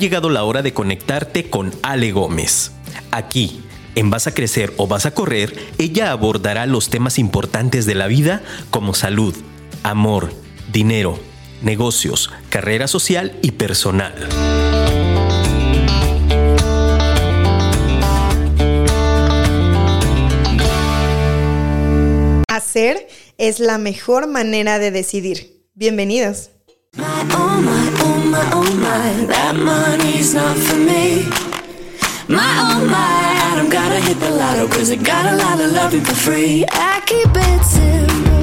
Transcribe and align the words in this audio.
llegado 0.00 0.30
la 0.30 0.42
hora 0.44 0.62
de 0.62 0.72
conectarte 0.72 1.50
con 1.50 1.72
Ale 1.82 2.10
Gómez. 2.10 2.72
Aquí, 3.12 3.62
en 3.94 4.10
Vas 4.10 4.26
a 4.26 4.34
Crecer 4.34 4.72
o 4.78 4.88
Vas 4.88 5.04
a 5.04 5.12
Correr, 5.12 5.54
ella 5.78 6.10
abordará 6.10 6.66
los 6.66 6.88
temas 6.88 7.18
importantes 7.18 7.86
de 7.86 7.94
la 7.94 8.06
vida 8.06 8.42
como 8.70 8.94
salud, 8.94 9.36
amor, 9.82 10.32
dinero, 10.72 11.20
negocios, 11.62 12.32
carrera 12.48 12.88
social 12.88 13.38
y 13.42 13.52
personal. 13.52 14.14
Hacer 22.48 23.06
es 23.36 23.60
la 23.60 23.78
mejor 23.78 24.26
manera 24.26 24.78
de 24.78 24.90
decidir. 24.90 25.66
Bienvenidos. 25.74 26.50
my, 28.30 28.50
oh 28.52 28.74
my, 28.76 29.24
that 29.26 29.56
money's 29.56 30.34
not 30.34 30.56
for 30.56 30.76
me. 30.76 31.24
My, 32.28 32.52
oh 32.70 32.86
my, 32.86 33.22
I 33.50 33.56
don't 33.56 33.70
gotta 33.70 34.00
hit 34.00 34.20
the 34.20 34.30
lotto, 34.30 34.68
cause 34.68 34.90
I 34.90 34.96
got 34.96 35.26
a 35.32 35.36
lot 35.36 35.60
of 35.60 35.72
love 35.72 35.92
for 36.06 36.14
free. 36.14 36.64
I 36.70 37.02
keep 37.06 37.28
it 37.34 37.64
simple. 37.64 38.39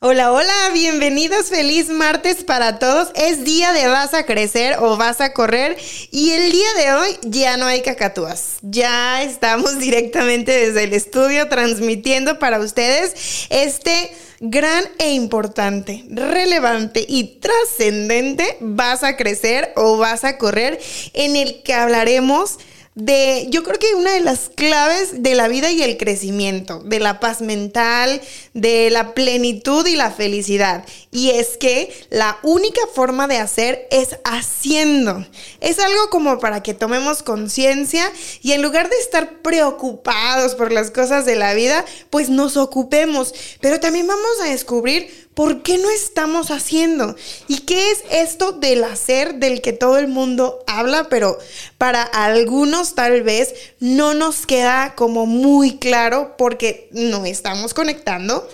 Hola, 0.00 0.30
hola, 0.30 0.70
bienvenidos, 0.72 1.46
feliz 1.46 1.88
martes 1.88 2.44
para 2.44 2.78
todos. 2.78 3.08
Es 3.16 3.42
día 3.44 3.72
de 3.72 3.88
vas 3.88 4.14
a 4.14 4.22
crecer 4.22 4.76
o 4.78 4.96
vas 4.96 5.20
a 5.20 5.32
correr 5.32 5.76
y 6.12 6.30
el 6.30 6.52
día 6.52 6.68
de 6.76 6.92
hoy 6.92 7.18
ya 7.22 7.56
no 7.56 7.66
hay 7.66 7.82
cacatúas. 7.82 8.58
Ya 8.62 9.24
estamos 9.24 9.76
directamente 9.80 10.52
desde 10.52 10.84
el 10.84 10.94
estudio 10.94 11.48
transmitiendo 11.48 12.38
para 12.38 12.60
ustedes 12.60 13.48
este 13.50 14.12
gran 14.38 14.84
e 15.00 15.14
importante, 15.14 16.04
relevante 16.08 17.04
y 17.08 17.40
trascendente 17.40 18.56
vas 18.60 19.02
a 19.02 19.16
crecer 19.16 19.72
o 19.74 19.96
vas 19.96 20.22
a 20.22 20.38
correr 20.38 20.78
en 21.12 21.34
el 21.34 21.60
que 21.64 21.74
hablaremos 21.74 22.58
de, 22.98 23.46
yo 23.50 23.62
creo 23.62 23.78
que 23.78 23.94
una 23.94 24.12
de 24.12 24.20
las 24.20 24.50
claves 24.52 25.22
de 25.22 25.36
la 25.36 25.46
vida 25.46 25.70
y 25.70 25.82
el 25.82 25.96
crecimiento, 25.96 26.80
de 26.80 26.98
la 26.98 27.20
paz 27.20 27.40
mental, 27.40 28.20
de 28.54 28.90
la 28.90 29.14
plenitud 29.14 29.86
y 29.86 29.94
la 29.94 30.10
felicidad. 30.10 30.84
Y 31.12 31.30
es 31.30 31.56
que 31.58 31.94
la 32.10 32.38
única 32.42 32.80
forma 32.92 33.28
de 33.28 33.38
hacer 33.38 33.86
es 33.92 34.18
haciendo. 34.24 35.24
Es 35.60 35.78
algo 35.78 36.10
como 36.10 36.40
para 36.40 36.64
que 36.64 36.74
tomemos 36.74 37.22
conciencia 37.22 38.10
y 38.42 38.50
en 38.50 38.62
lugar 38.62 38.90
de 38.90 38.98
estar 38.98 39.42
preocupados 39.42 40.56
por 40.56 40.72
las 40.72 40.90
cosas 40.90 41.24
de 41.24 41.36
la 41.36 41.54
vida, 41.54 41.84
pues 42.10 42.28
nos 42.30 42.56
ocupemos. 42.56 43.32
Pero 43.60 43.78
también 43.78 44.08
vamos 44.08 44.40
a 44.42 44.46
descubrir 44.46 45.27
¿por 45.38 45.62
qué 45.62 45.78
no 45.78 45.88
estamos 45.88 46.50
haciendo? 46.50 47.14
¿Y 47.46 47.58
qué 47.58 47.92
es 47.92 48.02
esto 48.10 48.50
del 48.50 48.82
hacer 48.82 49.34
del 49.34 49.60
que 49.60 49.72
todo 49.72 49.96
el 49.96 50.08
mundo 50.08 50.64
habla, 50.66 51.06
pero 51.08 51.38
para 51.78 52.02
algunos 52.02 52.96
tal 52.96 53.22
vez 53.22 53.54
no 53.78 54.14
nos 54.14 54.46
queda 54.46 54.96
como 54.96 55.26
muy 55.26 55.78
claro 55.78 56.34
porque 56.36 56.88
no 56.90 57.24
estamos 57.24 57.72
conectando? 57.72 58.48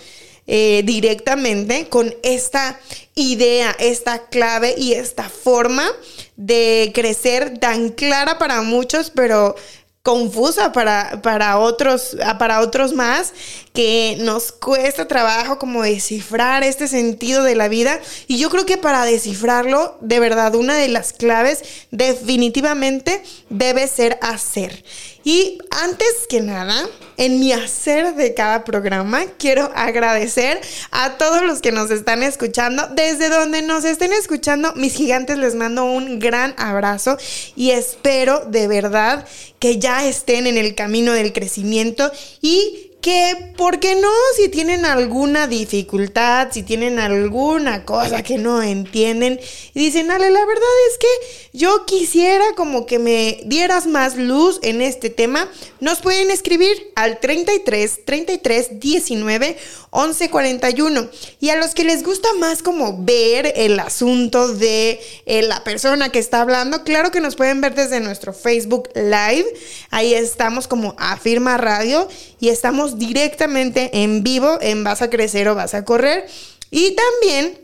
Eh, 0.47 0.83
directamente 0.85 1.89
con 1.89 2.15
esta 2.23 2.79
idea, 3.15 3.75
esta 3.79 4.27
clave 4.27 4.75
y 4.77 4.93
esta 4.93 5.31
forma 5.31 5.91
de 6.37 6.93
crecer 6.95 7.57
tan 7.61 7.89
clara 7.89 8.37
para 8.37 8.61
muchos, 8.61 9.09
pero 9.09 9.57
confusa 10.05 10.71
para, 10.71 11.23
para, 11.23 11.59
otros, 11.59 12.15
para 12.39 12.61
otros 12.61 12.93
más, 12.93 13.33
que 13.73 14.19
nos 14.21 14.53
cuesta 14.53 15.09
trabajo 15.09 15.59
como 15.59 15.83
descifrar 15.83 16.63
este 16.63 16.89
sentido 16.89 17.43
de 17.43 17.55
la 17.55 17.69
vida. 17.69 17.99
Y 18.29 18.39
yo 18.39 18.51
creo 18.51 18.67
que 18.67 18.77
para 18.77 19.07
descifrarlo, 19.07 19.97
de 20.03 20.21
verdad, 20.21 20.55
una 20.57 20.75
de 20.77 20.89
las 20.89 21.15
claves 21.15 21.87
definitivamente 21.91 23.23
debe 23.49 23.89
ser 23.89 24.19
hacer. 24.21 24.85
Y 25.25 25.59
antes 25.71 26.27
que 26.29 26.43
nada, 26.43 26.87
en 27.17 27.41
mi 27.41 27.53
hacer 27.53 28.15
de 28.15 28.35
cada 28.35 28.63
programa, 28.63 29.25
quiero 29.39 29.73
agradecer 29.75 30.61
a 30.91 31.17
todos 31.17 31.43
los 31.43 31.61
que 31.61 31.73
nos 31.73 31.91
están 31.91 32.23
escuchando. 32.23 32.89
Desde 32.95 33.31
donde 33.31 33.63
nos 33.63 33.85
estén 33.85 34.13
escuchando, 34.13 34.75
mis 34.75 34.95
gigantes 34.95 35.39
les 35.39 35.55
mando 35.55 35.87
un 35.87 36.19
gran 36.19 36.55
abrazo 36.59 37.17
y 37.57 37.71
espero 37.71 38.45
de 38.47 38.69
verdad 38.69 39.27
que 39.59 39.79
ya 39.79 40.07
estén 40.07 40.47
en 40.47 40.59
el 40.59 40.75
camino 40.75 41.13
del 41.13 41.33
crecimiento 41.33 42.13
y 42.43 42.84
que, 43.05 43.53
¿por 43.59 43.81
qué 43.81 43.97
no? 43.97 44.09
Si 44.35 44.49
tienen 44.49 44.87
alguna 44.87 45.47
dificultad, 45.47 46.49
si 46.53 46.63
tienen 46.63 46.99
alguna 46.99 47.85
cosa 47.85 48.23
que 48.23 48.39
no 48.39 48.63
entienden 48.63 49.39
y 49.75 49.81
dicen, 49.81 50.11
Ale, 50.11 50.31
la 50.31 50.47
verdad 50.47 50.63
es 50.91 50.97
que 50.97 51.59
yo 51.59 51.85
quisiera 51.85 52.47
como 52.57 52.87
que 52.87 52.99
me 52.99 53.43
dieras 53.45 53.87
más 53.87 54.17
luz 54.17 54.59
en 54.63 54.81
este 54.81 55.11
tema, 55.11 55.51
nos 55.81 56.01
pueden 56.01 56.31
escribir 56.31 56.93
al 56.97 57.21
33 57.21 58.07
33 58.07 58.81
19 58.81 59.59
11 59.97 60.29
41. 60.29 61.09
Y 61.41 61.51
a 61.51 61.57
los 61.57 61.73
que 61.73 61.85
les 61.85 62.03
gusta 62.03 62.29
más 62.39 62.63
como 62.63 63.05
ver 63.05 63.53
el 63.55 63.79
asunto 63.79 64.49
de 64.49 65.01
eh, 65.27 65.43
la 65.43 65.63
persona 65.63 66.09
que 66.09 66.19
está 66.19 66.41
hablando, 66.41 66.83
claro 66.83 67.13
que 67.13 67.21
nos 67.21 67.37
pueden 67.37 67.61
ver 67.61 67.75
desde 67.77 68.01
nuestro 68.01 68.33
Facebook 68.33 68.89
Live. 68.95 69.47
Ahí 69.91 70.15
estamos 70.15 70.67
como 70.67 70.97
Afirma 70.99 71.59
Radio 71.59 72.09
y 72.45 72.51
estamos 72.51 72.99
directamente 72.99 74.03
en 74.03 74.23
vivo 74.23 74.59
en 74.61 74.85
Vas 74.85 75.01
a 75.01 75.09
Crecer 75.09 75.49
o 75.49 75.55
Vas 75.55 75.73
a 75.73 75.87
Correr. 75.87 76.27
Y 76.71 76.95
también 76.95 77.59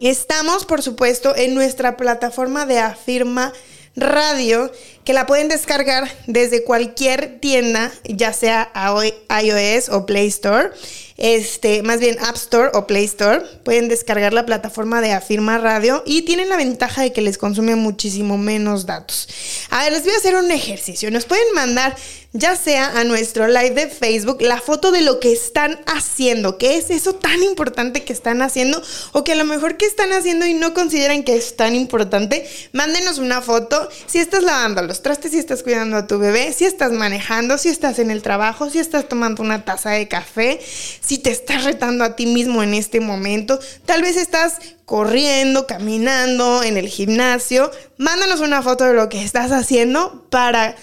estamos, 0.00 0.64
por 0.64 0.82
supuesto, 0.82 1.36
en 1.36 1.54
nuestra 1.54 1.96
plataforma 1.96 2.66
de 2.66 2.80
Afirma 2.80 3.52
Radio, 3.94 4.72
que 5.04 5.12
la 5.12 5.24
pueden 5.26 5.46
descargar 5.46 6.10
desde 6.26 6.64
cualquier 6.64 7.38
tienda, 7.38 7.92
ya 8.02 8.32
sea 8.32 8.72
iOS 8.74 9.88
o 9.88 10.04
Play 10.04 10.26
Store 10.26 10.72
este, 11.18 11.82
más 11.82 11.98
bien 11.98 12.16
App 12.20 12.36
Store 12.36 12.70
o 12.74 12.86
Play 12.86 13.04
Store. 13.04 13.42
Pueden 13.64 13.88
descargar 13.88 14.32
la 14.32 14.46
plataforma 14.46 15.00
de 15.00 15.12
Afirma 15.12 15.58
Radio 15.58 16.02
y 16.06 16.22
tienen 16.22 16.48
la 16.48 16.56
ventaja 16.56 17.02
de 17.02 17.12
que 17.12 17.20
les 17.20 17.36
consume 17.36 17.74
muchísimo 17.74 18.38
menos 18.38 18.86
datos. 18.86 19.28
A 19.68 19.82
ver, 19.82 19.92
les 19.92 20.04
voy 20.04 20.12
a 20.12 20.16
hacer 20.16 20.36
un 20.36 20.50
ejercicio. 20.50 21.10
Nos 21.10 21.26
pueden 21.26 21.52
mandar 21.54 21.96
ya 22.34 22.56
sea 22.56 23.00
a 23.00 23.04
nuestro 23.04 23.48
live 23.48 23.70
de 23.70 23.88
Facebook 23.88 24.42
la 24.42 24.60
foto 24.60 24.90
de 24.90 25.00
lo 25.00 25.18
que 25.18 25.32
están 25.32 25.80
haciendo, 25.86 26.58
qué 26.58 26.76
es 26.76 26.90
eso 26.90 27.14
tan 27.14 27.42
importante 27.42 28.04
que 28.04 28.12
están 28.12 28.42
haciendo 28.42 28.82
o 29.12 29.24
que 29.24 29.32
a 29.32 29.34
lo 29.34 29.46
mejor 29.46 29.78
que 29.78 29.86
están 29.86 30.12
haciendo 30.12 30.44
y 30.44 30.52
no 30.52 30.74
consideran 30.74 31.22
que 31.22 31.36
es 31.36 31.56
tan 31.56 31.74
importante, 31.74 32.46
mándenos 32.72 33.16
una 33.18 33.40
foto. 33.40 33.88
Si 34.06 34.18
estás 34.18 34.42
lavando 34.42 34.82
los 34.82 35.02
trastes, 35.02 35.32
si 35.32 35.38
estás 35.38 35.62
cuidando 35.62 35.96
a 35.96 36.06
tu 36.06 36.18
bebé, 36.18 36.52
si 36.52 36.66
estás 36.66 36.92
manejando, 36.92 37.56
si 37.56 37.70
estás 37.70 37.98
en 37.98 38.10
el 38.10 38.22
trabajo, 38.22 38.68
si 38.68 38.78
estás 38.78 39.08
tomando 39.08 39.42
una 39.42 39.64
taza 39.64 39.90
de 39.90 40.06
café, 40.06 40.60
si 41.00 41.16
te 41.16 41.30
estás 41.30 41.64
retando 41.64 42.04
a 42.04 42.14
ti 42.14 42.26
mismo 42.26 42.62
en 42.62 42.74
este 42.74 43.00
momento, 43.00 43.58
tal 43.86 44.02
vez 44.02 44.16
estás 44.16 44.58
corriendo, 44.84 45.66
caminando 45.66 46.62
en 46.62 46.76
el 46.76 46.88
gimnasio, 46.88 47.70
mándanos 47.96 48.40
una 48.40 48.62
foto 48.62 48.84
de 48.84 48.94
lo 48.94 49.08
que 49.08 49.22
estás 49.22 49.50
haciendo 49.50 50.26
para 50.30 50.76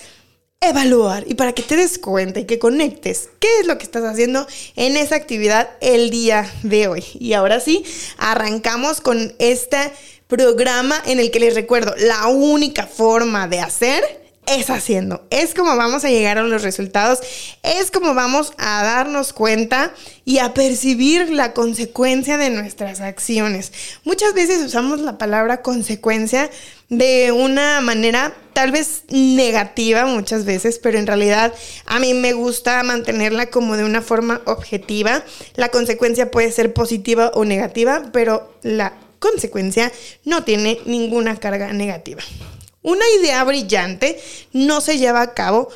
evaluar 0.69 1.23
y 1.27 1.35
para 1.35 1.53
que 1.53 1.63
te 1.63 1.75
des 1.75 1.97
cuenta 1.97 2.39
y 2.39 2.45
que 2.45 2.59
conectes 2.59 3.29
qué 3.39 3.47
es 3.59 3.67
lo 3.67 3.77
que 3.77 3.83
estás 3.83 4.03
haciendo 4.03 4.47
en 4.75 4.97
esa 4.97 5.15
actividad 5.15 5.69
el 5.81 6.09
día 6.09 6.51
de 6.63 6.87
hoy. 6.87 7.03
Y 7.13 7.33
ahora 7.33 7.59
sí, 7.59 7.83
arrancamos 8.17 9.01
con 9.01 9.33
este 9.39 9.91
programa 10.27 11.01
en 11.05 11.19
el 11.19 11.31
que 11.31 11.39
les 11.39 11.55
recuerdo, 11.55 11.93
la 11.97 12.27
única 12.27 12.87
forma 12.87 13.47
de 13.47 13.59
hacer 13.59 14.25
es 14.47 14.69
haciendo, 14.69 15.25
es 15.31 15.53
como 15.53 15.75
vamos 15.75 16.05
a 16.05 16.09
llegar 16.09 16.37
a 16.37 16.43
los 16.43 16.61
resultados, 16.61 17.19
es 17.63 17.89
como 17.89 18.13
vamos 18.13 18.53
a 18.57 18.83
darnos 18.83 19.33
cuenta 19.33 19.91
y 20.23 20.37
a 20.37 20.53
percibir 20.53 21.31
la 21.31 21.53
consecuencia 21.53 22.37
de 22.37 22.51
nuestras 22.51 23.01
acciones. 23.01 23.71
Muchas 24.03 24.33
veces 24.33 24.63
usamos 24.63 24.99
la 24.99 25.17
palabra 25.17 25.61
consecuencia 25.61 26.49
de 26.89 27.31
una 27.31 27.81
manera 27.81 28.33
tal 28.53 28.71
vez 28.71 29.03
negativa 29.09 30.05
muchas 30.05 30.45
veces, 30.45 30.79
pero 30.79 30.97
en 30.97 31.07
realidad 31.07 31.53
a 31.85 31.99
mí 31.99 32.13
me 32.13 32.33
gusta 32.33 32.81
mantenerla 32.83 33.47
como 33.47 33.75
de 33.75 33.83
una 33.83 34.01
forma 34.01 34.41
objetiva. 34.45 35.23
La 35.55 35.69
consecuencia 35.69 36.31
puede 36.31 36.51
ser 36.51 36.73
positiva 36.73 37.31
o 37.33 37.43
negativa, 37.43 38.09
pero 38.13 38.57
la 38.61 38.93
consecuencia 39.19 39.91
no 40.23 40.43
tiene 40.43 40.79
ninguna 40.85 41.37
carga 41.37 41.73
negativa. 41.73 42.21
Una 42.81 43.05
idea 43.19 43.43
brillante 43.43 44.19
no 44.53 44.79
se 44.79 44.99
lleva 44.99 45.21
a 45.21 45.33
cabo, 45.33 45.69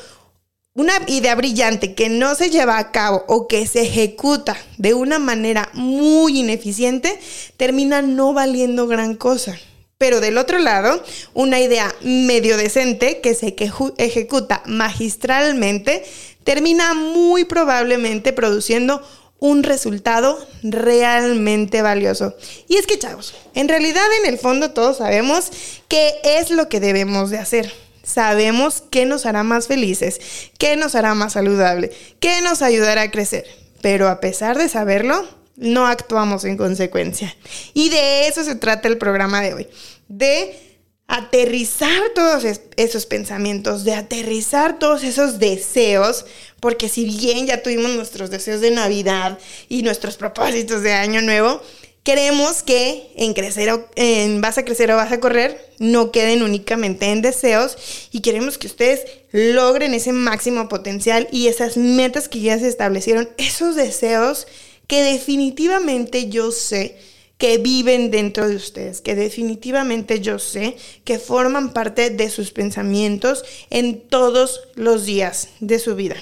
una 0.74 0.92
idea 1.08 1.34
brillante 1.34 1.94
que 1.94 2.08
no 2.08 2.36
se 2.36 2.50
lleva 2.50 2.78
a 2.78 2.92
cabo 2.92 3.24
o 3.26 3.48
que 3.48 3.66
se 3.66 3.82
ejecuta 3.82 4.56
de 4.78 4.94
una 4.94 5.18
manera 5.18 5.68
muy 5.74 6.38
ineficiente 6.38 7.18
termina 7.56 8.00
no 8.00 8.32
valiendo 8.32 8.86
gran 8.86 9.16
cosa. 9.16 9.58
Pero 10.00 10.22
del 10.22 10.38
otro 10.38 10.58
lado, 10.58 11.04
una 11.34 11.60
idea 11.60 11.94
medio 12.00 12.56
decente 12.56 13.20
que 13.20 13.34
se 13.34 13.54
ejecuta 13.98 14.62
magistralmente 14.64 16.02
termina 16.42 16.94
muy 16.94 17.44
probablemente 17.44 18.32
produciendo 18.32 19.06
un 19.40 19.62
resultado 19.62 20.38
realmente 20.62 21.82
valioso. 21.82 22.34
Y 22.66 22.78
es 22.78 22.86
que, 22.86 22.98
chavos, 22.98 23.34
en 23.54 23.68
realidad 23.68 24.06
en 24.22 24.32
el 24.32 24.38
fondo 24.38 24.70
todos 24.70 24.96
sabemos 24.96 25.50
qué 25.86 26.14
es 26.24 26.48
lo 26.48 26.70
que 26.70 26.80
debemos 26.80 27.28
de 27.28 27.36
hacer. 27.36 27.70
Sabemos 28.02 28.82
qué 28.90 29.04
nos 29.04 29.26
hará 29.26 29.42
más 29.42 29.66
felices, 29.66 30.18
qué 30.56 30.76
nos 30.76 30.94
hará 30.94 31.14
más 31.14 31.34
saludable, 31.34 31.92
qué 32.20 32.40
nos 32.40 32.62
ayudará 32.62 33.02
a 33.02 33.10
crecer. 33.10 33.44
Pero 33.82 34.08
a 34.08 34.18
pesar 34.20 34.56
de 34.56 34.70
saberlo, 34.70 35.28
no 35.60 35.86
actuamos 35.86 36.44
en 36.44 36.56
consecuencia. 36.56 37.36
Y 37.74 37.90
de 37.90 38.26
eso 38.26 38.42
se 38.42 38.56
trata 38.56 38.88
el 38.88 38.98
programa 38.98 39.40
de 39.42 39.54
hoy. 39.54 39.68
De 40.08 40.58
aterrizar 41.06 42.00
todos 42.14 42.44
esos 42.76 43.06
pensamientos, 43.06 43.84
de 43.84 43.94
aterrizar 43.94 44.78
todos 44.78 45.02
esos 45.04 45.38
deseos, 45.38 46.24
porque 46.60 46.88
si 46.88 47.04
bien 47.04 47.46
ya 47.46 47.62
tuvimos 47.62 47.90
nuestros 47.92 48.30
deseos 48.30 48.60
de 48.60 48.70
Navidad 48.70 49.38
y 49.68 49.82
nuestros 49.82 50.16
propósitos 50.16 50.82
de 50.82 50.92
Año 50.92 51.20
Nuevo, 51.20 51.60
queremos 52.04 52.62
que 52.62 53.12
en 53.16 53.34
crecer 53.34 53.70
o 53.70 53.88
en 53.96 54.40
vas 54.40 54.56
a 54.56 54.64
crecer 54.64 54.90
o 54.92 54.96
vas 54.96 55.12
a 55.12 55.20
correr 55.20 55.60
no 55.78 56.12
queden 56.12 56.42
únicamente 56.42 57.06
en 57.06 57.22
deseos 57.22 57.76
y 58.10 58.20
queremos 58.20 58.56
que 58.56 58.68
ustedes 58.68 59.02
logren 59.32 59.92
ese 59.94 60.12
máximo 60.12 60.68
potencial 60.68 61.28
y 61.30 61.48
esas 61.48 61.76
metas 61.76 62.28
que 62.28 62.40
ya 62.40 62.58
se 62.58 62.68
establecieron, 62.68 63.28
esos 63.36 63.76
deseos 63.76 64.46
que 64.90 65.04
definitivamente 65.04 66.30
yo 66.30 66.50
sé 66.50 66.98
que 67.38 67.58
viven 67.58 68.10
dentro 68.10 68.48
de 68.48 68.56
ustedes, 68.56 69.00
que 69.00 69.14
definitivamente 69.14 70.18
yo 70.18 70.40
sé 70.40 70.76
que 71.04 71.20
forman 71.20 71.72
parte 71.72 72.10
de 72.10 72.28
sus 72.28 72.50
pensamientos 72.50 73.44
en 73.70 74.00
todos 74.00 74.62
los 74.74 75.04
días 75.04 75.50
de 75.60 75.78
su 75.78 75.94
vida. 75.94 76.16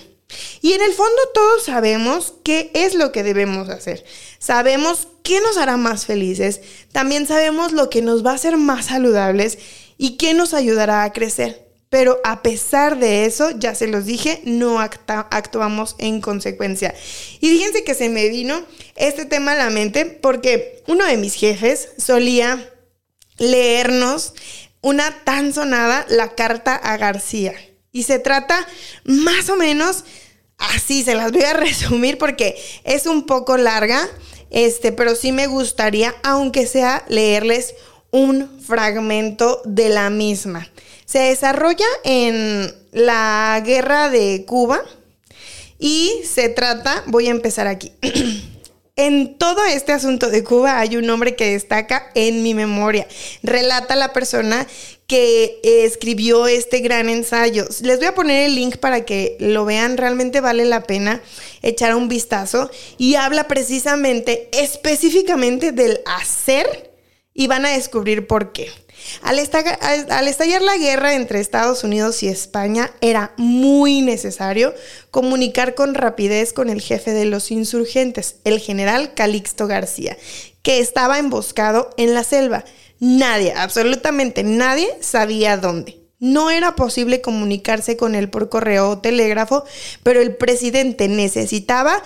Y 0.60 0.74
en 0.74 0.82
el 0.82 0.92
fondo 0.92 1.16
todos 1.32 1.62
sabemos 1.64 2.34
qué 2.44 2.70
es 2.74 2.94
lo 2.94 3.10
que 3.10 3.22
debemos 3.22 3.70
hacer. 3.70 4.04
Sabemos 4.38 5.08
qué 5.22 5.40
nos 5.40 5.56
hará 5.56 5.78
más 5.78 6.04
felices. 6.04 6.60
También 6.92 7.26
sabemos 7.26 7.72
lo 7.72 7.88
que 7.88 8.02
nos 8.02 8.22
va 8.22 8.32
a 8.32 8.34
hacer 8.34 8.58
más 8.58 8.84
saludables 8.84 9.58
y 9.96 10.18
qué 10.18 10.34
nos 10.34 10.52
ayudará 10.52 11.04
a 11.04 11.12
crecer. 11.14 11.67
Pero 11.90 12.20
a 12.22 12.42
pesar 12.42 12.98
de 12.98 13.24
eso, 13.24 13.50
ya 13.50 13.74
se 13.74 13.86
los 13.86 14.04
dije, 14.04 14.42
no 14.44 14.78
actuamos 14.80 15.96
en 15.98 16.20
consecuencia. 16.20 16.94
Y 17.40 17.48
fíjense 17.48 17.82
que 17.82 17.94
se 17.94 18.10
me 18.10 18.28
vino 18.28 18.62
este 18.96 19.24
tema 19.24 19.52
a 19.52 19.56
la 19.56 19.70
mente 19.70 20.04
porque 20.04 20.82
uno 20.86 21.06
de 21.06 21.16
mis 21.16 21.34
jefes 21.34 21.88
solía 21.96 22.72
leernos 23.38 24.34
una 24.80 25.24
tan 25.24 25.52
sonada, 25.54 26.04
la 26.08 26.34
carta 26.34 26.74
a 26.74 26.96
García. 26.96 27.54
Y 27.90 28.02
se 28.02 28.18
trata 28.18 28.66
más 29.04 29.48
o 29.48 29.56
menos 29.56 30.04
así, 30.58 31.02
se 31.02 31.14
las 31.14 31.32
voy 31.32 31.42
a 31.42 31.52
resumir 31.54 32.18
porque 32.18 32.56
es 32.84 33.06
un 33.06 33.24
poco 33.26 33.56
larga, 33.56 34.06
este, 34.50 34.92
pero 34.92 35.14
sí 35.14 35.32
me 35.32 35.46
gustaría, 35.46 36.14
aunque 36.22 36.66
sea, 36.66 37.04
leerles 37.08 37.74
un 38.10 38.60
fragmento 38.60 39.62
de 39.64 39.88
la 39.88 40.10
misma. 40.10 40.68
Se 41.08 41.20
desarrolla 41.20 41.86
en 42.04 42.70
la 42.92 43.62
guerra 43.64 44.10
de 44.10 44.44
Cuba 44.46 44.84
y 45.78 46.12
se 46.30 46.50
trata, 46.50 47.02
voy 47.06 47.28
a 47.28 47.30
empezar 47.30 47.66
aquí. 47.66 47.92
En 49.00 49.38
todo 49.38 49.64
este 49.64 49.92
asunto 49.92 50.28
de 50.28 50.42
Cuba 50.42 50.80
hay 50.80 50.96
un 50.96 51.08
hombre 51.08 51.36
que 51.36 51.52
destaca 51.52 52.10
en 52.16 52.42
mi 52.42 52.52
memoria. 52.52 53.06
Relata 53.44 53.94
la 53.94 54.12
persona 54.12 54.66
que 55.06 55.60
escribió 55.62 56.48
este 56.48 56.80
gran 56.80 57.08
ensayo. 57.08 57.68
Les 57.82 57.98
voy 57.98 58.06
a 58.06 58.14
poner 58.16 58.46
el 58.46 58.56
link 58.56 58.78
para 58.78 59.04
que 59.04 59.36
lo 59.38 59.64
vean, 59.64 59.98
realmente 59.98 60.40
vale 60.40 60.64
la 60.64 60.82
pena 60.82 61.22
echar 61.62 61.94
un 61.94 62.08
vistazo 62.08 62.72
y 62.98 63.14
habla 63.14 63.46
precisamente 63.46 64.48
específicamente 64.50 65.70
del 65.70 66.00
hacer 66.04 66.90
y 67.34 67.46
van 67.46 67.66
a 67.66 67.70
descubrir 67.70 68.26
por 68.26 68.50
qué. 68.50 68.68
Al, 69.22 69.38
estallar 69.38 70.62
la 70.62 70.76
guerra 70.76 71.14
entre 71.14 71.40
Estados 71.40 71.84
Unidos 71.84 72.22
y 72.22 72.28
España, 72.28 72.90
era 73.00 73.32
muy 73.36 74.00
necesario 74.00 74.74
comunicar 75.10 75.74
con 75.74 75.94
rapidez 75.94 76.52
con 76.52 76.68
el 76.68 76.80
jefe 76.80 77.12
de 77.12 77.24
los 77.24 77.50
insurgentes, 77.50 78.36
el 78.44 78.58
general 78.58 79.14
Calixto 79.14 79.66
García, 79.66 80.16
que 80.62 80.80
estaba 80.80 81.18
emboscado 81.18 81.90
en 81.96 82.14
la 82.14 82.24
selva. 82.24 82.64
Nadie, 83.00 83.52
absolutamente 83.52 84.42
nadie, 84.42 84.88
sabía 85.00 85.56
dónde. 85.56 85.98
No 86.20 86.50
era 86.50 86.74
posible 86.74 87.20
comunicarse 87.20 87.96
con 87.96 88.16
él 88.16 88.28
por 88.28 88.48
correo 88.48 88.90
o 88.90 88.98
telégrafo, 88.98 89.64
pero 90.02 90.20
el 90.20 90.34
presidente 90.34 91.06
necesitaba 91.06 92.02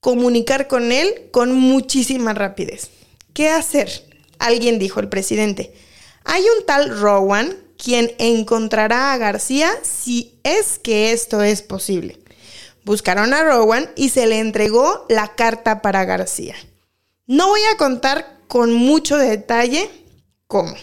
comunicar 0.00 0.68
con 0.68 0.92
él 0.92 1.28
con 1.30 1.52
muchísima 1.52 2.34
rapidez. 2.34 2.90
¿Qué 3.32 3.48
hacer? 3.48 4.04
Alguien 4.38 4.78
dijo 4.78 5.00
el 5.00 5.08
presidente. 5.08 5.72
Hay 6.24 6.42
un 6.42 6.66
tal 6.66 6.98
Rowan 6.98 7.54
quien 7.76 8.12
encontrará 8.18 9.12
a 9.12 9.18
García 9.18 9.70
si 9.82 10.40
es 10.42 10.78
que 10.78 11.12
esto 11.12 11.42
es 11.42 11.62
posible. 11.62 12.18
Buscaron 12.84 13.34
a 13.34 13.44
Rowan 13.44 13.90
y 13.94 14.08
se 14.08 14.26
le 14.26 14.38
entregó 14.38 15.06
la 15.08 15.34
carta 15.34 15.82
para 15.82 16.04
García. 16.04 16.54
No 17.26 17.48
voy 17.48 17.60
a 17.72 17.76
contar 17.76 18.38
con 18.48 18.72
mucho 18.72 19.16
detalle 19.16 19.90
cómo. 20.46 20.74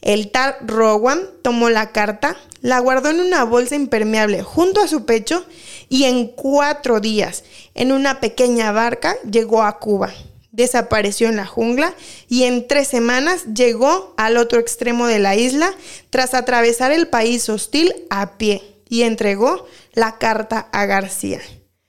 El 0.00 0.30
tal 0.30 0.56
Rowan 0.66 1.20
tomó 1.42 1.70
la 1.70 1.92
carta, 1.92 2.36
la 2.60 2.78
guardó 2.78 3.10
en 3.10 3.20
una 3.20 3.44
bolsa 3.44 3.74
impermeable 3.74 4.42
junto 4.42 4.80
a 4.80 4.88
su 4.88 5.04
pecho 5.04 5.44
y 5.88 6.04
en 6.04 6.28
cuatro 6.28 7.00
días, 7.00 7.44
en 7.74 7.92
una 7.92 8.20
pequeña 8.20 8.72
barca, 8.72 9.16
llegó 9.30 9.62
a 9.62 9.78
Cuba 9.78 10.12
desapareció 10.58 11.28
en 11.28 11.36
la 11.36 11.46
jungla 11.46 11.94
y 12.28 12.42
en 12.42 12.66
tres 12.66 12.88
semanas 12.88 13.44
llegó 13.54 14.12
al 14.16 14.36
otro 14.36 14.58
extremo 14.58 15.06
de 15.06 15.20
la 15.20 15.36
isla 15.36 15.72
tras 16.10 16.34
atravesar 16.34 16.90
el 16.90 17.06
país 17.06 17.48
hostil 17.48 17.94
a 18.10 18.36
pie 18.38 18.62
y 18.88 19.02
entregó 19.02 19.66
la 19.92 20.18
carta 20.18 20.68
a 20.72 20.84
García. 20.84 21.40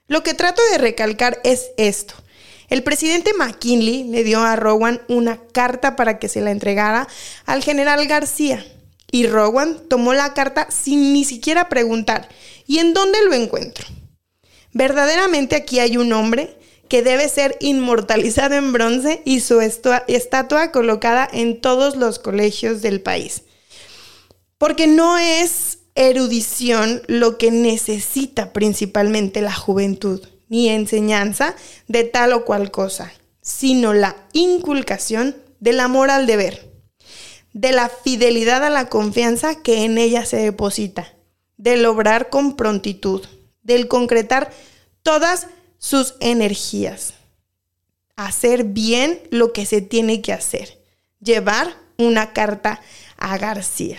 Lo 0.07 0.21
que 0.21 0.35
trato 0.35 0.61
de 0.71 0.77
recalcar 0.77 1.41
es 1.43 1.71
esto. 1.77 2.13
El 2.69 2.83
presidente 2.83 3.33
McKinley 3.33 4.03
le 4.03 4.23
dio 4.23 4.39
a 4.39 4.55
Rowan 4.55 5.01
una 5.07 5.39
carta 5.51 5.95
para 5.95 6.19
que 6.19 6.29
se 6.29 6.41
la 6.41 6.51
entregara 6.51 7.07
al 7.47 7.63
general 7.63 8.05
García. 8.05 8.63
Y 9.11 9.25
Rowan 9.25 9.79
tomó 9.89 10.13
la 10.13 10.35
carta 10.35 10.67
sin 10.69 11.11
ni 11.13 11.25
siquiera 11.25 11.69
preguntar, 11.69 12.29
¿y 12.67 12.77
en 12.77 12.93
dónde 12.93 13.17
lo 13.25 13.33
encuentro? 13.33 13.87
Verdaderamente 14.73 15.55
aquí 15.55 15.79
hay 15.79 15.97
un 15.97 16.13
hombre 16.13 16.58
que 16.89 17.03
debe 17.03 17.29
ser 17.29 17.55
inmortalizado 17.61 18.55
en 18.55 18.73
bronce 18.73 19.21
y 19.23 19.39
su 19.39 19.61
estatua 19.61 20.71
colocada 20.71 21.29
en 21.31 21.61
todos 21.61 21.95
los 21.95 22.19
colegios 22.19 22.81
del 22.81 22.99
país. 22.99 23.43
Porque 24.57 24.87
no 24.87 25.17
es 25.17 25.77
erudición 25.95 27.01
lo 27.07 27.37
que 27.37 27.51
necesita 27.51 28.53
principalmente 28.53 29.41
la 29.41 29.53
juventud, 29.53 30.21
ni 30.49 30.69
enseñanza 30.69 31.55
de 31.87 32.03
tal 32.03 32.33
o 32.33 32.43
cual 32.43 32.71
cosa, 32.71 33.13
sino 33.41 33.93
la 33.93 34.15
inculcación 34.33 35.35
del 35.59 35.79
amor 35.79 36.09
al 36.09 36.25
deber, 36.25 36.71
de 37.53 37.71
la 37.71 37.89
fidelidad 37.89 38.63
a 38.63 38.69
la 38.69 38.89
confianza 38.89 39.61
que 39.61 39.83
en 39.83 39.97
ella 39.97 40.25
se 40.25 40.37
deposita, 40.37 41.13
del 41.57 41.85
obrar 41.85 42.29
con 42.29 42.55
prontitud, 42.55 43.25
del 43.61 43.87
concretar 43.87 44.51
todas 45.03 45.47
sus 45.79 46.15
energías. 46.19 47.13
Hacer 48.15 48.65
bien 48.65 49.21
lo 49.31 49.53
que 49.53 49.65
se 49.65 49.81
tiene 49.81 50.21
que 50.21 50.33
hacer. 50.33 50.77
Llevar 51.21 51.73
una 51.97 52.33
carta 52.33 52.81
a 53.17 53.37
García. 53.37 53.97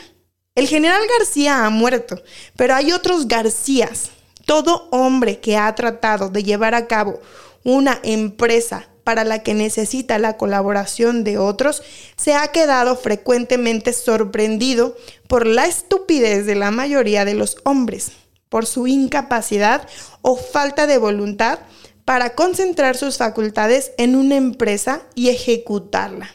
El 0.55 0.69
general 0.69 1.01
García 1.19 1.65
ha 1.65 1.71
muerto, 1.71 2.23
pero 2.55 2.75
hay 2.75 2.93
otros 2.93 3.27
Garcías. 3.27 4.11
Todo 4.47 4.89
hombre 4.91 5.41
que 5.41 5.57
ha 5.57 5.75
tratado 5.75 6.29
de 6.29 6.43
llevar 6.43 6.75
a 6.75 6.87
cabo 6.87 7.21
una 7.65 7.99
empresa 8.03 8.89
para 9.05 9.25
la 9.25 9.43
que 9.43 9.55
necesita 9.55 10.19
la 10.19 10.37
colaboración 10.37 11.25
de 11.25 11.39
otros, 11.39 11.83
se 12.17 12.35
ha 12.35 12.47
quedado 12.49 12.97
frecuentemente 12.97 13.93
sorprendido 13.93 14.97
por 15.27 15.47
la 15.47 15.67
estupidez 15.67 16.47
de 16.47 16.55
la 16.55 16.71
mayoría 16.71 17.25
de 17.25 17.35
los 17.35 17.57
hombres 17.65 18.13
por 18.51 18.67
su 18.67 18.87
incapacidad 18.87 19.89
o 20.21 20.37
falta 20.37 20.87
de 20.87 20.99
voluntad 20.99 21.61
para 22.05 22.35
concentrar 22.35 22.97
sus 22.97 23.17
facultades 23.17 23.93
en 23.97 24.17
una 24.17 24.37
empresa 24.37 25.03
y 25.15 25.31
ejecutarla. 25.31 26.29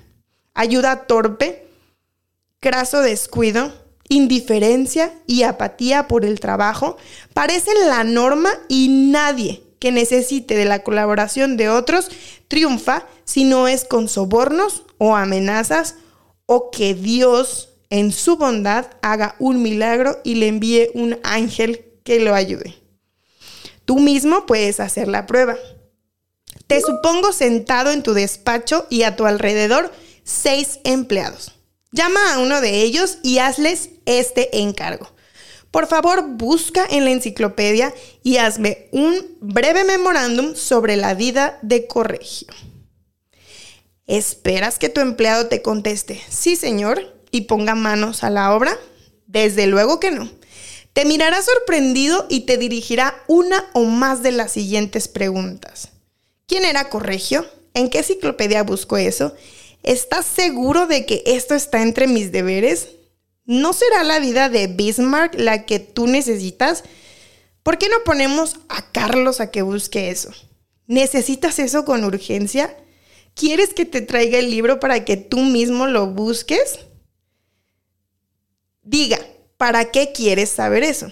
Ayuda 0.56 1.06
torpe, 1.06 1.68
craso 2.60 3.02
descuido, 3.02 3.74
indiferencia 4.10 5.14
y 5.28 5.44
apatía 5.44 6.08
por 6.08 6.26
el 6.26 6.40
trabajo 6.40 6.98
parecen 7.34 7.76
la 7.88 8.04
norma 8.04 8.52
y 8.70 8.88
nadie 9.12 9.64
que 9.80 9.92
necesite 9.92 10.56
de 10.56 10.66
la 10.66 10.84
colaboración 10.84 11.58
de 11.58 11.70
otros 11.70 12.10
triunfa 12.48 13.06
si 13.26 13.44
no 13.44 13.68
es 13.68 13.84
con 13.84 14.08
sobornos 14.08 14.84
o 14.98 15.16
amenazas 15.16 15.96
o 16.46 16.70
que 16.72 16.94
Dios 16.94 17.70
en 17.90 18.12
su 18.12 18.38
bondad 18.38 18.86
haga 19.02 19.36
un 19.40 19.62
milagro 19.62 20.20
y 20.24 20.36
le 20.36 20.48
envíe 20.48 20.90
un 20.94 21.18
ángel 21.24 21.86
que 22.06 22.22
lo 22.22 22.34
ayude. 22.34 22.76
Tú 23.84 24.00
mismo 24.00 24.46
puedes 24.46 24.80
hacer 24.80 25.10
la 25.10 25.26
prueba. 25.26 25.58
Te 26.68 26.80
supongo 26.80 27.34
sentado 27.34 27.92
en 27.92 28.04
tu 28.04 28.14
despacho 28.14 28.88
y 28.90 29.04
a 29.04 29.18
tu 29.18 29.26
alrededor 29.26 29.92
seis 30.24 30.80
empleados. 30.86 31.52
Llama 31.92 32.34
a 32.34 32.40
uno 32.40 32.62
de 32.62 32.82
ellos 32.82 33.18
y 33.24 33.40
hazles 33.40 33.90
este 34.06 34.60
encargo. 34.60 35.14
Por 35.72 35.88
favor, 35.88 36.26
busca 36.28 36.86
en 36.90 37.04
la 37.04 37.12
enciclopedia 37.12 37.94
y 38.24 38.38
hazme 38.38 38.88
un 38.92 39.38
breve 39.42 39.84
memorándum 39.84 40.56
sobre 40.56 40.96
la 40.96 41.14
vida 41.14 41.60
de 41.62 41.88
Corregio. 41.88 42.48
¿Esperas 44.08 44.80
que 44.80 44.90
tu 44.90 45.02
empleado 45.02 45.48
te 45.48 45.62
conteste, 45.62 46.22
sí 46.30 46.56
señor, 46.56 47.16
y 47.32 47.42
ponga 47.42 47.76
manos 47.76 48.24
a 48.24 48.30
la 48.30 48.54
obra? 48.54 48.78
Desde 49.26 49.68
luego 49.68 50.00
que 50.00 50.12
no. 50.12 50.30
Te 50.96 51.04
mirará 51.04 51.42
sorprendido 51.42 52.26
y 52.30 52.46
te 52.46 52.58
dirigirá 52.58 53.22
una 53.28 53.70
o 53.74 53.84
más 53.84 54.24
de 54.24 54.32
las 54.32 54.54
siguientes 54.54 55.10
preguntas. 55.10 55.90
¿Quién 56.48 56.64
era 56.64 56.88
Corregio? 56.88 57.46
¿En 57.74 57.90
qué 57.90 57.98
enciclopedia 57.98 58.64
busco 58.64 58.96
eso? 58.96 59.36
¿Estás 59.84 60.26
seguro 60.26 60.88
de 60.88 61.06
que 61.06 61.22
esto 61.26 61.54
está 61.54 61.82
entre 61.82 62.08
mis 62.08 62.32
deberes? 62.32 62.92
¿No 63.44 63.74
será 63.74 64.06
la 64.06 64.20
vida 64.20 64.48
de 64.48 64.68
Bismarck 64.68 65.36
la 65.38 65.66
que 65.66 65.80
tú 65.80 66.08
necesitas? 66.08 66.86
¿Por 67.62 67.78
qué 67.78 67.90
no 67.90 67.98
ponemos 68.06 68.56
a 68.70 68.90
Carlos 68.94 69.42
a 69.42 69.52
que 69.52 69.64
busque 69.64 70.12
eso? 70.12 70.32
¿Necesitas 70.88 71.60
eso 71.60 71.84
con 71.84 72.06
urgencia? 72.06 72.74
¿Quieres 73.34 73.74
que 73.74 73.84
te 73.84 74.00
traiga 74.00 74.40
el 74.40 74.50
libro 74.50 74.80
para 74.80 75.04
que 75.04 75.18
tú 75.18 75.40
mismo 75.40 75.88
lo 75.88 76.08
busques? 76.08 76.80
Diga, 78.82 79.20
¿para 79.66 79.86
qué 79.86 80.12
quieres 80.12 80.52
saber 80.52 80.84
eso? 80.84 81.08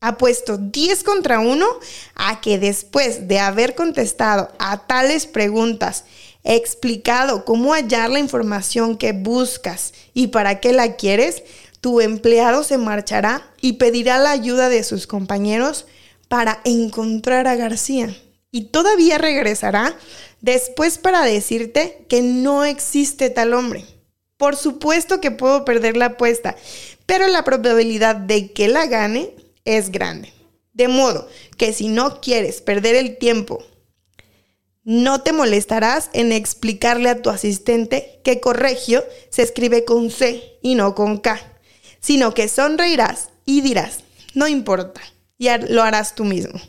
Apuesto 0.00 0.56
10 0.56 1.02
contra 1.02 1.40
1 1.40 1.66
a 2.14 2.40
que 2.40 2.56
después 2.56 3.26
de 3.26 3.40
haber 3.40 3.74
contestado 3.74 4.52
a 4.60 4.86
tales 4.86 5.26
preguntas, 5.26 6.04
explicado 6.44 7.44
cómo 7.44 7.72
hallar 7.72 8.08
la 8.08 8.20
información 8.20 8.96
que 8.96 9.10
buscas 9.10 9.94
y 10.14 10.28
para 10.28 10.60
qué 10.60 10.72
la 10.72 10.94
quieres, 10.94 11.42
tu 11.80 12.00
empleado 12.00 12.62
se 12.62 12.78
marchará 12.78 13.50
y 13.60 13.72
pedirá 13.72 14.18
la 14.18 14.30
ayuda 14.30 14.68
de 14.68 14.84
sus 14.84 15.08
compañeros 15.08 15.84
para 16.28 16.60
encontrar 16.62 17.48
a 17.48 17.56
García. 17.56 18.16
Y 18.52 18.66
todavía 18.66 19.18
regresará 19.18 19.96
después 20.40 20.98
para 20.98 21.22
decirte 21.22 22.06
que 22.08 22.22
no 22.22 22.64
existe 22.64 23.28
tal 23.28 23.54
hombre. 23.54 23.84
Por 24.38 24.54
supuesto 24.54 25.20
que 25.20 25.32
puedo 25.32 25.64
perder 25.64 25.96
la 25.96 26.06
apuesta, 26.06 26.54
pero 27.08 27.26
la 27.26 27.42
probabilidad 27.42 28.14
de 28.14 28.52
que 28.52 28.68
la 28.68 28.86
gane 28.86 29.34
es 29.64 29.90
grande. 29.90 30.32
De 30.72 30.86
modo 30.86 31.26
que 31.56 31.72
si 31.72 31.88
no 31.88 32.20
quieres 32.20 32.60
perder 32.60 32.94
el 32.94 33.16
tiempo, 33.16 33.64
no 34.84 35.22
te 35.22 35.32
molestarás 35.32 36.10
en 36.12 36.30
explicarle 36.30 37.08
a 37.08 37.20
tu 37.20 37.30
asistente 37.30 38.20
que 38.22 38.38
corregio 38.38 39.04
se 39.30 39.42
escribe 39.42 39.84
con 39.84 40.10
C 40.10 40.58
y 40.62 40.76
no 40.76 40.94
con 40.94 41.18
K 41.18 41.40
sino 42.00 42.34
que 42.34 42.48
sonreirás 42.48 43.30
y 43.44 43.60
dirás, 43.60 44.00
no 44.34 44.48
importa, 44.48 45.00
ya 45.38 45.58
lo 45.58 45.82
harás 45.82 46.14
tú 46.14 46.24
mismo. 46.24 46.60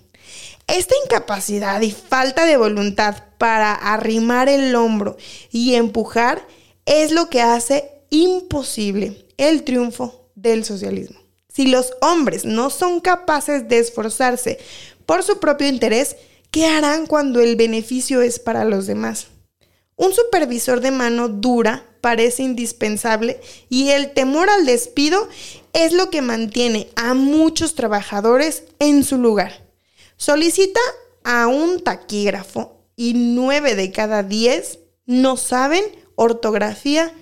Esta 0.68 0.96
incapacidad 1.06 1.82
y 1.82 1.92
falta 1.92 2.46
de 2.46 2.58
voluntad 2.58 3.24
para 3.38 3.74
arrimar 3.74 4.50
el 4.50 4.76
hombro 4.76 5.18
y 5.52 5.76
empujar 5.76 6.46
es 6.86 7.12
lo 7.12 7.30
que 7.30 7.42
hace 7.42 7.90
imposible 8.10 9.26
el 9.38 9.64
triunfo 9.64 10.29
del 10.42 10.64
socialismo. 10.64 11.20
Si 11.52 11.68
los 11.68 11.94
hombres 12.02 12.46
no 12.46 12.70
son 12.70 13.00
capaces 13.02 13.68
de 13.68 13.80
esforzarse 13.80 14.60
por 15.06 15.24
su 15.24 15.40
propio 15.40 15.68
interés, 15.68 16.16
¿qué 16.52 16.68
harán 16.68 17.08
cuando 17.08 17.42
el 17.42 17.56
beneficio 17.56 18.22
es 18.22 18.40
para 18.40 18.66
los 18.66 18.88
demás? 18.88 19.28
Un 19.96 20.14
supervisor 20.14 20.80
de 20.80 20.92
mano 20.92 21.28
dura 21.28 21.86
parece 22.00 22.44
indispensable 22.44 23.42
y 23.68 23.90
el 23.90 24.14
temor 24.14 24.50
al 24.50 24.66
despido 24.66 25.28
es 25.74 25.92
lo 25.92 26.10
que 26.10 26.22
mantiene 26.22 26.88
a 26.96 27.14
muchos 27.14 27.76
trabajadores 27.76 28.64
en 28.80 29.04
su 29.04 29.18
lugar. 29.18 29.68
Solicita 30.16 30.80
a 31.24 31.48
un 31.48 31.82
taquígrafo 31.82 32.78
y 32.96 33.14
nueve 33.16 33.76
de 33.76 33.92
cada 33.92 34.24
diez 34.24 34.80
no 35.06 35.36
saben 35.36 35.84
ortografía 36.16 37.14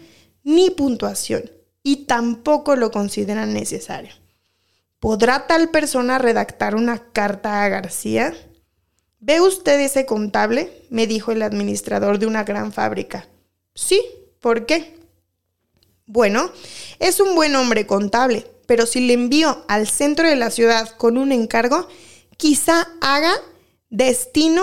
ni 0.44 0.70
puntuación 0.70 1.57
y 1.88 2.04
tampoco 2.06 2.76
lo 2.76 2.92
consideran 2.92 3.54
necesario. 3.54 4.14
¿Podrá 5.00 5.48
tal 5.48 5.70
persona 5.70 6.18
redactar 6.18 6.76
una 6.76 7.14
carta 7.14 7.64
a 7.64 7.70
García? 7.70 8.34
¿Ve 9.22 9.40
usted 9.40 9.80
ese 9.80 10.06
contable? 10.06 10.84
me 10.90 11.08
dijo 11.08 11.32
el 11.32 11.42
administrador 11.42 12.20
de 12.20 12.26
una 12.26 12.44
gran 12.44 12.74
fábrica. 12.74 13.30
Sí, 13.74 14.02
¿por 14.42 14.66
qué? 14.66 14.98
Bueno, 16.08 16.52
es 17.00 17.22
un 17.22 17.36
buen 17.36 17.56
hombre 17.56 17.88
contable, 17.88 18.46
pero 18.66 18.86
si 18.86 19.08
le 19.08 19.14
envío 19.14 19.64
al 19.70 19.88
centro 19.88 20.28
de 20.28 20.36
la 20.36 20.52
ciudad 20.52 20.90
con 20.98 21.18
un 21.18 21.32
encargo, 21.32 21.88
quizá 22.36 22.86
haga 23.00 23.34
destino, 23.90 24.62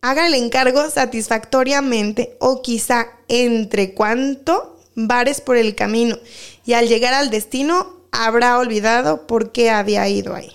haga 0.00 0.26
el 0.26 0.34
encargo 0.34 0.90
satisfactoriamente 0.90 2.36
o 2.40 2.60
quizá 2.60 3.06
entre 3.28 3.94
cuanto 3.94 4.75
bares 4.96 5.40
por 5.40 5.56
el 5.56 5.76
camino 5.76 6.18
y 6.64 6.72
al 6.72 6.88
llegar 6.88 7.14
al 7.14 7.30
destino 7.30 8.00
habrá 8.10 8.58
olvidado 8.58 9.26
por 9.26 9.52
qué 9.52 9.70
había 9.70 10.08
ido 10.08 10.34
ahí. 10.34 10.50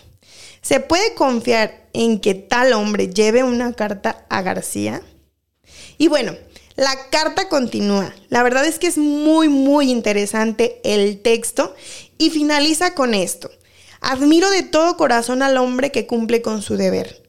¿Se 0.62 0.80
puede 0.80 1.14
confiar 1.14 1.88
en 1.94 2.20
que 2.20 2.34
tal 2.34 2.74
hombre 2.74 3.08
lleve 3.10 3.44
una 3.44 3.74
carta 3.74 4.26
a 4.30 4.42
García? 4.42 5.02
Y 5.98 6.08
bueno, 6.08 6.36
la 6.76 7.10
carta 7.10 7.48
continúa. 7.50 8.14
La 8.30 8.44
verdad 8.44 8.66
es 8.66 8.80
que 8.80 8.88
es 8.88 8.98
muy, 8.98 9.48
muy 9.48 9.92
interesante 9.92 10.82
el 10.84 11.22
texto 11.22 11.76
y 12.18 12.32
finaliza 12.32 12.96
con 12.96 13.14
esto. 13.14 13.52
Admiro 14.02 14.50
de 14.50 14.64
todo 14.64 14.98
corazón 14.98 15.44
al 15.44 15.58
hombre 15.58 15.92
que 15.92 16.08
cumple 16.08 16.42
con 16.42 16.64
su 16.64 16.76
deber, 16.76 17.22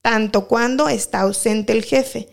tanto 0.00 0.48
cuando 0.48 0.88
está 0.88 1.20
ausente 1.20 1.74
el 1.74 1.84
jefe 1.84 2.28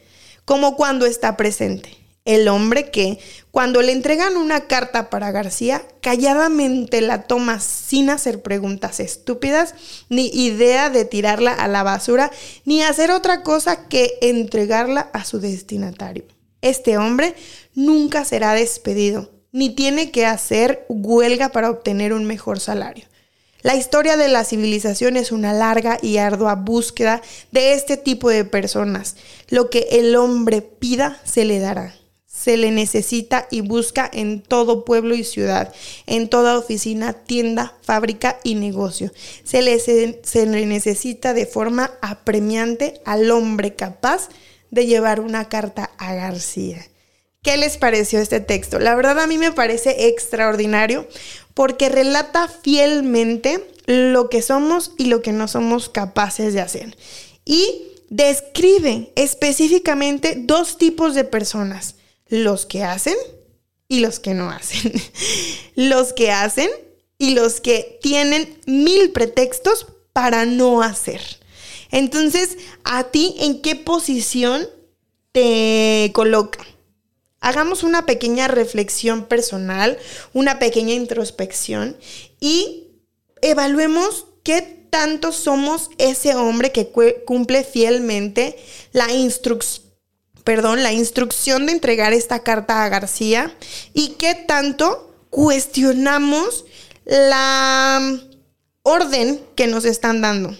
como 0.46 0.76
cuando 0.76 1.06
está 1.06 1.36
presente 1.36 2.03
el 2.26 2.48
hombre 2.48 2.90
que, 2.90 3.20
cuando 3.52 3.82
le 3.82 3.92
entregan 3.92 4.38
una 4.38 4.62
carta 4.68 5.10
para 5.10 5.32
García, 5.32 5.84
calladamente 6.02 7.02
la 7.02 7.24
toma 7.24 7.60
sin 7.60 8.10
hacer 8.10 8.42
preguntas 8.42 9.00
estúpidas, 9.00 9.76
ni 10.10 10.28
idea 10.28 10.90
de 10.90 11.06
tirarla 11.06 11.54
a 11.54 11.68
la 11.68 11.84
basura, 11.84 12.32
ni 12.66 12.82
hacer 12.82 13.12
otra 13.12 13.44
cosa 13.44 13.88
que 13.90 14.18
entregarla 14.22 15.10
a 15.14 15.26
su 15.26 15.40
destinatario. 15.40 16.24
Este 16.62 16.98
hombre 16.98 17.36
nunca 17.76 18.24
será 18.24 18.54
despedido, 18.54 19.32
ni 19.52 19.70
tiene 19.70 20.12
que 20.12 20.26
hacer 20.26 20.86
huelga 20.88 21.50
para 21.50 21.70
obtener 21.70 22.14
un 22.14 22.24
mejor 22.24 22.62
salario. 22.62 23.06
La 23.64 23.76
historia 23.76 24.18
de 24.18 24.28
la 24.28 24.44
civilización 24.44 25.16
es 25.16 25.32
una 25.32 25.54
larga 25.54 25.98
y 26.02 26.18
ardua 26.18 26.56
búsqueda 26.56 27.22
de 27.52 27.74
este 27.74 27.96
tipo 27.96 28.30
de 28.30 28.44
personas. 28.44 29.16
Lo 29.50 29.70
que 29.70 29.88
el 29.92 30.16
hombre 30.16 30.62
pida 30.62 31.22
se 31.24 31.46
le 31.46 31.60
dará 31.60 31.94
se 32.44 32.58
le 32.58 32.72
necesita 32.72 33.48
y 33.52 33.62
busca 33.62 34.10
en 34.12 34.42
todo 34.42 34.84
pueblo 34.84 35.16
y 35.16 35.24
ciudad, 35.24 35.74
en 36.08 36.28
toda 36.28 36.58
oficina, 36.58 37.14
tienda, 37.14 37.74
fábrica 37.82 38.38
y 38.44 38.56
negocio. 38.56 39.14
Se 39.46 39.62
le, 39.62 40.66
necesita 40.66 41.34
de 41.34 41.46
forma 41.46 41.92
apremiante 42.02 43.00
al 43.06 43.32
hombre 43.32 43.76
capaz 43.76 44.28
de 44.72 44.86
llevar 44.86 45.22
una 45.22 45.48
carta 45.48 45.92
a 45.98 46.16
García. 46.16 46.86
¿Qué 47.44 47.56
les 47.56 47.78
pareció 47.78 48.20
este 48.20 48.42
texto? 48.42 48.78
La 48.78 48.96
verdad 48.96 49.22
a 49.22 49.28
mí 49.28 49.38
me 49.38 49.54
parece 49.54 50.08
extraordinario 50.08 51.08
porque 51.54 51.88
relata 51.88 52.50
fielmente 52.50 53.66
lo 53.86 54.30
que 54.30 54.42
somos 54.42 54.92
y 54.98 55.06
lo 55.06 55.22
que 55.22 55.32
no 55.32 55.48
somos 55.48 55.88
capaces 55.88 56.54
de 56.54 56.60
hacer. 56.60 56.98
Y 57.46 57.88
describe 58.10 59.14
específicamente 59.16 60.36
dos 60.38 60.78
tipos 60.78 61.16
de 61.16 61.24
personas 61.24 61.96
los 62.28 62.66
que 62.66 62.84
hacen 62.84 63.16
y 63.88 64.00
los 64.00 64.20
que 64.20 64.34
no 64.34 64.50
hacen. 64.50 64.94
los 65.76 66.14
que 66.14 66.32
hacen 66.32 66.70
y 67.18 67.32
los 67.36 67.62
que 67.62 68.00
tienen 68.02 68.60
mil 68.66 69.12
pretextos 69.12 69.88
para 70.14 70.46
no 70.46 70.82
hacer. 70.82 71.22
Entonces, 71.92 72.58
¿a 72.84 73.06
ti 73.06 73.36
en 73.40 73.62
qué 73.62 73.76
posición 73.76 74.68
te 75.32 76.12
coloca? 76.14 76.66
Hagamos 77.40 77.84
una 77.84 78.06
pequeña 78.06 78.48
reflexión 78.48 79.26
personal, 79.26 79.98
una 80.34 80.60
pequeña 80.60 80.94
introspección 80.94 81.98
y 82.40 82.88
evaluemos 83.42 84.26
qué 84.44 84.62
tanto 84.90 85.32
somos 85.32 85.90
ese 85.98 86.36
hombre 86.36 86.72
que 86.72 86.92
cumple 87.26 87.64
fielmente 87.64 88.58
la 88.92 89.12
instrucción 89.12 89.93
perdón, 90.44 90.84
la 90.84 90.92
instrucción 90.92 91.66
de 91.66 91.72
entregar 91.72 92.14
esta 92.14 92.40
carta 92.40 92.84
a 92.84 92.90
García 92.90 93.56
y 93.94 94.10
qué 94.20 94.36
tanto 94.36 95.16
cuestionamos 95.30 96.66
la 97.06 98.20
orden 98.84 99.42
que 99.56 99.68
nos 99.68 99.86
están 99.86 100.22
dando. 100.22 100.56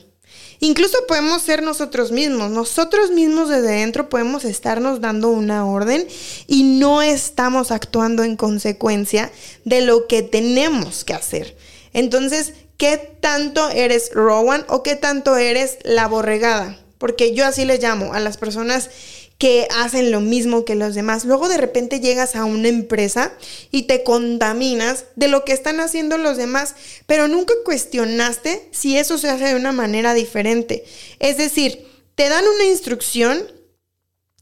Incluso 0.64 0.98
podemos 1.10 1.42
ser 1.42 1.62
nosotros 1.62 2.14
mismos. 2.14 2.50
Nosotros 2.50 3.12
mismos 3.12 3.50
desde 3.50 3.68
dentro 3.68 4.08
podemos 4.08 4.46
estarnos 4.46 5.02
dando 5.02 5.30
una 5.30 5.66
orden 5.66 6.08
y 6.48 6.64
no 6.64 7.02
estamos 7.02 7.70
actuando 7.70 8.24
en 8.24 8.38
consecuencia 8.38 9.30
de 9.66 9.82
lo 9.82 10.08
que 10.08 10.22
tenemos 10.24 11.04
que 11.04 11.14
hacer. 11.14 11.58
Entonces, 11.92 12.54
¿qué 12.78 12.98
tanto 13.20 13.70
eres 13.72 14.12
Rowan 14.14 14.64
o 14.70 14.84
qué 14.84 14.96
tanto 14.96 15.36
eres 15.36 15.80
la 15.84 16.08
borregada? 16.08 16.80
Porque 16.98 17.34
yo 17.36 17.46
así 17.46 17.66
le 17.66 17.80
llamo 17.80 18.14
a 18.14 18.22
las 18.22 18.38
personas 18.38 18.90
que 19.38 19.68
hacen 19.76 20.12
lo 20.12 20.22
mismo 20.22 20.66
que 20.66 20.76
los 20.76 20.96
demás. 20.96 21.26
Luego 21.26 21.50
de 21.50 21.58
repente 21.58 22.00
llegas 22.00 22.36
a 22.36 22.46
una 22.46 22.68
empresa 22.68 23.34
y 23.72 23.84
te 23.84 24.04
contaminas 24.04 25.06
de 25.16 25.28
lo 25.28 25.44
que 25.44 25.54
están 25.54 25.80
haciendo 25.80 26.18
los 26.18 26.38
demás, 26.38 26.76
pero 27.08 27.28
nunca 27.28 27.54
cuestionaste 27.66 28.70
si 28.72 28.98
eso 28.98 29.18
se 29.18 29.30
hace 29.30 29.46
de 29.46 29.56
una 29.56 29.72
manera 29.72 30.14
diferente. 30.14 30.86
Es 31.20 31.38
decir, 31.38 31.88
te 32.16 32.30
dan 32.30 32.46
una 32.48 32.66
instrucción 32.66 33.44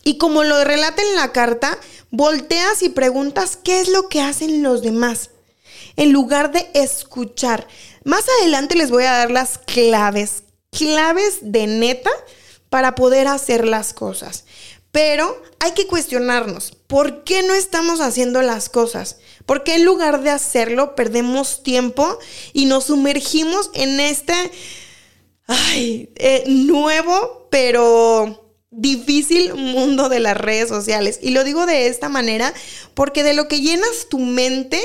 y 0.03 0.17
como 0.17 0.43
lo 0.43 0.63
relata 0.63 1.01
en 1.01 1.15
la 1.15 1.31
carta, 1.31 1.77
volteas 2.10 2.81
y 2.81 2.89
preguntas 2.89 3.57
qué 3.57 3.81
es 3.81 3.88
lo 3.88 4.10
que 4.10 4.21
hacen 4.21 4.63
los 4.63 4.81
demás, 4.81 5.29
en 5.95 6.12
lugar 6.12 6.51
de 6.51 6.69
escuchar. 6.74 7.67
Más 8.03 8.25
adelante 8.39 8.75
les 8.75 8.89
voy 8.89 9.03
a 9.03 9.12
dar 9.12 9.31
las 9.31 9.57
claves, 9.60 10.43
claves 10.71 11.39
de 11.41 11.67
neta 11.67 12.10
para 12.69 12.95
poder 12.95 13.27
hacer 13.27 13.67
las 13.67 13.93
cosas. 13.93 14.45
Pero 14.91 15.41
hay 15.60 15.71
que 15.71 15.88
cuestionarnos, 15.88 16.74
¿por 16.88 17.24
qué 17.24 17.43
no 17.43 17.53
estamos 17.53 18.01
haciendo 18.01 18.41
las 18.41 18.67
cosas? 18.67 19.17
¿Por 19.45 19.63
qué 19.63 19.75
en 19.75 19.86
lugar 19.86 20.21
de 20.21 20.29
hacerlo 20.29 20.95
perdemos 20.95 21.63
tiempo 21.63 22.19
y 22.51 22.65
nos 22.65 22.86
sumergimos 22.86 23.71
en 23.74 24.00
este 24.01 24.33
eh, 25.48 26.43
nuevo, 26.48 27.48
pero 27.50 28.53
difícil 28.69 29.53
mundo 29.53 30.10
de 30.10 30.19
las 30.19 30.36
redes 30.36 30.67
sociales? 30.67 31.19
Y 31.21 31.31
lo 31.31 31.45
digo 31.45 31.65
de 31.65 31.88
esta 31.88 32.10
manera 32.10 32.53
porque 32.93 33.24
de 33.24 33.33
lo 33.33 33.48
que 33.48 33.62
llenas 33.62 34.07
tu 34.10 34.19
mente, 34.19 34.81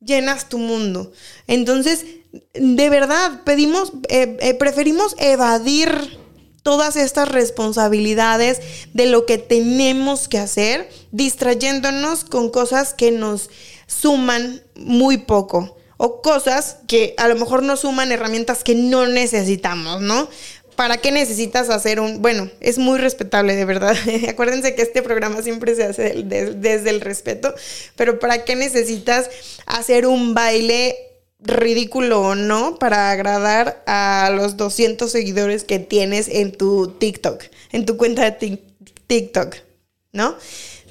llenas 0.00 0.48
tu 0.48 0.58
mundo. 0.58 1.12
Entonces, 1.46 2.04
de 2.54 2.90
verdad, 2.90 3.42
pedimos, 3.44 3.92
eh, 4.08 4.36
eh, 4.40 4.54
preferimos 4.54 5.14
evadir 5.18 6.18
todas 6.64 6.96
estas 6.96 7.28
responsabilidades 7.28 8.60
de 8.94 9.06
lo 9.06 9.26
que 9.26 9.38
tenemos 9.38 10.26
que 10.28 10.38
hacer, 10.38 10.88
distrayéndonos 11.12 12.24
con 12.24 12.50
cosas 12.50 12.94
que 12.94 13.12
nos 13.12 13.50
suman 13.86 14.62
muy 14.74 15.18
poco 15.18 15.76
o 15.98 16.22
cosas 16.22 16.78
que 16.88 17.14
a 17.18 17.28
lo 17.28 17.36
mejor 17.36 17.62
nos 17.62 17.80
suman 17.80 18.10
herramientas 18.10 18.64
que 18.64 18.74
no 18.74 19.06
necesitamos, 19.06 20.00
¿no? 20.00 20.28
¿Para 20.74 20.96
qué 20.96 21.12
necesitas 21.12 21.68
hacer 21.68 22.00
un... 22.00 22.20
Bueno, 22.22 22.50
es 22.60 22.78
muy 22.78 22.98
respetable, 22.98 23.54
de 23.54 23.64
verdad. 23.66 23.94
Acuérdense 24.28 24.74
que 24.74 24.82
este 24.82 25.02
programa 25.02 25.42
siempre 25.42 25.76
se 25.76 25.84
hace 25.84 26.24
desde 26.24 26.90
el 26.90 27.02
respeto, 27.02 27.54
pero 27.94 28.18
¿para 28.18 28.44
qué 28.44 28.56
necesitas 28.56 29.28
hacer 29.66 30.06
un 30.06 30.32
baile 30.32 31.13
ridículo 31.44 32.22
o 32.22 32.34
no 32.34 32.76
para 32.78 33.10
agradar 33.10 33.82
a 33.86 34.30
los 34.34 34.56
200 34.56 35.10
seguidores 35.10 35.64
que 35.64 35.78
tienes 35.78 36.28
en 36.28 36.52
tu 36.52 36.88
TikTok, 36.88 37.44
en 37.72 37.86
tu 37.86 37.96
cuenta 37.96 38.30
de 38.30 38.58
TikTok, 39.06 39.56
¿no? 40.12 40.36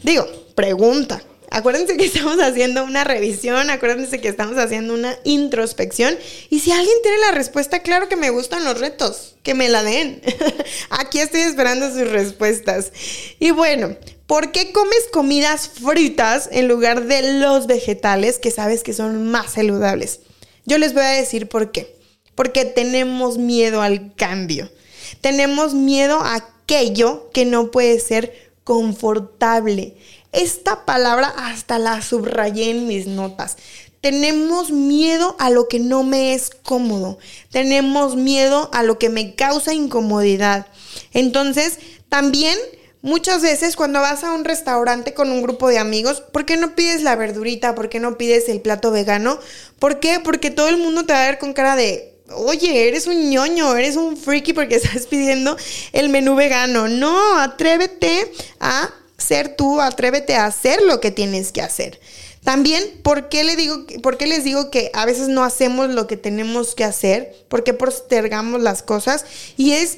Digo, 0.04 0.26
pregunta. 0.56 1.22
Acuérdense 1.50 1.98
que 1.98 2.06
estamos 2.06 2.40
haciendo 2.40 2.84
una 2.84 3.04
revisión, 3.04 3.70
acuérdense 3.70 4.20
que 4.20 4.28
estamos 4.28 4.58
haciendo 4.58 4.94
una 4.94 5.16
introspección. 5.24 6.18
Y 6.50 6.60
si 6.60 6.72
alguien 6.72 6.98
tiene 7.02 7.18
la 7.20 7.32
respuesta, 7.32 7.82
claro 7.82 8.10
que 8.10 8.16
me 8.16 8.30
gustan 8.30 8.64
los 8.64 8.80
retos, 8.80 9.36
que 9.44 9.54
me 9.54 9.70
la 9.70 9.84
den. 9.84 10.22
Aquí 10.90 11.20
estoy 11.20 11.42
esperando 11.42 11.90
sus 11.90 12.10
respuestas. 12.10 12.92
Y 13.40 13.52
bueno, 13.52 13.96
¿por 14.28 14.52
qué 14.52 14.72
comes 14.72 15.06
comidas 15.12 15.70
fritas 15.70 16.50
en 16.52 16.68
lugar 16.68 17.06
de 17.06 17.40
los 17.40 17.68
vegetales 17.68 18.40
que 18.40 18.52
sabes 18.52 18.84
que 18.84 18.94
son 18.94 19.30
más 19.30 19.54
saludables? 19.54 20.22
Yo 20.66 20.78
les 20.78 20.94
voy 20.94 21.04
a 21.04 21.10
decir 21.10 21.50
por 21.50 21.72
qué. 21.72 21.98
Porque 22.36 22.66
tenemos 22.66 23.38
miedo 23.38 23.82
al 23.82 24.14
cambio. 24.16 24.70
Tenemos 25.22 25.74
miedo 25.74 26.20
a 26.20 26.36
aquello 26.36 27.30
que 27.32 27.46
no 27.46 27.72
puede 27.72 28.00
ser 28.00 28.52
confortable. 28.64 29.96
Esta 30.32 30.86
palabra 30.86 31.28
hasta 31.28 31.78
la 31.78 32.02
subrayé 32.02 32.72
en 32.72 32.88
mis 32.88 33.06
notas. 33.06 33.58
Tenemos 34.02 34.72
miedo 34.72 35.36
a 35.40 35.50
lo 35.50 35.68
que 35.68 35.80
no 35.80 36.04
me 36.04 36.34
es 36.34 36.50
cómodo. 36.50 37.20
Tenemos 37.52 38.16
miedo 38.16 38.70
a 38.74 38.84
lo 38.84 39.00
que 39.00 39.10
me 39.10 39.36
causa 39.36 39.74
incomodidad. 39.74 40.68
Entonces, 41.14 41.80
también 42.10 42.58
Muchas 43.04 43.42
veces 43.42 43.76
cuando 43.76 44.00
vas 44.00 44.24
a 44.24 44.32
un 44.32 44.46
restaurante 44.46 45.14
con 45.14 45.30
un 45.30 45.42
grupo 45.42 45.68
de 45.68 45.78
amigos, 45.78 46.22
¿por 46.22 46.46
qué 46.46 46.56
no 46.56 46.74
pides 46.74 47.02
la 47.02 47.18
verdurita? 47.18 47.76
¿Por 47.76 47.90
qué 47.90 48.00
no 48.00 48.18
pides 48.18 48.48
el 48.48 48.62
plato 48.62 48.92
vegano? 48.92 49.40
¿Por 49.78 50.00
qué? 50.00 50.22
Porque 50.24 50.52
todo 50.52 50.70
el 50.70 50.78
mundo 50.78 51.06
te 51.06 51.12
va 51.12 51.22
a 51.22 51.26
ver 51.26 51.38
con 51.38 51.52
cara 51.52 51.76
de, 51.76 52.16
oye, 52.30 52.88
eres 52.88 53.06
un 53.08 53.30
ñoño, 53.30 53.76
eres 53.76 53.98
un 53.98 54.16
freaky 54.16 54.54
porque 54.54 54.76
estás 54.78 55.08
pidiendo 55.08 55.58
el 55.92 56.08
menú 56.08 56.36
vegano. 56.36 56.88
No, 56.88 57.38
atrévete 57.40 58.32
a 58.62 58.90
ser 59.18 59.58
tú, 59.58 59.82
atrévete 59.82 60.36
a 60.36 60.46
hacer 60.46 60.82
lo 60.82 61.02
que 61.02 61.12
tienes 61.12 61.52
que 61.52 61.62
hacer. 61.62 62.00
También, 62.46 63.02
¿por 63.04 63.28
qué, 63.28 63.44
le 63.44 63.58
digo, 63.58 63.86
¿por 64.02 64.18
qué 64.18 64.28
les 64.28 64.46
digo 64.46 64.72
que 64.72 64.92
a 64.94 65.06
veces 65.06 65.28
no 65.28 65.44
hacemos 65.44 65.90
lo 65.90 66.08
que 66.08 66.16
tenemos 66.16 66.74
que 66.74 66.86
hacer? 66.86 67.36
¿Por 67.50 67.66
qué 67.66 67.74
postergamos 67.74 68.62
las 68.62 68.82
cosas? 68.82 69.26
Y 69.58 69.74
es 69.74 69.98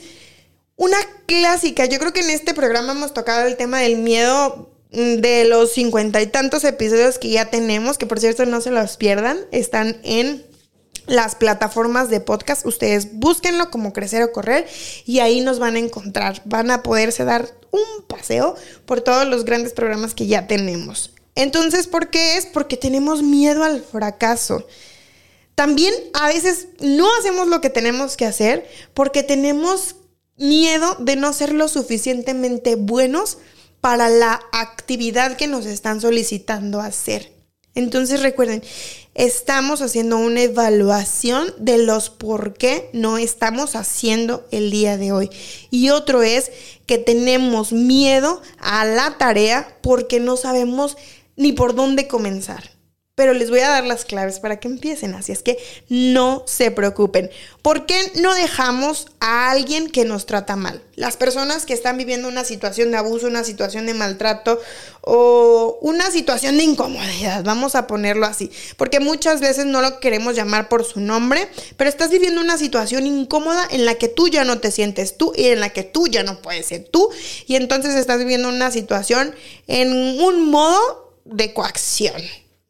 una 0.76 0.98
clásica. 1.26 1.86
Yo 1.86 2.00
creo 2.00 2.14
que 2.14 2.22
en 2.22 2.30
este 2.30 2.54
programa 2.54 2.94
hemos 2.94 3.14
tocado 3.14 3.48
el 3.48 3.58
tema 3.58 3.80
del 3.80 3.98
miedo 3.98 4.72
mm, 4.92 5.16
de 5.16 5.46
los 5.46 5.72
cincuenta 5.72 6.22
y 6.22 6.28
tantos 6.28 6.64
episodios 6.64 7.18
que 7.18 7.30
ya 7.30 7.50
tenemos, 7.50 7.98
que 7.98 8.06
por 8.06 8.20
cierto 8.20 8.46
no 8.46 8.62
se 8.62 8.72
los 8.72 8.98
pierdan, 8.98 9.38
están 9.52 9.98
en 10.04 10.46
las 11.08 11.36
plataformas 11.36 12.10
de 12.10 12.20
podcast. 12.20 12.66
Ustedes 12.66 13.20
búsquenlo 13.20 13.70
como 13.70 13.94
Crecer 13.94 14.24
o 14.24 14.32
Correr 14.32 14.68
y 15.06 15.20
ahí 15.20 15.42
nos 15.42 15.60
van 15.60 15.76
a 15.76 15.80
encontrar. 15.80 16.42
Van 16.46 16.72
a 16.72 16.84
poderse 16.84 17.24
dar 17.26 17.48
un 17.72 18.06
paseo 18.08 18.56
por 18.86 19.02
todos 19.02 19.28
los 19.28 19.46
grandes 19.46 19.74
programas 19.74 20.14
que 20.14 20.28
ya 20.28 20.48
tenemos. 20.48 21.12
Entonces, 21.36 21.88
¿por 21.88 22.10
qué 22.10 22.38
es? 22.38 22.46
Porque 22.46 22.78
tenemos 22.78 23.22
miedo 23.22 23.64
al 23.64 23.82
fracaso. 23.82 24.66
También 25.54 25.94
a 26.14 26.28
veces 26.28 26.68
no 26.80 27.08
hacemos 27.20 27.48
lo 27.48 27.62
que 27.62 27.70
tenemos 27.70 28.18
que 28.18 28.26
hacer 28.26 28.68
porque 28.94 29.24
tenemos 29.24 29.96
miedo 30.38 30.96
de 31.00 31.16
no 31.16 31.34
ser 31.34 31.54
lo 31.54 31.68
suficientemente 31.68 32.76
buenos 32.76 33.38
para 33.82 34.10
la 34.10 34.42
actividad 34.52 35.38
que 35.38 35.48
nos 35.48 35.66
están 35.66 36.02
solicitando 36.02 36.82
hacer. 36.82 37.32
Entonces 37.76 38.22
recuerden, 38.22 38.64
estamos 39.16 39.82
haciendo 39.82 40.18
una 40.18 40.42
evaluación 40.42 41.54
de 41.58 41.78
los 41.78 42.10
por 42.10 42.54
qué 42.54 42.90
no 42.94 43.18
estamos 43.18 43.76
haciendo 43.76 44.48
el 44.52 44.72
día 44.72 44.98
de 44.98 45.12
hoy. 45.12 45.30
Y 45.72 45.90
otro 45.90 46.24
es 46.24 46.52
que 46.86 46.98
tenemos 46.98 47.74
miedo 47.74 48.42
a 48.60 48.86
la 48.86 49.18
tarea 49.18 49.78
porque 49.82 50.22
no 50.22 50.38
sabemos 50.38 50.98
ni 51.36 51.52
por 51.52 51.76
dónde 51.76 52.08
comenzar 52.08 52.75
pero 53.16 53.34
les 53.34 53.50
voy 53.50 53.62
a 53.62 53.70
dar 53.70 53.86
las 53.86 54.04
claves 54.04 54.42
para 54.42 54.60
que 54.60 54.68
empiecen. 54.68 55.16
Así 55.16 55.32
es 55.32 55.42
que 55.42 55.58
no 55.88 56.44
se 56.46 56.70
preocupen. 56.70 57.32
¿Por 57.62 57.86
qué 57.86 57.98
no 58.16 58.36
dejamos 58.36 59.08
a 59.22 59.52
alguien 59.52 59.90
que 59.90 60.04
nos 60.04 60.26
trata 60.26 60.58
mal? 60.58 60.84
Las 60.96 61.16
personas 61.16 61.66
que 61.66 61.74
están 61.74 61.98
viviendo 61.98 62.28
una 62.28 62.44
situación 62.44 62.92
de 62.92 62.98
abuso, 62.98 63.28
una 63.28 63.46
situación 63.46 63.86
de 63.86 63.94
maltrato 63.94 64.60
o 65.00 65.80
una 65.82 66.12
situación 66.12 66.58
de 66.58 66.64
incomodidad, 66.64 67.44
vamos 67.46 67.76
a 67.76 67.88
ponerlo 67.88 68.26
así, 68.26 68.52
porque 68.76 69.00
muchas 69.00 69.40
veces 69.40 69.66
no 69.66 69.82
lo 69.82 70.00
queremos 70.00 70.36
llamar 70.36 70.68
por 70.68 70.84
su 70.84 71.00
nombre, 71.00 71.48
pero 71.78 71.90
estás 71.90 72.10
viviendo 72.10 72.42
una 72.42 72.58
situación 72.58 73.08
incómoda 73.08 73.66
en 73.72 73.86
la 73.86 73.96
que 73.96 74.10
tú 74.10 74.28
ya 74.28 74.44
no 74.44 74.60
te 74.60 74.72
sientes 74.72 75.18
tú 75.18 75.32
y 75.36 75.46
en 75.48 75.62
la 75.62 75.70
que 75.70 75.84
tú 75.84 76.08
ya 76.08 76.24
no 76.24 76.42
puedes 76.42 76.66
ser 76.68 76.86
tú 76.86 77.10
y 77.48 77.56
entonces 77.56 77.96
estás 77.96 78.20
viviendo 78.20 78.50
una 78.50 78.72
situación 78.72 79.34
en 79.68 80.20
un 80.20 80.50
modo 80.50 81.14
de 81.26 81.54
coacción 81.54 82.22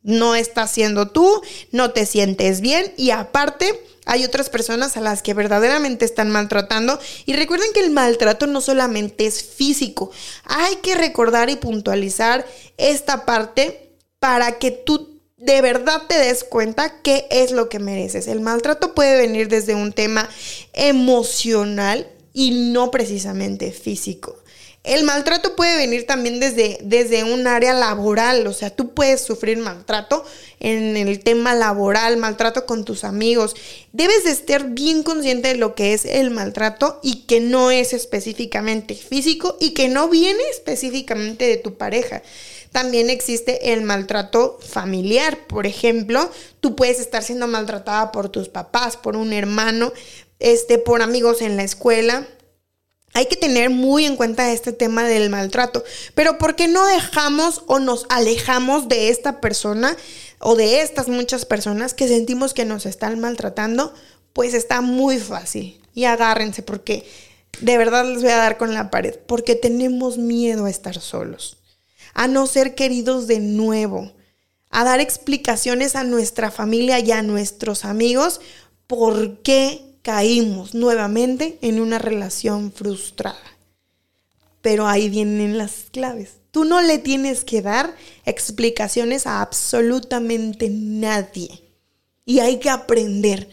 no 0.05 0.35
estás 0.35 0.71
siendo 0.71 1.09
tú, 1.09 1.41
no 1.71 1.91
te 1.91 2.05
sientes 2.05 2.61
bien 2.61 2.93
y 2.95 3.09
aparte 3.09 3.81
hay 4.05 4.23
otras 4.23 4.49
personas 4.49 4.95
a 4.97 5.01
las 5.01 5.23
que 5.23 5.33
verdaderamente 5.33 6.05
están 6.05 6.29
maltratando. 6.29 6.99
Y 7.25 7.33
recuerden 7.33 7.73
que 7.73 7.79
el 7.81 7.89
maltrato 7.89 8.45
no 8.45 8.61
solamente 8.61 9.25
es 9.25 9.43
físico, 9.43 10.11
hay 10.45 10.75
que 10.77 10.95
recordar 10.95 11.49
y 11.49 11.55
puntualizar 11.55 12.45
esta 12.77 13.25
parte 13.25 13.89
para 14.19 14.59
que 14.59 14.71
tú 14.71 15.19
de 15.37 15.61
verdad 15.61 16.03
te 16.07 16.17
des 16.17 16.43
cuenta 16.43 17.01
qué 17.01 17.27
es 17.29 17.51
lo 17.51 17.67
que 17.67 17.79
mereces. 17.79 18.27
El 18.27 18.41
maltrato 18.41 18.93
puede 18.93 19.17
venir 19.17 19.47
desde 19.47 19.75
un 19.75 19.91
tema 19.91 20.29
emocional 20.73 22.07
y 22.31 22.51
no 22.71 22.91
precisamente 22.91 23.71
físico. 23.71 24.37
El 24.85 25.03
maltrato 25.03 25.55
puede 25.55 25.77
venir 25.77 26.05
también 26.05 26.39
desde, 26.39 26.77
desde 26.81 27.23
un 27.23 27.47
área 27.47 27.73
laboral, 27.73 28.45
o 28.45 28.53
sea, 28.53 28.69
tú 28.69 28.93
puedes 28.93 29.21
sufrir 29.21 29.57
maltrato 29.57 30.23
en 30.59 30.95
el 30.95 31.19
tema 31.21 31.55
laboral, 31.55 32.17
maltrato 32.17 32.67
con 32.67 32.85
tus 32.85 33.03
amigos. 33.03 33.55
Debes 33.93 34.23
de 34.25 34.31
estar 34.31 34.69
bien 34.69 35.01
consciente 35.01 35.49
de 35.49 35.55
lo 35.55 35.73
que 35.73 35.93
es 35.93 36.05
el 36.05 36.29
maltrato 36.29 36.99
y 37.01 37.23
que 37.25 37.39
no 37.39 37.71
es 37.71 37.93
específicamente 37.93 38.93
físico 38.93 39.57
y 39.59 39.71
que 39.73 39.89
no 39.89 40.07
viene 40.07 40.43
específicamente 40.51 41.45
de 41.45 41.57
tu 41.57 41.77
pareja. 41.77 42.21
También 42.71 43.09
existe 43.09 43.73
el 43.73 43.81
maltrato 43.81 44.59
familiar, 44.61 45.47
por 45.47 45.65
ejemplo, 45.65 46.29
tú 46.59 46.75
puedes 46.75 46.99
estar 46.99 47.23
siendo 47.23 47.47
maltratada 47.47 48.11
por 48.11 48.29
tus 48.29 48.49
papás, 48.49 48.97
por 48.97 49.15
un 49.15 49.33
hermano, 49.33 49.93
este, 50.39 50.77
por 50.77 51.01
amigos 51.01 51.41
en 51.41 51.57
la 51.57 51.63
escuela, 51.63 52.27
hay 53.15 53.27
que 53.27 53.37
tener 53.37 53.69
muy 53.69 54.05
en 54.05 54.17
cuenta 54.17 54.51
este 54.51 54.73
tema 54.73 55.05
del 55.05 55.29
maltrato. 55.29 55.85
Pero 56.15 56.37
¿por 56.37 56.57
qué 56.57 56.67
no 56.67 56.85
dejamos 56.85 57.63
o 57.65 57.79
nos 57.79 58.05
alejamos 58.09 58.89
de 58.89 59.07
esta 59.07 59.39
persona 59.39 59.95
o 60.39 60.55
de 60.55 60.81
estas 60.81 61.07
muchas 61.07 61.45
personas 61.45 61.93
que 61.93 62.09
sentimos 62.09 62.53
que 62.53 62.65
nos 62.65 62.85
están 62.85 63.17
maltratando? 63.21 63.93
Pues 64.33 64.53
está 64.53 64.81
muy 64.81 65.17
fácil. 65.17 65.81
Y 65.93 66.03
agárrense 66.03 66.61
porque 66.61 67.09
de 67.61 67.77
verdad 67.77 68.05
les 68.05 68.21
voy 68.21 68.31
a 68.31 68.37
dar 68.37 68.57
con 68.57 68.73
la 68.73 68.91
pared. 68.91 69.17
Porque 69.25 69.55
tenemos 69.55 70.17
miedo 70.17 70.65
a 70.65 70.69
estar 70.69 70.99
solos. 70.99 71.57
A 72.13 72.27
no 72.27 72.47
ser 72.47 72.75
queridos 72.75 73.27
de 73.27 73.39
nuevo. 73.39 74.11
A 74.69 74.83
dar 74.83 74.99
explicaciones 74.99 75.95
a 75.95 76.03
nuestra 76.03 76.51
familia 76.51 76.99
y 76.99 77.13
a 77.13 77.21
nuestros 77.21 77.85
amigos 77.85 78.41
por 78.87 79.41
qué 79.41 79.94
caímos 80.05 80.75
nuevamente 80.75 81.57
en 81.63 81.81
una 81.81 81.97
relación 81.97 82.71
frustrada. 82.71 83.41
Pero 84.61 84.85
ahí 84.85 85.09
vienen 85.09 85.57
las 85.57 85.87
claves. 85.91 86.35
Tú 86.51 86.63
no 86.63 86.79
le 86.83 86.99
tienes 86.99 87.43
que 87.43 87.63
dar 87.63 87.95
explicaciones 88.23 89.25
a 89.25 89.41
absolutamente 89.41 90.69
nadie. 90.69 91.63
Y 92.23 92.37
hay 92.37 92.59
que 92.59 92.69
aprender 92.69 93.49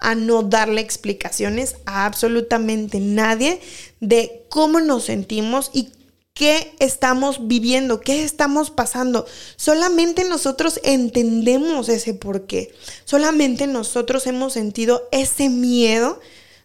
a 0.00 0.16
no 0.16 0.42
darle 0.42 0.80
explicaciones 0.80 1.76
a 1.86 2.04
absolutamente 2.04 2.98
nadie 2.98 3.60
de 4.00 4.44
cómo 4.48 4.80
nos 4.80 5.04
sentimos 5.04 5.70
y 5.72 5.90
qué 6.34 6.74
estamos 6.78 7.46
viviendo, 7.46 8.00
qué 8.00 8.24
estamos 8.24 8.70
pasando. 8.70 9.26
Solamente 9.56 10.24
nosotros 10.24 10.80
entendemos 10.82 11.88
ese 11.88 12.14
por 12.14 12.46
qué. 12.46 12.74
Solamente 13.04 13.66
nosotros 13.66 14.26
hemos 14.26 14.52
sentido 14.52 15.08
ese 15.12 15.48
miedo 15.48 16.20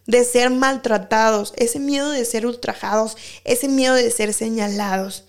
de 0.06 0.24
ser 0.24 0.50
maltratados, 0.50 1.52
ese 1.56 1.78
miedo 1.78 2.10
de 2.10 2.24
ser 2.24 2.46
ultrajados, 2.46 3.16
ese 3.44 3.68
miedo 3.68 3.94
de 3.94 4.10
ser 4.10 4.32
señalados. 4.32 5.24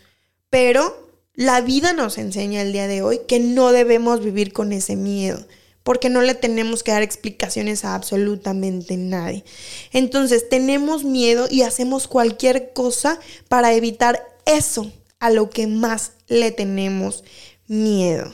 Pero 0.49 1.09
la 1.33 1.61
vida 1.61 1.93
nos 1.93 2.17
enseña 2.17 2.61
el 2.61 2.71
día 2.71 2.87
de 2.87 3.01
hoy 3.01 3.21
que 3.27 3.39
no 3.39 3.71
debemos 3.71 4.21
vivir 4.21 4.53
con 4.53 4.71
ese 4.71 4.95
miedo 4.95 5.45
porque 5.89 6.11
no 6.11 6.21
le 6.21 6.35
tenemos 6.35 6.83
que 6.83 6.91
dar 6.91 7.01
explicaciones 7.01 7.83
a 7.83 7.95
absolutamente 7.95 8.95
nadie. 8.95 9.43
Entonces 9.91 10.47
tenemos 10.47 11.03
miedo 11.03 11.47
y 11.49 11.63
hacemos 11.63 12.07
cualquier 12.07 12.73
cosa 12.73 13.19
para 13.47 13.73
evitar 13.73 14.23
eso 14.45 14.91
a 15.17 15.31
lo 15.31 15.49
que 15.49 15.65
más 15.65 16.11
le 16.27 16.51
tenemos 16.51 17.23
miedo. 17.65 18.31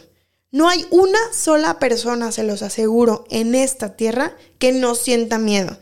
No 0.52 0.68
hay 0.68 0.86
una 0.90 1.20
sola 1.32 1.80
persona, 1.80 2.34
se 2.34 2.44
los 2.44 2.62
aseguro, 2.62 3.24
en 3.30 3.56
esta 3.56 3.96
tierra 3.96 4.36
que 4.60 4.74
no 4.74 4.94
sienta 4.94 5.40
miedo. 5.40 5.78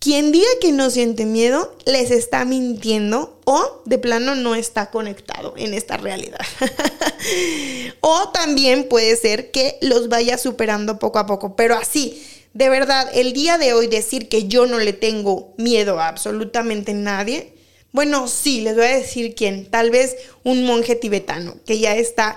Quien 0.00 0.30
diga 0.30 0.46
que 0.60 0.70
no 0.70 0.90
siente 0.90 1.26
miedo, 1.26 1.76
les 1.84 2.12
está 2.12 2.44
mintiendo 2.44 3.40
o 3.44 3.82
de 3.84 3.98
plano 3.98 4.36
no 4.36 4.54
está 4.54 4.90
conectado 4.90 5.54
en 5.56 5.74
esta 5.74 5.96
realidad. 5.96 6.38
o 8.00 8.28
también 8.28 8.88
puede 8.88 9.16
ser 9.16 9.50
que 9.50 9.76
los 9.80 10.08
vaya 10.08 10.38
superando 10.38 11.00
poco 11.00 11.18
a 11.18 11.26
poco, 11.26 11.56
pero 11.56 11.74
así, 11.74 12.22
de 12.54 12.68
verdad, 12.68 13.10
el 13.12 13.32
día 13.32 13.58
de 13.58 13.72
hoy 13.72 13.88
decir 13.88 14.28
que 14.28 14.46
yo 14.46 14.66
no 14.66 14.78
le 14.78 14.92
tengo 14.92 15.52
miedo 15.56 15.98
a 15.98 16.08
absolutamente 16.08 16.94
nadie, 16.94 17.54
bueno, 17.90 18.28
sí, 18.28 18.60
les 18.60 18.76
voy 18.76 18.84
a 18.84 18.98
decir 18.98 19.34
quién, 19.34 19.68
tal 19.68 19.90
vez 19.90 20.14
un 20.44 20.64
monje 20.64 20.94
tibetano 20.94 21.56
que 21.66 21.80
ya 21.80 21.96
está 21.96 22.36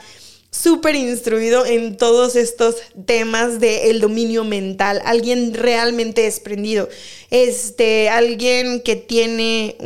súper 0.52 0.96
instruido 0.96 1.66
en 1.66 1.96
todos 1.96 2.36
estos 2.36 2.76
temas 3.06 3.60
del 3.60 4.02
dominio 4.02 4.44
mental, 4.44 5.02
alguien 5.06 5.54
realmente 5.54 6.24
desprendido, 6.24 6.90
este, 7.30 8.10
alguien 8.10 8.82
que 8.82 8.98
tiene 8.98 9.78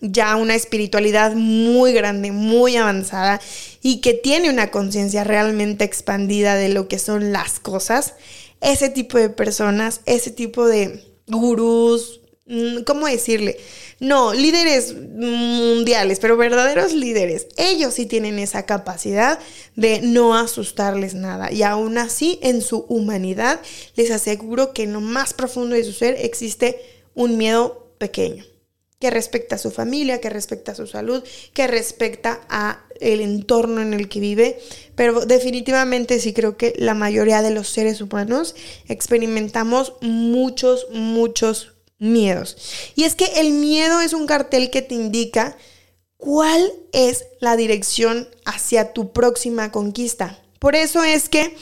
ya 0.00 0.36
una 0.36 0.54
espiritualidad 0.54 1.34
muy 1.34 1.92
grande, 1.92 2.30
muy 2.30 2.76
avanzada 2.76 3.40
y 3.82 4.00
que 4.00 4.14
tiene 4.14 4.48
una 4.48 4.70
conciencia 4.70 5.24
realmente 5.24 5.84
expandida 5.84 6.54
de 6.54 6.68
lo 6.68 6.86
que 6.86 7.00
son 7.00 7.32
las 7.32 7.58
cosas, 7.58 8.14
ese 8.60 8.88
tipo 8.88 9.18
de 9.18 9.28
personas, 9.28 10.02
ese 10.06 10.30
tipo 10.30 10.66
de 10.66 11.04
gurús, 11.26 12.17
¿cómo 12.84 13.06
decirle? 13.06 13.58
No, 14.00 14.32
líderes 14.32 14.94
mundiales, 14.94 16.20
pero 16.20 16.36
verdaderos 16.36 16.92
líderes. 16.92 17.48
Ellos 17.56 17.94
sí 17.94 18.06
tienen 18.06 18.38
esa 18.38 18.64
capacidad 18.64 19.38
de 19.76 20.00
no 20.02 20.36
asustarles 20.36 21.14
nada. 21.14 21.52
Y 21.52 21.62
aún 21.62 21.98
así, 21.98 22.38
en 22.42 22.62
su 22.62 22.86
humanidad, 22.88 23.60
les 23.96 24.10
aseguro 24.10 24.72
que 24.72 24.84
en 24.84 24.92
lo 24.92 25.00
más 25.00 25.34
profundo 25.34 25.74
de 25.74 25.84
su 25.84 25.92
ser 25.92 26.16
existe 26.20 26.80
un 27.14 27.36
miedo 27.36 27.92
pequeño 27.98 28.44
que 29.00 29.10
respecta 29.10 29.54
a 29.54 29.58
su 29.58 29.70
familia, 29.70 30.20
que 30.20 30.28
respecta 30.28 30.72
a 30.72 30.74
su 30.74 30.86
salud, 30.86 31.22
que 31.52 31.66
respecta 31.68 32.40
a 32.48 32.84
el 33.00 33.20
entorno 33.20 33.80
en 33.80 33.94
el 33.94 34.08
que 34.08 34.18
vive, 34.18 34.58
pero 34.96 35.24
definitivamente 35.24 36.18
sí 36.18 36.32
creo 36.32 36.56
que 36.56 36.74
la 36.78 36.94
mayoría 36.94 37.42
de 37.42 37.52
los 37.52 37.68
seres 37.68 38.00
humanos 38.00 38.56
experimentamos 38.88 39.92
muchos, 40.00 40.88
muchos 40.90 41.77
miedos. 41.98 42.56
Y 42.94 43.04
es 43.04 43.14
que 43.14 43.26
el 43.36 43.52
miedo 43.52 44.00
es 44.00 44.12
un 44.12 44.26
cartel 44.26 44.70
que 44.70 44.82
te 44.82 44.94
indica 44.94 45.56
cuál 46.16 46.72
es 46.92 47.26
la 47.40 47.56
dirección 47.56 48.28
hacia 48.44 48.92
tu 48.92 49.12
próxima 49.12 49.72
conquista. 49.72 50.38
Por 50.58 50.74
eso 50.74 51.04
es 51.04 51.28
que 51.28 51.56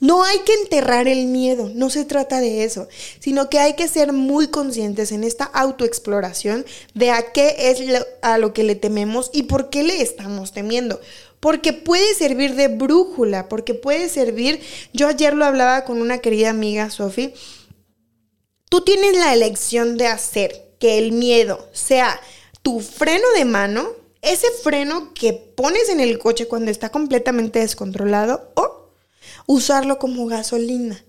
no 0.00 0.22
hay 0.22 0.38
que 0.40 0.54
enterrar 0.54 1.08
el 1.08 1.26
miedo, 1.26 1.72
no 1.74 1.90
se 1.90 2.04
trata 2.04 2.40
de 2.40 2.62
eso, 2.62 2.86
sino 3.18 3.50
que 3.50 3.58
hay 3.58 3.74
que 3.74 3.88
ser 3.88 4.12
muy 4.12 4.46
conscientes 4.46 5.10
en 5.10 5.24
esta 5.24 5.44
autoexploración 5.44 6.64
de 6.94 7.10
a 7.10 7.32
qué 7.32 7.56
es 7.58 7.80
a 8.22 8.38
lo 8.38 8.52
que 8.52 8.62
le 8.62 8.76
tememos 8.76 9.30
y 9.32 9.44
por 9.44 9.70
qué 9.70 9.82
le 9.82 10.00
estamos 10.00 10.52
temiendo. 10.52 11.00
Porque 11.40 11.72
puede 11.72 12.14
servir 12.14 12.54
de 12.54 12.68
brújula, 12.68 13.48
porque 13.48 13.74
puede 13.74 14.08
servir, 14.08 14.60
yo 14.92 15.08
ayer 15.08 15.34
lo 15.34 15.44
hablaba 15.44 15.84
con 15.84 16.00
una 16.00 16.18
querida 16.18 16.50
amiga, 16.50 16.90
Sofi, 16.90 17.34
Tú 18.68 18.82
tienes 18.82 19.16
la 19.16 19.32
elección 19.32 19.96
de 19.96 20.06
hacer 20.06 20.74
que 20.78 20.98
el 20.98 21.12
miedo 21.12 21.68
sea 21.72 22.20
tu 22.62 22.80
freno 22.80 23.26
de 23.36 23.44
mano, 23.44 23.88
ese 24.20 24.50
freno 24.62 25.12
que 25.14 25.32
pones 25.32 25.88
en 25.88 26.00
el 26.00 26.18
coche 26.18 26.48
cuando 26.48 26.70
está 26.70 26.90
completamente 26.90 27.60
descontrolado, 27.60 28.50
o 28.54 28.90
usarlo 29.46 29.98
como 29.98 30.26
gasolina. 30.26 31.02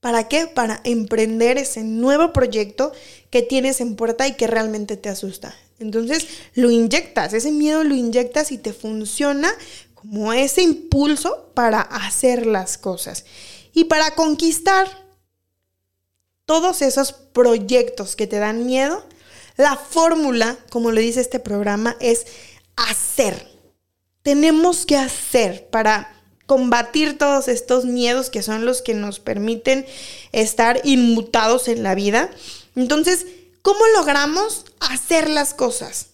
¿Para 0.00 0.28
qué? 0.28 0.46
Para 0.46 0.80
emprender 0.84 1.58
ese 1.58 1.82
nuevo 1.82 2.32
proyecto 2.32 2.92
que 3.28 3.42
tienes 3.42 3.80
en 3.80 3.96
puerta 3.96 4.26
y 4.26 4.34
que 4.34 4.46
realmente 4.46 4.96
te 4.96 5.08
asusta. 5.08 5.54
Entonces 5.78 6.26
lo 6.54 6.70
inyectas, 6.70 7.32
ese 7.32 7.50
miedo 7.50 7.84
lo 7.84 7.94
inyectas 7.94 8.52
y 8.52 8.58
te 8.58 8.72
funciona 8.72 9.50
como 9.94 10.32
ese 10.32 10.62
impulso 10.62 11.50
para 11.54 11.80
hacer 11.80 12.46
las 12.46 12.78
cosas. 12.78 13.24
Y 13.74 13.84
para 13.84 14.14
conquistar, 14.14 14.88
todos 16.50 16.82
esos 16.82 17.12
proyectos 17.12 18.16
que 18.16 18.26
te 18.26 18.40
dan 18.40 18.66
miedo, 18.66 19.04
la 19.56 19.76
fórmula, 19.76 20.58
como 20.70 20.90
le 20.90 21.00
dice 21.00 21.20
este 21.20 21.38
programa, 21.38 21.96
es 22.00 22.26
hacer. 22.74 23.46
Tenemos 24.22 24.84
que 24.84 24.96
hacer 24.96 25.68
para 25.70 26.12
combatir 26.46 27.16
todos 27.16 27.46
estos 27.46 27.84
miedos 27.84 28.30
que 28.30 28.42
son 28.42 28.64
los 28.64 28.82
que 28.82 28.94
nos 28.94 29.20
permiten 29.20 29.86
estar 30.32 30.80
inmutados 30.82 31.68
en 31.68 31.84
la 31.84 31.94
vida. 31.94 32.30
Entonces, 32.74 33.26
¿cómo 33.62 33.78
logramos 33.94 34.64
hacer 34.80 35.30
las 35.30 35.54
cosas? 35.54 36.08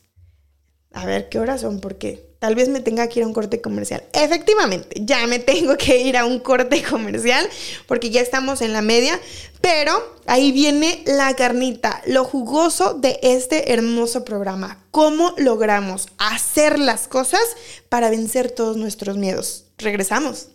A 0.93 1.07
ver, 1.07 1.31
¿qué 1.31 1.39
horas 1.39 1.63
son? 1.63 1.81
Porque 1.81 2.36
tal 2.47 2.55
vez 2.55 2.69
me 2.69 2.79
tenga 2.79 3.09
que 3.09 3.19
ir 3.19 3.25
a 3.25 3.27
un 3.27 3.33
corte 3.33 3.61
comercial. 3.61 4.05
Efectivamente, 4.13 5.01
ya 5.01 5.27
me 5.27 5.41
tengo 5.41 5.77
que 5.77 5.99
ir 5.99 6.17
a 6.17 6.25
un 6.25 6.39
corte 6.39 6.81
comercial 6.81 7.45
porque 7.89 8.11
ya 8.11 8.21
estamos 8.21 8.63
en 8.63 8.73
la 8.73 8.83
media, 8.83 9.19
pero 9.61 10.17
ahí 10.27 10.53
viene 10.53 11.03
la 11.07 11.35
carnita, 11.35 12.03
lo 12.07 12.23
jugoso 12.23 12.95
de 12.95 13.19
este 13.21 13.73
hermoso 13.73 14.25
programa. 14.25 14.79
¿Cómo 14.93 15.35
logramos 15.39 16.07
hacer 16.19 16.79
las 16.79 17.09
cosas 17.09 17.43
para 17.89 18.11
vencer 18.11 18.53
todos 18.53 18.77
nuestros 18.77 19.17
miedos? 19.17 19.65
Regresamos. 19.77 20.51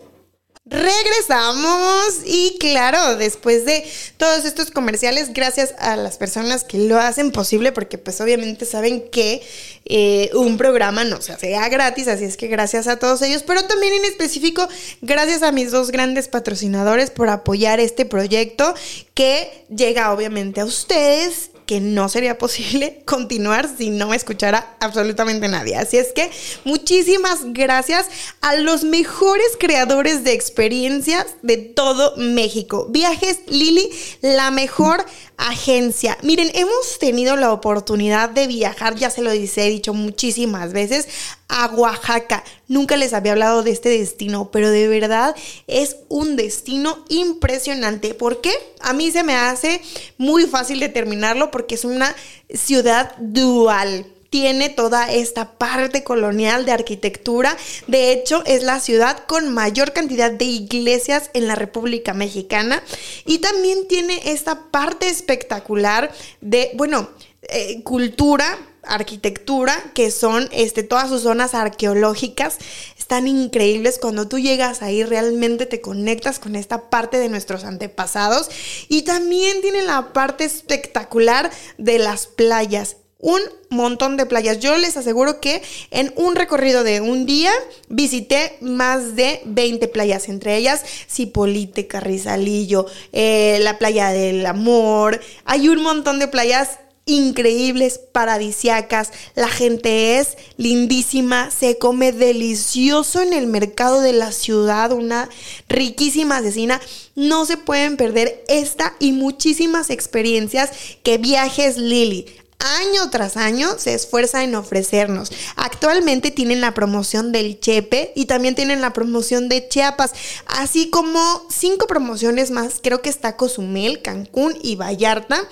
Regresamos. 0.66 2.22
Y 2.24 2.58
claro, 2.60 3.16
después 3.16 3.66
de 3.66 3.84
todos 4.18 4.46
estos 4.46 4.70
comerciales, 4.70 5.34
gracias 5.34 5.74
a 5.80 5.96
las 5.96 6.18
personas 6.18 6.64
que 6.64 6.78
lo 6.78 7.00
hacen 7.00 7.32
posible, 7.32 7.72
porque 7.72 7.98
pues 7.98 8.22
obviamente 8.22 8.66
saben 8.66 9.10
que 9.10 9.42
eh, 9.86 10.30
un 10.36 10.58
programa 10.58 11.04
no 11.04 11.22
se 11.22 11.34
hace 11.34 11.50
gratis, 11.70 12.08
así 12.08 12.26
es 12.26 12.38
que 12.38 12.48
gracias 12.48 12.88
a 12.88 13.00
todos 13.00 13.22
ellos, 13.24 13.44
pero 13.46 13.66
también 13.66 13.94
en 13.94 14.06
específico 14.06 14.68
gracias 15.02 15.42
a 15.42 15.52
mis 15.52 15.72
dos 15.72 15.90
grandes 15.90 16.28
patrocinadores 16.28 17.10
por 17.10 17.30
apoyar 17.30 17.80
este 17.80 18.06
proyecto 18.06 18.76
que 19.16 19.66
llega 19.76 20.14
obviamente 20.14 20.62
a 20.62 20.66
ustedes 20.66 21.51
que 21.72 21.80
no 21.80 22.10
sería 22.10 22.38
posible 22.38 23.02
continuar 23.06 23.66
si 23.78 23.92
no 23.92 24.10
me 24.10 24.18
escuchara 24.18 24.76
absolutamente 24.82 25.48
nadie. 25.48 25.78
Así 25.78 25.96
es 25.96 26.12
que 26.12 26.30
muchísimas 26.66 27.54
gracias 27.54 28.08
a 28.42 28.58
los 28.58 28.84
mejores 28.84 29.56
creadores 29.58 30.26
de 30.26 30.34
experiencias 30.34 31.28
de 31.44 31.56
todo 31.56 32.18
México. 32.18 32.88
Viajes 32.90 33.40
Lili, 33.48 33.90
la 34.20 34.52
mejor 34.52 35.06
agencia. 35.50 36.18
Miren, 36.22 36.52
hemos 36.54 37.00
tenido 37.00 37.36
la 37.36 37.52
oportunidad 37.52 38.30
de 38.30 38.48
viajar, 38.48 38.96
ya 38.96 39.10
se 39.10 39.22
lo 39.22 39.32
dice, 39.32 39.66
he 39.66 39.70
dicho 39.70 39.94
muchísimas 39.94 40.72
veces, 40.72 41.08
a 41.48 41.68
Oaxaca. 41.68 42.44
Nunca 42.68 42.96
les 42.96 43.14
había 43.14 43.32
hablado 43.32 43.64
de 43.64 43.72
este 43.72 43.90
destino, 43.90 44.52
pero 44.52 44.70
de 44.70 44.88
verdad 44.88 45.36
es 45.68 45.98
un 46.10 46.36
destino 46.36 47.04
impresionante. 47.10 48.14
¿Por 48.14 48.42
qué? 48.42 48.54
A 48.80 48.94
mí 48.94 49.12
se 49.12 49.24
me 49.24 49.34
hace 49.34 49.82
muy 50.18 50.46
fácil 50.46 50.80
determinarlo 50.80 51.52
porque 51.52 51.76
es 51.76 51.86
una 51.86 52.16
ciudad 52.54 53.16
dual 53.18 54.06
tiene 54.32 54.70
toda 54.70 55.12
esta 55.12 55.52
parte 55.58 56.06
colonial 56.06 56.66
de 56.66 56.72
arquitectura. 56.72 57.56
De 57.88 58.14
hecho, 58.14 58.44
es 58.46 58.64
la 58.64 58.80
ciudad 58.80 59.26
con 59.28 59.54
mayor 59.54 59.92
cantidad 59.92 60.32
de 60.32 60.46
iglesias 60.46 61.30
en 61.34 61.48
la 61.48 61.56
República 61.56 62.14
Mexicana. 62.14 62.82
Y 63.26 63.40
también 63.40 63.90
tiene 63.90 64.32
esta 64.32 64.72
parte 64.72 65.10
espectacular 65.10 66.14
de, 66.40 66.72
bueno, 66.76 67.10
eh, 67.50 67.84
cultura, 67.84 68.58
arquitectura, 68.84 69.76
que 69.94 70.12
son 70.12 70.48
este, 70.54 70.84
todas 70.84 71.10
sus 71.10 71.24
zonas 71.24 71.54
arqueológicas. 71.54 72.58
Están 72.98 73.28
increíbles. 73.28 74.00
Cuando 74.00 74.30
tú 74.30 74.40
llegas 74.40 74.82
ahí, 74.82 75.04
realmente 75.04 75.66
te 75.66 75.82
conectas 75.82 76.40
con 76.40 76.56
esta 76.56 76.90
parte 76.90 77.18
de 77.18 77.28
nuestros 77.28 77.66
antepasados. 77.66 78.50
Y 78.88 79.02
también 79.02 79.60
tiene 79.60 79.82
la 79.82 80.14
parte 80.14 80.46
espectacular 80.46 81.52
de 81.78 82.00
las 82.00 82.28
playas 82.28 82.96
un 83.22 83.40
montón 83.70 84.18
de 84.18 84.26
playas. 84.26 84.60
Yo 84.60 84.78
les 84.78 84.98
aseguro 84.98 85.40
que 85.40 85.62
en 85.92 86.12
un 86.18 86.36
recorrido 86.36 86.84
de 86.84 87.02
un 87.02 87.26
día 87.26 87.52
visité 87.88 88.58
más 88.60 89.16
de 89.16 89.42
20 89.46 89.88
playas, 89.88 90.28
entre 90.28 90.58
ellas 90.58 90.84
Cipolite, 91.10 91.88
Carrizalillo, 91.88 92.88
eh, 93.14 93.60
la 93.62 93.78
playa 93.78 94.10
del 94.10 94.46
amor. 94.46 95.22
Hay 95.46 95.70
un 95.70 95.82
montón 95.82 96.20
de 96.20 96.28
playas 96.28 96.80
increíbles, 97.06 98.00
paradisiacas. 98.12 99.12
La 99.36 99.50
gente 99.50 100.18
es 100.18 100.38
lindísima, 100.58 101.52
se 101.52 101.78
come 101.78 102.12
delicioso 102.12 103.22
en 103.22 103.34
el 103.34 103.48
mercado 103.48 104.02
de 104.02 104.14
la 104.14 104.32
ciudad, 104.32 104.92
una 104.92 105.30
riquísima 105.68 106.38
asesina. 106.38 106.80
No 107.16 107.46
se 107.46 107.58
pueden 107.58 107.98
perder 107.98 108.44
esta 108.48 108.94
y 109.00 109.12
muchísimas 109.12 109.90
experiencias 109.90 110.72
que 111.04 111.18
Viajes 111.18 111.78
Lili 111.78 112.28
año 112.62 113.10
tras 113.10 113.38
año 113.38 113.78
se 113.78 113.94
esfuerza 113.94 114.44
en 114.44 114.56
ofrecernos. 114.56 115.32
Actualmente 115.56 116.32
tienen 116.32 116.62
la 116.62 116.74
promoción 116.74 117.32
del 117.32 117.60
Chepe 117.60 118.14
y 118.16 118.26
también 118.26 118.56
tienen 118.56 118.82
la 118.82 118.94
promoción 118.94 119.50
de 119.50 119.68
Chiapas, 119.68 120.14
así 120.46 120.90
como 120.90 121.46
cinco 121.50 121.88
promociones 121.88 122.52
más. 122.52 122.80
Creo 122.82 123.02
que 123.02 123.10
está 123.10 123.38
Cozumel, 123.38 124.02
Cancún 124.02 124.58
y 124.62 124.76
Vallarta 124.76 125.48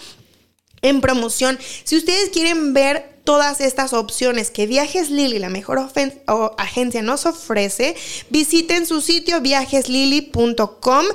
en 0.82 1.02
promoción. 1.02 1.60
Si 1.84 1.98
ustedes 1.98 2.30
quieren 2.30 2.74
ver 2.74 3.20
todas 3.24 3.62
estas 3.62 3.94
opciones 3.94 4.50
que 4.50 4.66
Viajes 4.66 5.10
Lili, 5.10 5.40
la 5.40 5.50
mejor 5.50 5.80
agencia, 6.58 7.02
nos 7.02 7.26
ofrece, 7.26 7.96
visiten 8.30 8.86
su 8.86 9.02
sitio 9.02 9.42
viajeslili.com 9.42 11.06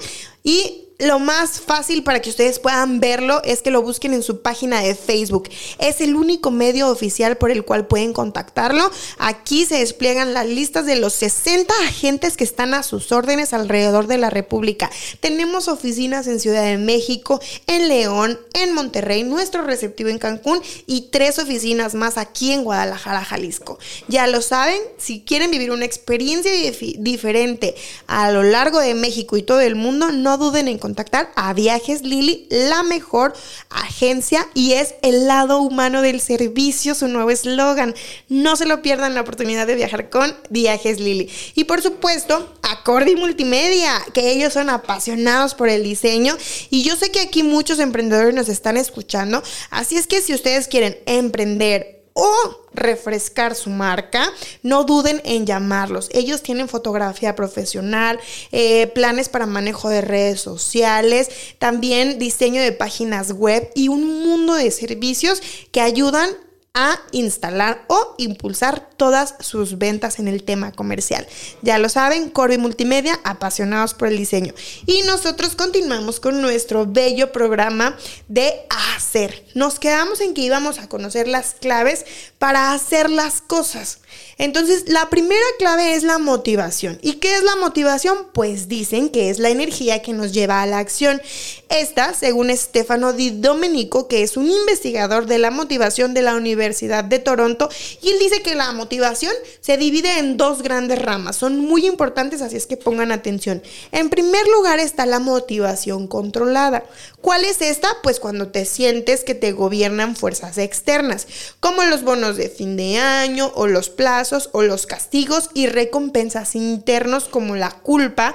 y 0.44 0.83
lo 0.98 1.18
más 1.18 1.60
fácil 1.60 2.04
para 2.04 2.22
que 2.22 2.30
ustedes 2.30 2.60
puedan 2.60 3.00
verlo 3.00 3.42
es 3.42 3.62
que 3.62 3.70
lo 3.70 3.82
busquen 3.82 4.14
en 4.14 4.22
su 4.22 4.42
página 4.42 4.80
de 4.80 4.94
Facebook. 4.94 5.48
Es 5.78 6.00
el 6.00 6.14
único 6.14 6.50
medio 6.50 6.88
oficial 6.88 7.36
por 7.36 7.50
el 7.50 7.64
cual 7.64 7.86
pueden 7.86 8.12
contactarlo. 8.12 8.90
Aquí 9.18 9.64
se 9.64 9.78
despliegan 9.78 10.34
las 10.34 10.46
listas 10.46 10.86
de 10.86 10.96
los 10.96 11.12
60 11.14 11.74
agentes 11.82 12.36
que 12.36 12.44
están 12.44 12.74
a 12.74 12.82
sus 12.82 13.10
órdenes 13.10 13.52
alrededor 13.52 14.06
de 14.06 14.18
la 14.18 14.30
República. 14.30 14.90
Tenemos 15.20 15.66
oficinas 15.66 16.28
en 16.28 16.38
Ciudad 16.38 16.64
de 16.64 16.78
México, 16.78 17.40
en 17.66 17.88
León, 17.88 18.38
en 18.52 18.72
Monterrey, 18.72 19.24
nuestro 19.24 19.62
receptivo 19.62 20.10
en 20.10 20.18
Cancún 20.18 20.60
y 20.86 21.08
tres 21.10 21.38
oficinas 21.38 21.94
más 21.94 22.18
aquí 22.18 22.52
en 22.52 22.62
Guadalajara, 22.62 23.24
Jalisco. 23.24 23.78
Ya 24.06 24.28
lo 24.28 24.40
saben, 24.40 24.78
si 24.98 25.22
quieren 25.22 25.50
vivir 25.50 25.72
una 25.72 25.84
experiencia 25.84 26.52
diferente 26.98 27.74
a 28.06 28.30
lo 28.30 28.44
largo 28.44 28.78
de 28.78 28.94
México 28.94 29.36
y 29.36 29.42
todo 29.42 29.60
el 29.60 29.74
mundo, 29.74 30.12
no 30.12 30.38
duden 30.38 30.68
en 30.68 30.78
contactar 30.84 31.32
a 31.34 31.54
Viajes 31.54 32.02
Lili, 32.02 32.46
la 32.50 32.82
mejor 32.82 33.32
agencia 33.70 34.46
y 34.52 34.72
es 34.72 34.96
el 35.00 35.26
lado 35.26 35.62
humano 35.62 36.02
del 36.02 36.20
servicio, 36.20 36.94
su 36.94 37.08
nuevo 37.08 37.30
eslogan. 37.30 37.94
No 38.28 38.54
se 38.54 38.66
lo 38.66 38.82
pierdan 38.82 39.14
la 39.14 39.22
oportunidad 39.22 39.66
de 39.66 39.76
viajar 39.76 40.10
con 40.10 40.36
Viajes 40.50 41.00
Lili. 41.00 41.30
Y 41.54 41.64
por 41.64 41.80
supuesto, 41.80 42.54
Accordi 42.60 43.16
Multimedia, 43.16 43.98
que 44.12 44.30
ellos 44.30 44.52
son 44.52 44.68
apasionados 44.68 45.54
por 45.54 45.70
el 45.70 45.82
diseño 45.82 46.36
y 46.68 46.82
yo 46.82 46.96
sé 46.96 47.10
que 47.10 47.20
aquí 47.20 47.42
muchos 47.42 47.78
emprendedores 47.78 48.34
nos 48.34 48.50
están 48.50 48.76
escuchando, 48.76 49.42
así 49.70 49.96
es 49.96 50.06
que 50.06 50.20
si 50.20 50.34
ustedes 50.34 50.68
quieren 50.68 50.98
emprender 51.06 51.93
o 52.14 52.32
refrescar 52.72 53.54
su 53.54 53.70
marca, 53.70 54.32
no 54.62 54.84
duden 54.84 55.20
en 55.24 55.46
llamarlos. 55.46 56.08
Ellos 56.12 56.42
tienen 56.42 56.68
fotografía 56.68 57.36
profesional, 57.36 58.18
eh, 58.52 58.86
planes 58.88 59.28
para 59.28 59.46
manejo 59.46 59.88
de 59.88 60.00
redes 60.00 60.40
sociales, 60.40 61.28
también 61.58 62.18
diseño 62.18 62.62
de 62.62 62.72
páginas 62.72 63.32
web 63.32 63.70
y 63.74 63.88
un 63.88 64.22
mundo 64.22 64.54
de 64.54 64.70
servicios 64.70 65.42
que 65.72 65.80
ayudan 65.80 66.30
a 66.76 66.98
instalar 67.12 67.84
o 67.86 68.16
impulsar 68.18 68.90
todas 68.96 69.36
sus 69.38 69.78
ventas 69.78 70.18
en 70.18 70.26
el 70.26 70.42
tema 70.42 70.72
comercial. 70.72 71.24
Ya 71.62 71.78
lo 71.78 71.88
saben, 71.88 72.30
Corby 72.30 72.58
Multimedia, 72.58 73.20
apasionados 73.22 73.94
por 73.94 74.08
el 74.08 74.18
diseño. 74.18 74.52
Y 74.84 75.02
nosotros 75.02 75.54
continuamos 75.54 76.18
con 76.18 76.42
nuestro 76.42 76.84
bello 76.84 77.30
programa 77.30 77.96
de 78.26 78.66
hacer. 78.70 79.46
Nos 79.54 79.78
quedamos 79.78 80.20
en 80.20 80.34
que 80.34 80.40
íbamos 80.40 80.80
a 80.80 80.88
conocer 80.88 81.28
las 81.28 81.54
claves 81.54 82.06
para 82.40 82.72
hacer 82.72 83.08
las 83.08 83.40
cosas. 83.40 84.00
Entonces, 84.36 84.88
la 84.88 85.10
primera 85.10 85.44
clave 85.60 85.94
es 85.94 86.02
la 86.02 86.18
motivación. 86.18 86.98
¿Y 87.02 87.14
qué 87.14 87.36
es 87.36 87.44
la 87.44 87.54
motivación? 87.56 88.28
Pues 88.32 88.66
dicen 88.66 89.10
que 89.10 89.30
es 89.30 89.38
la 89.38 89.50
energía 89.50 90.02
que 90.02 90.12
nos 90.12 90.32
lleva 90.32 90.60
a 90.60 90.66
la 90.66 90.78
acción. 90.78 91.22
Esta, 91.68 92.14
según 92.14 92.54
Stefano 92.56 93.12
Di 93.12 93.30
Domenico, 93.30 94.08
que 94.08 94.22
es 94.22 94.36
un 94.36 94.50
investigador 94.50 95.26
de 95.26 95.38
la 95.38 95.52
motivación 95.52 96.14
de 96.14 96.22
la 96.22 96.34
Universidad 96.34 96.63
de 96.64 97.18
Toronto, 97.18 97.68
y 98.00 98.10
él 98.10 98.18
dice 98.18 98.42
que 98.42 98.54
la 98.54 98.72
motivación 98.72 99.32
se 99.60 99.76
divide 99.76 100.18
en 100.18 100.36
dos 100.36 100.62
grandes 100.62 100.98
ramas. 100.98 101.36
Son 101.36 101.58
muy 101.58 101.86
importantes, 101.86 102.40
así 102.40 102.56
es 102.56 102.66
que 102.66 102.76
pongan 102.76 103.12
atención. 103.12 103.62
En 103.92 104.08
primer 104.08 104.46
lugar 104.48 104.78
está 104.78 105.04
la 105.04 105.18
motivación 105.18 106.06
controlada. 106.06 106.84
¿Cuál 107.20 107.44
es 107.44 107.60
esta? 107.60 107.88
Pues 108.02 108.18
cuando 108.18 108.48
te 108.48 108.64
sientes 108.64 109.24
que 109.24 109.34
te 109.34 109.52
gobiernan 109.52 110.16
fuerzas 110.16 110.58
externas, 110.58 111.26
como 111.60 111.84
los 111.84 112.02
bonos 112.02 112.36
de 112.36 112.48
fin 112.48 112.76
de 112.76 112.98
año 112.98 113.52
o 113.54 113.66
los 113.66 113.90
plazos 113.90 114.48
o 114.52 114.62
los 114.62 114.86
castigos 114.86 115.50
y 115.54 115.66
recompensas 115.66 116.54
internos 116.54 117.24
como 117.24 117.56
la 117.56 117.70
culpa 117.70 118.34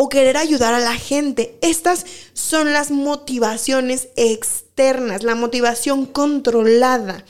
o 0.00 0.08
querer 0.08 0.36
ayudar 0.36 0.74
a 0.74 0.78
la 0.78 0.94
gente. 0.94 1.58
Estas 1.60 2.06
son 2.32 2.72
las 2.72 2.92
motivaciones 2.92 4.06
externas, 4.14 5.24
la 5.24 5.34
motivación 5.34 6.06
controlada. 6.06 7.24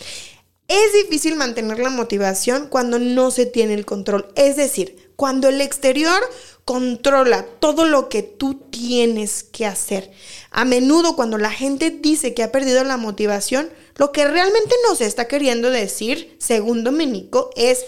Es 0.69 0.93
difícil 0.93 1.35
mantener 1.35 1.79
la 1.79 1.89
motivación 1.89 2.67
cuando 2.69 2.99
no 2.99 3.31
se 3.31 3.47
tiene 3.47 3.73
el 3.73 3.87
control. 3.87 4.31
Es 4.37 4.57
decir, 4.57 5.11
cuando 5.17 5.49
el 5.49 5.63
exterior 5.63 6.21
controla 6.67 7.47
todo 7.59 7.87
lo 7.87 8.11
que 8.11 8.23
tú 8.23 8.67
tienes 8.71 9.45
que 9.45 9.65
hacer. 9.65 10.13
A 10.51 10.67
menudo 10.67 11.17
cuando 11.17 11.39
la 11.39 11.51
gente 11.51 11.89
dice 11.91 12.35
que 12.35 12.43
ha 12.43 12.53
perdido 12.53 12.85
la 12.85 12.99
motivación, 12.99 13.71
lo 13.97 14.13
que 14.13 14.29
realmente 14.29 14.75
nos 14.87 15.01
está 15.01 15.27
queriendo 15.27 15.71
decir, 15.71 16.37
según 16.39 16.85
Domenico, 16.85 17.49
es 17.57 17.87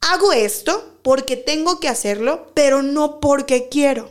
hago 0.00 0.32
esto 0.32 0.98
porque 1.02 1.36
tengo 1.36 1.78
que 1.78 1.88
hacerlo, 1.88 2.50
pero 2.54 2.82
no 2.82 3.20
porque 3.20 3.68
quiero. 3.68 4.10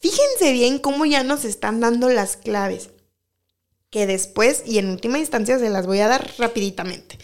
Fíjense 0.00 0.52
bien 0.52 0.78
cómo 0.78 1.06
ya 1.06 1.22
nos 1.22 1.46
están 1.46 1.80
dando 1.80 2.10
las 2.10 2.36
claves 2.36 2.90
que 3.92 4.06
después 4.06 4.62
y 4.64 4.78
en 4.78 4.88
última 4.88 5.18
instancia 5.18 5.58
se 5.58 5.68
las 5.68 5.86
voy 5.86 6.00
a 6.00 6.08
dar 6.08 6.32
rapiditamente. 6.38 7.18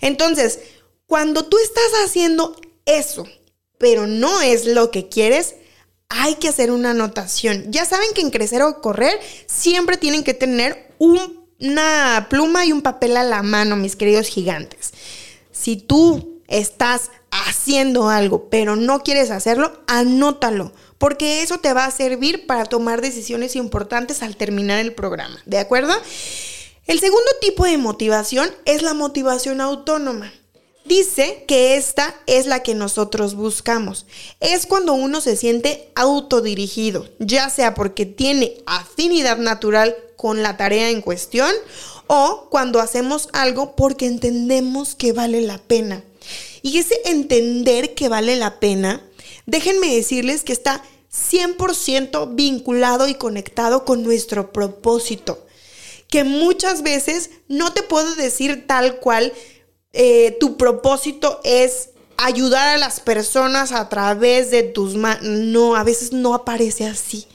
Entonces, 0.00 0.58
cuando 1.06 1.44
tú 1.44 1.58
estás 1.58 2.02
haciendo 2.02 2.56
eso, 2.86 3.28
pero 3.78 4.06
no 4.06 4.40
es 4.40 4.64
lo 4.64 4.90
que 4.90 5.10
quieres, 5.10 5.54
hay 6.08 6.36
que 6.36 6.48
hacer 6.48 6.70
una 6.70 6.90
anotación. 6.92 7.70
Ya 7.70 7.84
saben 7.84 8.08
que 8.14 8.22
en 8.22 8.30
crecer 8.30 8.62
o 8.62 8.80
correr 8.80 9.20
siempre 9.46 9.98
tienen 9.98 10.24
que 10.24 10.32
tener 10.32 10.94
una 10.98 12.26
pluma 12.30 12.64
y 12.64 12.72
un 12.72 12.80
papel 12.80 13.18
a 13.18 13.22
la 13.22 13.42
mano, 13.42 13.76
mis 13.76 13.94
queridos 13.94 14.26
gigantes. 14.28 14.94
Si 15.52 15.76
tú 15.76 16.40
estás 16.48 17.10
haciendo 17.30 18.08
algo, 18.08 18.48
pero 18.48 18.76
no 18.76 19.02
quieres 19.02 19.30
hacerlo, 19.30 19.82
anótalo, 19.86 20.72
porque 20.98 21.42
eso 21.42 21.58
te 21.58 21.72
va 21.72 21.84
a 21.84 21.90
servir 21.90 22.46
para 22.46 22.64
tomar 22.64 23.00
decisiones 23.00 23.56
importantes 23.56 24.22
al 24.22 24.36
terminar 24.36 24.78
el 24.80 24.94
programa, 24.94 25.40
¿de 25.46 25.58
acuerdo? 25.58 25.94
El 26.86 27.00
segundo 27.00 27.30
tipo 27.40 27.64
de 27.64 27.78
motivación 27.78 28.50
es 28.66 28.82
la 28.82 28.94
motivación 28.94 29.60
autónoma. 29.60 30.32
Dice 30.84 31.44
que 31.48 31.76
esta 31.76 32.14
es 32.26 32.44
la 32.44 32.62
que 32.62 32.74
nosotros 32.74 33.34
buscamos. 33.34 34.04
Es 34.40 34.66
cuando 34.66 34.92
uno 34.92 35.22
se 35.22 35.34
siente 35.34 35.90
autodirigido, 35.94 37.08
ya 37.18 37.48
sea 37.48 37.72
porque 37.72 38.04
tiene 38.04 38.58
afinidad 38.66 39.38
natural 39.38 39.96
con 40.16 40.42
la 40.42 40.58
tarea 40.58 40.90
en 40.90 41.00
cuestión 41.00 41.50
o 42.06 42.48
cuando 42.50 42.80
hacemos 42.80 43.30
algo 43.32 43.76
porque 43.76 44.04
entendemos 44.04 44.94
que 44.94 45.12
vale 45.12 45.40
la 45.40 45.56
pena. 45.56 46.04
Y 46.60 46.78
ese 46.78 47.00
entender 47.06 47.94
que 47.94 48.10
vale 48.10 48.36
la 48.36 48.60
pena, 48.60 49.02
déjenme 49.46 49.94
decirles 49.94 50.42
que 50.42 50.52
está 50.52 50.82
100% 51.14 52.34
vinculado 52.34 53.08
y 53.08 53.14
conectado 53.14 53.84
con 53.84 54.02
nuestro 54.02 54.52
propósito. 54.52 55.46
Que 56.08 56.24
muchas 56.24 56.82
veces 56.82 57.30
no 57.48 57.72
te 57.72 57.82
puedo 57.82 58.14
decir 58.14 58.66
tal 58.66 58.98
cual 58.98 59.32
eh, 59.92 60.36
tu 60.40 60.56
propósito 60.56 61.40
es 61.44 61.90
ayudar 62.16 62.68
a 62.68 62.78
las 62.78 63.00
personas 63.00 63.72
a 63.72 63.88
través 63.88 64.50
de 64.50 64.62
tus 64.62 64.96
manos. 64.96 65.22
No, 65.22 65.76
a 65.76 65.84
veces 65.84 66.12
no 66.12 66.34
aparece 66.34 66.86
así. 66.86 67.26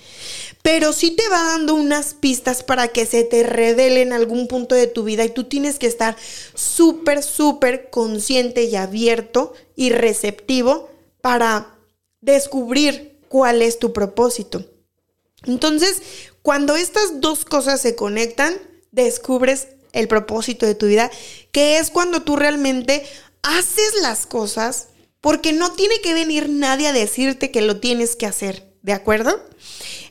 Pero 0.61 0.91
sí 0.91 1.11
te 1.11 1.27
va 1.29 1.41
dando 1.43 1.73
unas 1.73 2.13
pistas 2.13 2.63
para 2.63 2.89
que 2.89 3.05
se 3.05 3.23
te 3.23 3.43
revele 3.43 4.01
en 4.01 4.11
algún 4.11 4.47
punto 4.47 4.75
de 4.75 4.87
tu 4.87 5.03
vida 5.03 5.23
y 5.23 5.29
tú 5.29 5.45
tienes 5.45 5.79
que 5.79 5.87
estar 5.87 6.17
súper, 6.53 7.23
súper 7.23 7.89
consciente 7.89 8.65
y 8.65 8.75
abierto 8.75 9.53
y 9.77 9.91
receptivo 9.91 10.89
para 11.21 11.78
descubrir 12.21 13.19
cuál 13.27 13.61
es 13.61 13.79
tu 13.79 13.93
propósito. 13.93 14.65
Entonces, 15.45 16.01
cuando 16.41 16.75
estas 16.75 17.21
dos 17.21 17.45
cosas 17.45 17.81
se 17.81 17.95
conectan, 17.95 18.55
descubres 18.91 19.67
el 19.93 20.07
propósito 20.07 20.65
de 20.65 20.75
tu 20.75 20.87
vida, 20.87 21.09
que 21.51 21.77
es 21.77 21.91
cuando 21.91 22.21
tú 22.21 22.35
realmente 22.35 23.05
haces 23.43 23.93
las 24.01 24.25
cosas 24.25 24.89
porque 25.21 25.53
no 25.53 25.73
tiene 25.73 25.99
que 26.01 26.13
venir 26.13 26.49
nadie 26.49 26.87
a 26.87 26.93
decirte 26.93 27.51
que 27.51 27.61
lo 27.61 27.79
tienes 27.79 28.15
que 28.15 28.25
hacer, 28.25 28.73
¿de 28.81 28.93
acuerdo? 28.93 29.43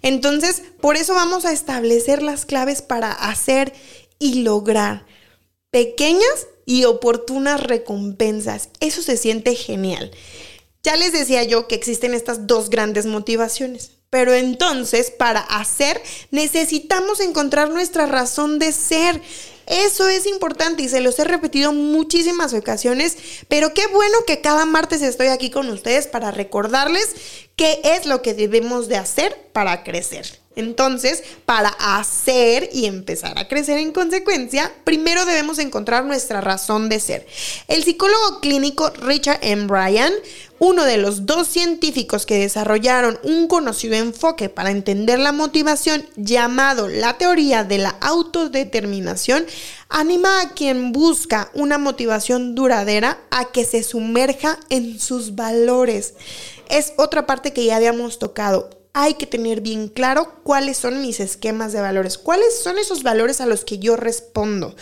Entonces, 0.02 0.62
por 0.80 0.96
eso 0.96 1.14
vamos 1.14 1.44
a 1.44 1.52
establecer 1.52 2.22
las 2.22 2.44
claves 2.44 2.82
para 2.82 3.12
hacer 3.12 3.72
y 4.18 4.42
lograr 4.42 5.06
pequeñas 5.70 6.46
y 6.66 6.84
oportunas 6.84 7.62
recompensas. 7.62 8.68
Eso 8.80 9.02
se 9.02 9.16
siente 9.16 9.54
genial. 9.54 10.10
Ya 10.82 10.96
les 10.96 11.12
decía 11.12 11.42
yo 11.42 11.66
que 11.68 11.74
existen 11.74 12.14
estas 12.14 12.46
dos 12.46 12.70
grandes 12.70 13.06
motivaciones. 13.06 13.92
Pero 14.10 14.32
entonces, 14.32 15.10
para 15.10 15.40
hacer, 15.40 16.02
necesitamos 16.30 17.20
encontrar 17.20 17.68
nuestra 17.70 18.06
razón 18.06 18.58
de 18.58 18.72
ser. 18.72 19.20
Eso 19.66 20.08
es 20.08 20.26
importante 20.26 20.82
y 20.82 20.88
se 20.88 21.02
los 21.02 21.18
he 21.18 21.24
repetido 21.24 21.74
muchísimas 21.74 22.54
ocasiones, 22.54 23.18
pero 23.48 23.74
qué 23.74 23.86
bueno 23.88 24.16
que 24.26 24.40
cada 24.40 24.64
martes 24.64 25.02
estoy 25.02 25.26
aquí 25.26 25.50
con 25.50 25.68
ustedes 25.68 26.06
para 26.06 26.30
recordarles 26.30 27.14
qué 27.54 27.82
es 27.84 28.06
lo 28.06 28.22
que 28.22 28.32
debemos 28.32 28.88
de 28.88 28.96
hacer 28.96 29.50
para 29.52 29.84
crecer. 29.84 30.40
Entonces, 30.58 31.22
para 31.44 31.68
hacer 31.68 32.68
y 32.72 32.86
empezar 32.86 33.38
a 33.38 33.46
crecer 33.46 33.78
en 33.78 33.92
consecuencia, 33.92 34.72
primero 34.82 35.24
debemos 35.24 35.60
encontrar 35.60 36.04
nuestra 36.04 36.40
razón 36.40 36.88
de 36.88 36.98
ser. 36.98 37.26
El 37.68 37.84
psicólogo 37.84 38.40
clínico 38.40 38.90
Richard 38.90 39.38
M. 39.42 39.68
Bryan, 39.68 40.12
uno 40.58 40.84
de 40.84 40.96
los 40.96 41.26
dos 41.26 41.46
científicos 41.46 42.26
que 42.26 42.40
desarrollaron 42.40 43.20
un 43.22 43.46
conocido 43.46 43.94
enfoque 43.94 44.48
para 44.48 44.72
entender 44.72 45.20
la 45.20 45.30
motivación 45.30 46.04
llamado 46.16 46.88
la 46.88 47.16
teoría 47.18 47.62
de 47.62 47.78
la 47.78 47.90
autodeterminación, 48.00 49.46
anima 49.88 50.40
a 50.40 50.54
quien 50.54 50.90
busca 50.90 51.52
una 51.54 51.78
motivación 51.78 52.56
duradera 52.56 53.20
a 53.30 53.52
que 53.52 53.64
se 53.64 53.84
sumerja 53.84 54.58
en 54.70 54.98
sus 54.98 55.36
valores. 55.36 56.14
Es 56.68 56.94
otra 56.96 57.26
parte 57.26 57.52
que 57.52 57.64
ya 57.64 57.76
habíamos 57.76 58.18
tocado 58.18 58.77
hay 58.92 59.14
que 59.14 59.26
tener 59.26 59.60
bien 59.60 59.88
claro 59.88 60.40
cuáles 60.42 60.76
son 60.76 61.02
mis 61.02 61.20
esquemas 61.20 61.72
de 61.72 61.80
valores, 61.80 62.18
cuáles 62.18 62.58
son 62.58 62.78
esos 62.78 63.02
valores 63.02 63.40
a 63.40 63.46
los 63.46 63.64
que 63.64 63.78
yo 63.78 63.96
respondo. 63.96 64.74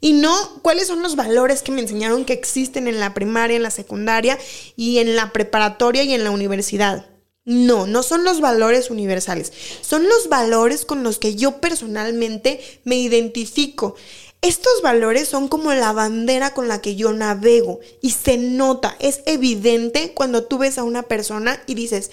Y 0.00 0.12
no 0.12 0.60
cuáles 0.62 0.86
son 0.86 1.02
los 1.02 1.16
valores 1.16 1.62
que 1.62 1.72
me 1.72 1.80
enseñaron 1.80 2.24
que 2.24 2.32
existen 2.32 2.86
en 2.86 3.00
la 3.00 3.14
primaria, 3.14 3.56
en 3.56 3.64
la 3.64 3.70
secundaria 3.70 4.38
y 4.76 4.98
en 4.98 5.16
la 5.16 5.32
preparatoria 5.32 6.04
y 6.04 6.14
en 6.14 6.22
la 6.22 6.30
universidad. 6.30 7.06
No, 7.44 7.86
no 7.86 8.02
son 8.02 8.24
los 8.24 8.40
valores 8.40 8.90
universales, 8.90 9.52
son 9.80 10.06
los 10.06 10.28
valores 10.28 10.84
con 10.84 11.02
los 11.02 11.18
que 11.18 11.34
yo 11.34 11.60
personalmente 11.62 12.60
me 12.84 12.96
identifico. 12.96 13.96
Estos 14.40 14.82
valores 14.82 15.28
son 15.28 15.48
como 15.48 15.72
la 15.72 15.92
bandera 15.92 16.54
con 16.54 16.68
la 16.68 16.80
que 16.80 16.94
yo 16.94 17.12
navego 17.12 17.80
y 18.00 18.10
se 18.10 18.36
nota, 18.36 18.96
es 19.00 19.22
evidente 19.26 20.12
cuando 20.14 20.44
tú 20.44 20.58
ves 20.58 20.78
a 20.78 20.84
una 20.84 21.02
persona 21.04 21.60
y 21.66 21.74
dices, 21.74 22.12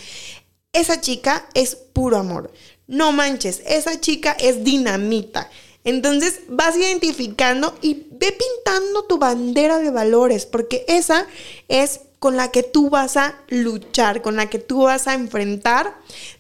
esa 0.76 1.02
chica 1.02 1.48
es 1.54 1.76
puro 1.76 2.18
amor. 2.18 2.52
No 2.88 3.12
manches, 3.12 3.62
esa 3.66 4.00
chica 4.00 4.36
es 4.40 4.64
dinamita. 4.64 5.50
Entonces 5.84 6.42
vas 6.48 6.76
identificando 6.76 7.78
y 7.82 8.06
ve 8.12 8.32
pintando 8.32 9.06
tu 9.06 9.18
bandera 9.18 9.78
de 9.80 9.92
valores, 9.92 10.46
porque 10.46 10.84
esa 10.88 11.28
es 11.68 12.02
con 12.20 12.38
la 12.38 12.50
que 12.50 12.64
tú 12.64 12.90
vas 12.90 13.18
a 13.18 13.36
luchar, 13.50 14.22
con 14.22 14.36
la 14.36 14.50
que 14.50 14.60
tú 14.60 14.84
vas 14.84 15.08
a 15.08 15.14
enfrentar 15.14 15.96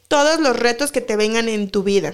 todos 0.08 0.40
los 0.40 0.58
retos 0.58 0.92
que 0.92 1.02
te 1.02 1.16
vengan 1.16 1.48
en 1.48 1.70
tu 1.70 1.84
vida. 1.84 2.14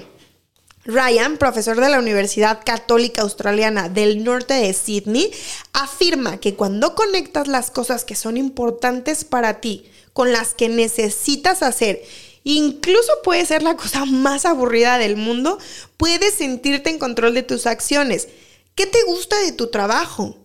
Ryan, 0.84 1.38
profesor 1.38 1.80
de 1.80 1.90
la 1.90 2.00
Universidad 2.00 2.62
Católica 2.66 3.22
Australiana 3.22 3.88
del 3.88 4.24
norte 4.24 4.56
de 4.56 4.74
Sydney, 4.74 5.32
afirma 5.74 6.40
que 6.40 6.56
cuando 6.56 6.96
conectas 6.96 7.48
las 7.48 7.70
cosas 7.70 8.04
que 8.04 8.16
son 8.16 8.36
importantes 8.36 9.24
para 9.24 9.62
ti 9.62 9.86
con 10.14 10.32
las 10.32 10.54
que 10.54 10.70
necesitas 10.70 11.64
hacer. 11.64 12.04
Incluso 12.44 13.12
puede 13.24 13.46
ser 13.46 13.64
la 13.64 13.76
cosa 13.76 14.06
más 14.06 14.46
aburrida 14.46 14.98
del 14.98 15.18
mundo, 15.18 15.58
puedes 15.98 16.34
sentirte 16.34 16.90
en 16.90 17.00
control 17.00 17.34
de 17.34 17.44
tus 17.44 17.66
acciones. 17.66 18.28
¿Qué 18.76 18.86
te 18.86 19.04
gusta 19.04 19.40
de 19.42 19.52
tu 19.52 19.68
trabajo? 19.68 20.38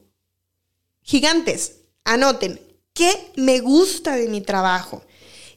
Gigantes, 1.03 1.77
anoten, 2.05 2.61
¿qué 2.93 3.31
me 3.37 3.61
gusta 3.61 4.17
de 4.17 4.29
mi 4.29 4.41
trabajo? 4.41 5.03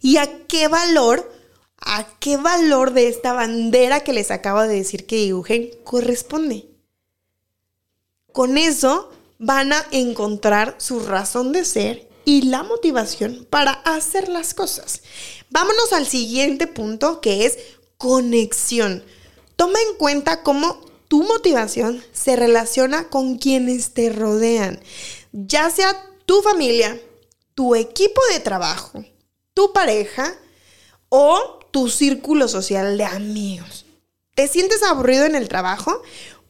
¿Y 0.02 0.17
a 0.17 0.45
qué 0.48 0.67
valor, 0.67 1.34
a 1.82 2.08
qué 2.19 2.38
valor 2.38 2.93
de 2.93 3.08
esta 3.08 3.34
bandera 3.34 4.02
que 4.02 4.13
les 4.13 4.32
acabo 4.32 4.62
de 4.62 4.76
decir 4.76 5.08
que 5.08 5.17
dibujen 5.17 5.72
corresponde? 5.84 6.67
Con 8.32 8.58
eso 8.58 9.12
van 9.39 9.74
a 9.74 9.86
encontrar 9.91 10.76
su 10.78 11.00
razón 11.00 11.52
de 11.52 11.65
ser 11.65 12.09
y 12.30 12.44
la 12.44 12.62
motivación 12.62 13.48
para 13.50 13.72
hacer 13.72 14.30
las 14.30 14.54
cosas. 14.54 15.02
Vámonos 15.50 15.94
al 15.94 16.06
siguiente 16.06 16.68
punto 16.68 17.22
que 17.22 17.48
es 17.48 17.58
conexión. 17.98 19.04
Toma 19.56 19.80
en 19.82 19.98
cuenta 19.98 20.44
cómo 20.44 20.80
tu 21.08 21.24
motivación 21.24 22.04
se 22.13 22.36
relaciona 22.36 23.10
con 23.10 23.39
quienes 23.39 23.96
te 23.96 24.12
rodean, 24.12 24.80
ya 25.32 25.72
sea 25.72 26.06
tu 26.28 26.44
familia, 26.44 27.02
tu 27.56 27.74
equipo 27.74 28.22
de 28.32 28.39
trabajo, 28.39 29.04
tu 29.56 29.74
pareja 29.74 30.38
o 31.10 31.58
tu 31.72 31.89
círculo 31.89 32.48
social 32.48 32.96
de 33.00 33.06
amigos. 33.06 33.88
¿Te 34.36 34.48
sientes 34.48 34.84
aburrido 34.84 35.26
en 35.26 35.34
el 35.34 35.50
trabajo? 35.50 36.04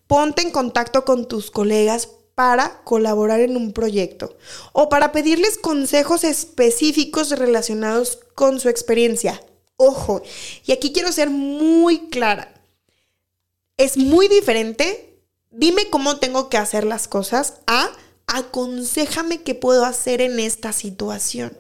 Ponte 0.07 0.41
en 0.41 0.51
contacto 0.51 1.05
con 1.05 1.25
tus 1.25 1.51
colegas 1.51 2.09
para 2.39 2.81
colaborar 2.85 3.41
en 3.41 3.57
un 3.57 3.73
proyecto 3.73 4.37
o 4.71 4.87
para 4.87 5.11
pedirles 5.11 5.57
consejos 5.57 6.23
específicos 6.23 7.31
relacionados 7.31 8.19
con 8.33 8.61
su 8.61 8.69
experiencia. 8.69 9.43
Ojo, 9.75 10.21
y 10.65 10.71
aquí 10.71 10.93
quiero 10.93 11.11
ser 11.11 11.29
muy 11.29 12.07
clara. 12.07 12.53
Es 13.75 13.97
muy 13.97 14.29
diferente. 14.29 15.19
Dime 15.51 15.89
cómo 15.89 16.15
tengo 16.15 16.47
que 16.47 16.55
hacer 16.55 16.85
las 16.85 17.09
cosas 17.09 17.55
a 17.67 17.91
aconsejame 18.25 19.41
qué 19.41 19.53
puedo 19.53 19.83
hacer 19.83 20.21
en 20.21 20.39
esta 20.39 20.71
situación. 20.71 21.57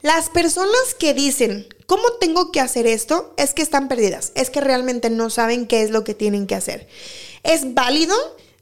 Las 0.00 0.30
personas 0.30 0.94
que 0.96 1.12
dicen, 1.12 1.66
¿cómo 1.86 2.04
tengo 2.20 2.52
que 2.52 2.60
hacer 2.60 2.86
esto? 2.86 3.34
Es 3.36 3.52
que 3.52 3.62
están 3.62 3.88
perdidas, 3.88 4.30
es 4.36 4.48
que 4.48 4.60
realmente 4.60 5.10
no 5.10 5.28
saben 5.28 5.66
qué 5.66 5.82
es 5.82 5.90
lo 5.90 6.04
que 6.04 6.14
tienen 6.14 6.46
que 6.46 6.54
hacer. 6.54 6.86
Es 7.42 7.74
válido 7.74 8.14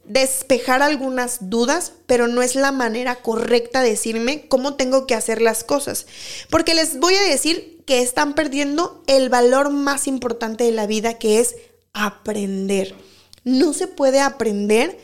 despejar 0.03 0.81
algunas 0.81 1.49
dudas, 1.49 1.93
pero 2.05 2.27
no 2.27 2.41
es 2.41 2.55
la 2.55 2.71
manera 2.71 3.15
correcta 3.17 3.81
de 3.81 3.91
decirme 3.91 4.47
cómo 4.47 4.75
tengo 4.75 5.07
que 5.07 5.15
hacer 5.15 5.41
las 5.41 5.63
cosas. 5.63 6.07
Porque 6.49 6.73
les 6.73 6.99
voy 6.99 7.15
a 7.15 7.23
decir 7.23 7.83
que 7.85 8.01
están 8.01 8.35
perdiendo 8.35 9.03
el 9.07 9.29
valor 9.29 9.69
más 9.69 10.07
importante 10.07 10.63
de 10.63 10.71
la 10.71 10.87
vida, 10.87 11.17
que 11.17 11.39
es 11.39 11.55
aprender. 11.93 12.95
No 13.43 13.73
se 13.73 13.87
puede 13.87 14.19
aprender 14.19 14.99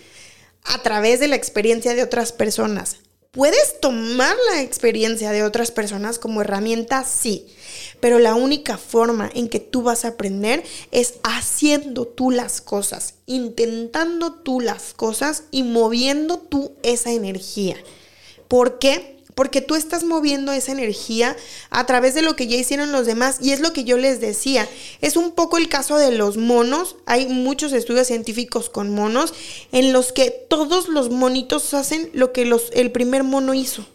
a 0.63 0.81
través 0.83 1.19
de 1.19 1.27
la 1.27 1.35
experiencia 1.35 1.93
de 1.95 2.03
otras 2.03 2.31
personas. 2.31 2.97
¿Puedes 3.31 3.79
tomar 3.81 4.35
la 4.51 4.61
experiencia 4.61 5.31
de 5.31 5.43
otras 5.43 5.71
personas 5.71 6.17
como 6.17 6.41
herramienta? 6.41 7.03
Sí, 7.03 7.45
pero 7.99 8.19
la 8.19 8.35
única 8.35 8.77
forma 8.77 9.29
en 9.33 9.49
que 9.49 9.59
tú 9.59 9.83
vas 9.83 10.05
a 10.05 10.09
aprender 10.09 10.63
es 10.91 11.15
haciendo 11.23 12.07
tú 12.07 12.31
las 12.31 12.61
cosas, 12.61 13.15
intentando 13.25 14.33
tú 14.33 14.59
las 14.59 14.93
cosas 14.93 15.43
y 15.51 15.63
moviendo 15.63 16.39
tú 16.39 16.73
esa 16.83 17.11
energía. 17.11 17.75
¿Por 18.47 18.79
qué? 18.79 19.16
Porque 19.37 19.61
tú 19.61 19.75
estás 19.75 20.03
moviendo 20.03 20.51
esa 20.51 20.71
energía 20.71 21.37
a 21.69 21.85
través 21.85 22.15
de 22.15 22.23
lo 22.23 22.35
que 22.35 22.47
ya 22.47 22.57
hicieron 22.57 22.91
los 22.91 23.05
demás 23.05 23.37
y 23.39 23.51
es 23.51 23.59
lo 23.59 23.71
que 23.71 23.83
yo 23.83 23.95
les 23.95 24.19
decía. 24.19 24.67
Es 24.99 25.15
un 25.15 25.31
poco 25.31 25.59
el 25.59 25.69
caso 25.69 25.95
de 25.97 26.11
los 26.11 26.37
monos, 26.37 26.95
hay 27.05 27.27
muchos 27.27 27.71
estudios 27.71 28.07
científicos 28.07 28.71
con 28.71 28.89
monos 28.89 29.35
en 29.71 29.93
los 29.93 30.11
que 30.11 30.31
todos 30.31 30.89
los 30.89 31.11
monitos 31.11 31.75
hacen 31.75 32.09
lo 32.13 32.33
que 32.33 32.45
los, 32.45 32.71
el 32.73 32.91
primer 32.91 33.23
mono 33.23 33.53
hizo. 33.53 33.85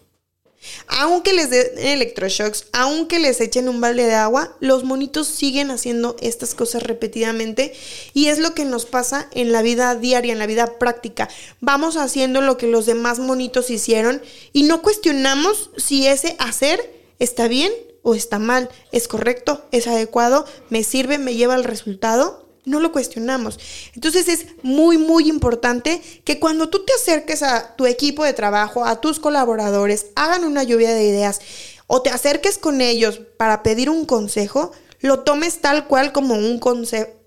Aunque 0.87 1.33
les 1.33 1.51
den 1.51 1.79
electroshocks, 1.79 2.67
aunque 2.73 3.19
les 3.19 3.41
echen 3.41 3.69
un 3.69 3.81
balde 3.81 4.05
de 4.05 4.15
agua, 4.15 4.57
los 4.61 4.85
monitos 4.85 5.27
siguen 5.27 5.71
haciendo 5.71 6.17
estas 6.21 6.55
cosas 6.55 6.83
repetidamente 6.83 7.73
y 8.15 8.27
es 8.27 8.39
lo 8.39 8.55
que 8.55 8.65
nos 8.65 8.87
pasa 8.87 9.29
en 9.33 9.53
la 9.53 9.63
vida 9.63 9.95
diaria, 9.95 10.33
en 10.33 10.39
la 10.39 10.47
vida 10.47 10.79
práctica. 10.79 11.29
Vamos 11.61 11.97
haciendo 11.97 12.41
lo 12.41 12.57
que 12.57 12.67
los 12.67 12.87
demás 12.87 13.19
monitos 13.19 13.71
hicieron 13.71 14.23
y 14.53 14.65
no 14.65 14.83
cuestionamos 14.83 15.71
si 15.77 16.07
ese 16.07 16.37
hacer 16.39 16.81
está 17.19 17.49
bien 17.49 17.73
o 18.03 18.15
está 18.15 18.39
mal, 18.39 18.69
es 18.91 19.09
correcto, 19.09 19.65
es 19.71 19.87
adecuado, 19.87 20.45
me 20.71 20.83
sirve, 20.83 21.19
me 21.19 21.35
lleva 21.35 21.55
al 21.55 21.65
resultado 21.65 22.43
no 22.65 22.81
lo 22.81 22.93
cuestionamos. 22.93 23.59
Entonces 23.95 24.29
es 24.29 24.47
muy, 24.63 24.99
muy 24.99 25.29
importante 25.29 26.01
que 26.25 26.39
cuando 26.39 26.69
tú 26.69 26.85
te 26.85 26.93
acerques 26.93 27.43
a 27.43 27.75
tu 27.77 27.87
equipo 27.87 28.25
de 28.25 28.33
trabajo, 28.33 28.85
a 28.85 29.01
tus 29.01 29.19
colaboradores, 29.19 30.07
hagan 30.15 30.45
una 30.45 30.63
lluvia 30.63 30.93
de 30.95 31.05
ideas 31.05 31.41
o 31.87 32.03
te 32.03 32.11
acerques 32.11 32.59
con 32.59 32.81
ellos 32.81 33.21
para 33.37 33.63
pedir 33.63 33.91
un 33.91 34.05
consejo, 34.05 34.73
lo 35.01 35.21
tomes 35.21 35.61
tal 35.61 35.89
cual 35.89 36.13
como 36.13 36.35
un, 36.35 36.61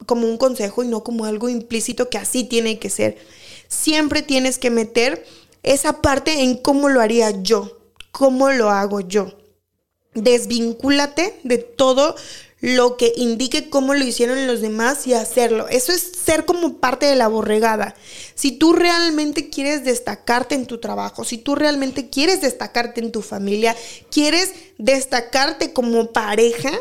como 0.06 0.28
un 0.28 0.38
consejo 0.38 0.84
y 0.84 0.88
no 0.88 1.04
como 1.04 1.26
algo 1.26 1.50
implícito 1.50 2.10
que 2.10 2.18
así 2.18 2.46
tiene 2.46 2.80
que 2.80 2.90
ser. 2.90 3.18
Siempre 3.68 4.22
tienes 4.22 4.58
que 4.58 4.70
meter 4.70 5.26
esa 5.64 6.02
parte 6.02 6.44
en 6.44 6.56
cómo 6.58 6.90
lo 6.90 7.02
haría 7.02 7.32
yo, 7.42 7.80
cómo 8.12 8.52
lo 8.52 8.70
hago 8.70 9.02
yo. 9.02 9.34
Desvincúlate 10.14 11.40
de 11.44 11.58
todo 11.58 12.16
lo 12.66 12.98
que 12.98 13.14
indique 13.16 13.70
cómo 13.70 13.94
lo 13.94 14.04
hicieron 14.04 14.48
los 14.48 14.60
demás 14.60 15.06
y 15.06 15.14
hacerlo. 15.14 15.68
Eso 15.68 15.92
es 15.92 16.02
ser 16.02 16.46
como 16.46 16.78
parte 16.80 17.06
de 17.06 17.16
la 17.16 17.28
borregada. 17.28 17.94
Si 18.34 18.54
tú 18.54 18.74
realmente 18.74 19.52
quieres 19.52 19.86
destacarte 19.86 20.56
en 20.56 20.66
tu 20.66 20.80
trabajo, 20.80 21.24
si 21.24 21.38
tú 21.38 21.54
realmente 21.54 22.10
quieres 22.10 22.42
destacarte 22.42 23.02
en 23.02 23.12
tu 23.12 23.22
familia, 23.22 23.76
quieres 24.10 24.52
destacarte 24.80 25.74
como 25.74 26.12
pareja, 26.12 26.72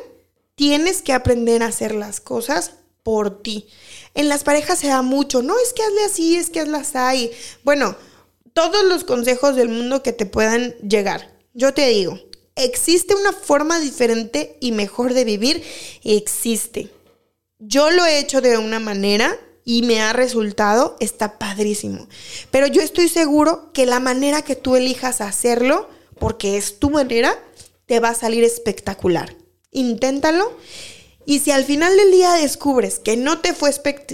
tienes 0.55 1.03
que 1.03 1.13
aprender 1.13 1.63
a 1.63 1.67
hacer 1.67 1.95
las 1.95 2.19
cosas 2.19 2.71
por 3.03 3.43
ti. 3.43 3.67
En 4.15 4.31
las 4.31 4.43
parejas 4.43 4.79
se 4.79 4.87
da 4.87 5.03
mucho, 5.03 5.43
no 5.43 5.55
es 5.59 5.75
que 5.75 5.83
hazle 5.83 6.05
así, 6.05 6.37
es 6.37 6.49
que 6.49 6.61
hazle 6.61 6.79
así. 6.79 7.31
Bueno, 7.63 7.95
todos 8.55 8.85
los 8.85 9.05
consejos 9.05 9.55
del 9.55 9.69
mundo 9.69 10.03
que 10.03 10.15
te 10.15 10.25
puedan 10.25 10.75
llegar. 10.79 11.37
Yo 11.53 11.75
te 11.75 11.89
digo, 11.89 12.19
¿Existe 12.57 13.17
una 13.17 13.33
forma 13.33 13.81
diferente 13.81 14.57
y 14.61 14.71
mejor 14.71 15.13
de 15.13 15.25
vivir? 15.25 15.65
Existe. 16.05 16.89
Yo 17.59 17.91
lo 17.91 18.07
he 18.07 18.21
hecho 18.21 18.41
de 18.41 18.59
una 18.59 18.79
manera 18.79 19.37
y 19.65 19.83
me 19.83 20.01
ha 20.01 20.13
resultado, 20.13 20.97
está 21.01 21.39
padrísimo. 21.39 22.07
Pero 22.53 22.69
yo 22.69 22.81
estoy 22.81 23.09
seguro 23.09 23.73
que 23.73 23.87
la 23.87 23.99
manera 23.99 24.43
que 24.43 24.55
tú 24.55 24.77
elijas 24.77 25.21
hacerlo, 25.21 25.89
porque 26.21 26.57
es 26.57 26.79
tu 26.79 26.91
manera, 26.91 27.37
te 27.87 27.99
va 27.99 28.11
a 28.11 28.15
salir 28.15 28.45
espectacular. 28.45 29.35
Inténtalo. 29.73 30.57
Y 31.27 31.41
si 31.41 31.51
al 31.51 31.65
final 31.65 31.97
del 31.97 32.13
día 32.13 32.35
descubres 32.35 33.01
que 33.01 33.17
no 33.17 33.41
te 33.41 33.53
fue 33.53 33.71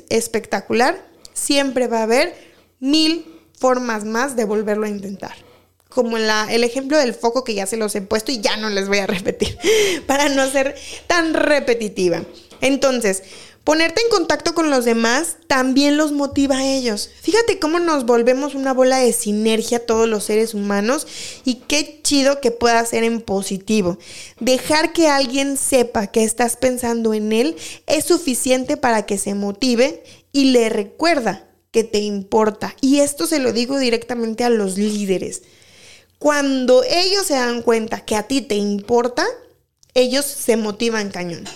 espectacular, 0.08 1.06
siempre 1.34 1.88
va 1.88 1.98
a 1.98 2.04
haber 2.04 2.34
mil 2.78 3.26
formas 3.58 4.04
más 4.06 4.34
de 4.34 4.46
volverlo 4.46 4.86
a 4.86 4.90
intentar 4.90 5.49
como 5.90 6.16
la, 6.16 6.46
el 6.50 6.64
ejemplo 6.64 6.96
del 6.96 7.12
foco 7.12 7.44
que 7.44 7.54
ya 7.54 7.66
se 7.66 7.76
los 7.76 7.94
he 7.94 8.00
puesto 8.00 8.32
y 8.32 8.40
ya 8.40 8.56
no 8.56 8.70
les 8.70 8.88
voy 8.88 8.98
a 8.98 9.06
repetir, 9.06 9.58
para 10.06 10.30
no 10.30 10.50
ser 10.50 10.74
tan 11.06 11.34
repetitiva. 11.34 12.22
Entonces, 12.62 13.22
ponerte 13.64 14.00
en 14.00 14.08
contacto 14.08 14.54
con 14.54 14.70
los 14.70 14.84
demás 14.84 15.36
también 15.46 15.96
los 15.96 16.12
motiva 16.12 16.58
a 16.58 16.66
ellos. 16.66 17.10
Fíjate 17.20 17.58
cómo 17.58 17.80
nos 17.80 18.06
volvemos 18.06 18.54
una 18.54 18.72
bola 18.72 18.98
de 18.98 19.12
sinergia 19.12 19.84
todos 19.84 20.08
los 20.08 20.24
seres 20.24 20.54
humanos 20.54 21.06
y 21.44 21.56
qué 21.66 22.00
chido 22.02 22.40
que 22.40 22.50
pueda 22.50 22.84
ser 22.86 23.04
en 23.04 23.20
positivo. 23.20 23.98
Dejar 24.38 24.92
que 24.92 25.08
alguien 25.08 25.56
sepa 25.56 26.06
que 26.06 26.22
estás 26.22 26.56
pensando 26.56 27.14
en 27.14 27.32
él 27.32 27.56
es 27.86 28.04
suficiente 28.04 28.76
para 28.76 29.06
que 29.06 29.18
se 29.18 29.34
motive 29.34 30.04
y 30.32 30.52
le 30.52 30.68
recuerda 30.68 31.48
que 31.72 31.84
te 31.84 31.98
importa. 31.98 32.74
Y 32.80 33.00
esto 33.00 33.26
se 33.26 33.38
lo 33.38 33.52
digo 33.52 33.78
directamente 33.78 34.44
a 34.44 34.50
los 34.50 34.76
líderes. 34.78 35.42
Cuando 36.20 36.84
ellos 36.84 37.26
se 37.26 37.32
dan 37.32 37.62
cuenta 37.62 38.04
que 38.04 38.14
a 38.14 38.24
ti 38.24 38.42
te 38.42 38.54
importa, 38.54 39.26
ellos 39.94 40.26
se 40.26 40.58
motivan 40.58 41.10
cañón. 41.10 41.46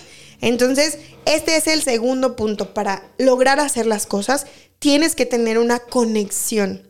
Entonces, 0.41 0.97
este 1.25 1.55
es 1.55 1.67
el 1.67 1.83
segundo 1.83 2.35
punto. 2.35 2.73
Para 2.73 3.07
lograr 3.19 3.59
hacer 3.59 3.85
las 3.85 4.07
cosas, 4.07 4.47
tienes 4.79 5.13
que 5.13 5.27
tener 5.27 5.59
una 5.59 5.77
conexión. 5.77 6.89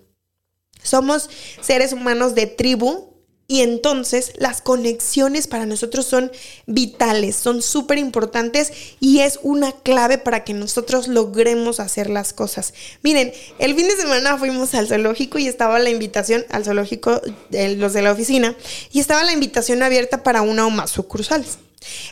Somos 0.82 1.30
seres 1.60 1.92
humanos 1.92 2.34
de 2.34 2.48
tribu 2.48 3.15
y 3.48 3.62
entonces 3.62 4.34
las 4.38 4.62
conexiones 4.62 5.48
para 5.48 5.66
nosotros 5.68 6.06
son 6.06 6.32
vitales, 6.66 7.36
son 7.36 7.62
súper 7.62 8.00
importantes 8.00 8.72
y 9.00 9.20
es 9.20 9.40
una 9.44 9.72
clave 9.72 10.18
para 10.18 10.44
que 10.44 10.54
nosotros 10.54 11.08
logremos 11.08 11.80
hacer 11.80 12.10
las 12.10 12.34
cosas. 12.34 12.74
Miren, 13.04 13.34
el 13.60 13.76
fin 13.76 13.88
de 13.88 13.98
semana 13.98 14.38
fuimos 14.40 14.74
al 14.74 14.88
zoológico 14.88 15.38
y 15.38 15.48
estaba 15.48 15.78
la 15.78 15.92
invitación 15.92 16.44
al 16.50 16.66
zoológico, 16.66 17.22
de 17.50 17.76
los 17.76 17.94
de 17.94 18.02
la 18.02 18.12
oficina, 18.12 18.56
y 18.92 19.00
estaba 19.00 19.24
la 19.24 19.34
invitación 19.34 19.84
abierta 19.84 20.24
para 20.24 20.42
una 20.42 20.66
o 20.66 20.72
más 20.72 20.90
sucursales. 20.90 21.60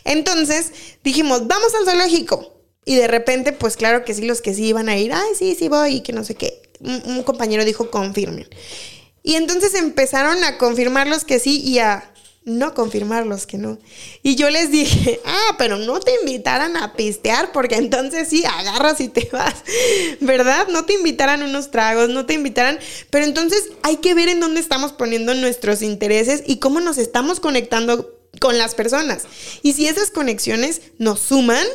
Entonces 0.04 0.72
dijimos, 1.02 1.48
vamos 1.48 1.74
al 1.74 1.84
zoológico. 1.84 2.52
Y 2.86 2.96
de 2.96 3.08
repente, 3.08 3.52
pues 3.52 3.76
claro 3.76 4.04
que 4.04 4.12
sí, 4.12 4.26
los 4.26 4.42
que 4.42 4.54
sí 4.54 4.66
iban 4.66 4.90
a 4.90 4.96
ir, 4.98 5.12
ay, 5.12 5.30
sí, 5.38 5.56
sí 5.58 5.68
voy, 5.68 5.96
y 5.96 6.00
que 6.02 6.12
no 6.12 6.22
sé 6.22 6.34
qué. 6.34 6.62
Un, 6.80 7.02
un 7.06 7.22
compañero 7.22 7.64
dijo, 7.64 7.90
confirmen. 7.90 8.46
Y 9.24 9.34
entonces 9.34 9.74
empezaron 9.74 10.44
a 10.44 10.58
confirmar 10.58 11.08
los 11.08 11.24
que 11.24 11.40
sí 11.40 11.60
y 11.60 11.80
a 11.80 12.12
no 12.44 12.74
confirmar 12.74 13.26
los 13.26 13.46
que 13.46 13.56
no. 13.56 13.78
Y 14.22 14.36
yo 14.36 14.50
les 14.50 14.70
dije, 14.70 15.18
ah, 15.24 15.54
pero 15.58 15.78
no 15.78 15.98
te 15.98 16.14
invitaran 16.20 16.76
a 16.76 16.92
pistear, 16.92 17.50
porque 17.52 17.76
entonces 17.76 18.28
sí, 18.28 18.44
agarras 18.44 19.00
y 19.00 19.08
te 19.08 19.28
vas, 19.32 19.54
¿verdad? 20.20 20.68
No 20.68 20.84
te 20.84 20.92
invitaran 20.92 21.42
unos 21.42 21.70
tragos, 21.70 22.10
no 22.10 22.26
te 22.26 22.34
invitaran, 22.34 22.78
pero 23.10 23.24
entonces 23.24 23.70
hay 23.82 23.96
que 23.96 24.14
ver 24.14 24.28
en 24.28 24.40
dónde 24.40 24.60
estamos 24.60 24.92
poniendo 24.92 25.34
nuestros 25.34 25.80
intereses 25.80 26.42
y 26.46 26.58
cómo 26.58 26.80
nos 26.80 26.98
estamos 26.98 27.40
conectando 27.40 28.20
con 28.40 28.58
las 28.58 28.74
personas. 28.74 29.24
Y 29.62 29.72
si 29.72 29.88
esas 29.88 30.10
conexiones 30.10 30.82
nos 30.98 31.20
suman 31.20 31.66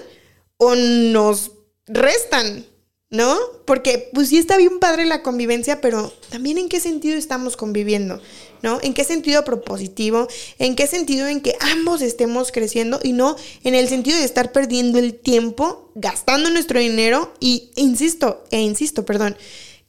o 0.58 0.76
nos 0.76 1.52
restan, 1.88 2.66
¿no? 3.10 3.38
Porque 3.66 4.10
pues 4.14 4.30
sí 4.30 4.38
está 4.38 4.57
bien 4.57 4.80
padre 4.80 5.05
la 5.05 5.24
convivencia, 5.24 5.82
pero 5.82 6.14
también 6.30 6.57
en 6.57 6.70
qué 6.70 6.80
sentido 6.80 7.18
estamos 7.18 7.57
conviviendo, 7.57 8.22
¿no? 8.62 8.80
¿En 8.84 8.93
qué 8.93 9.03
sentido 9.03 9.43
propositivo? 9.43 10.28
¿En 10.60 10.76
qué 10.76 10.86
sentido 10.86 11.28
en 11.28 11.41
que 11.41 11.55
ambos 11.60 12.01
estemos 12.01 12.51
creciendo 12.51 12.99
y 13.03 13.14
no 13.14 13.36
en 13.64 13.74
el 13.74 13.89
sentido 13.89 14.18
de 14.18 14.26
estar 14.26 14.51
perdiendo 14.51 14.99
el 14.99 15.16
tiempo, 15.16 15.91
gastando 15.95 16.51
nuestro 16.51 16.80
dinero 16.80 17.34
y, 17.39 17.72
insisto, 17.76 18.43
e 18.51 18.62
insisto, 18.62 19.05
perdón, 19.05 19.36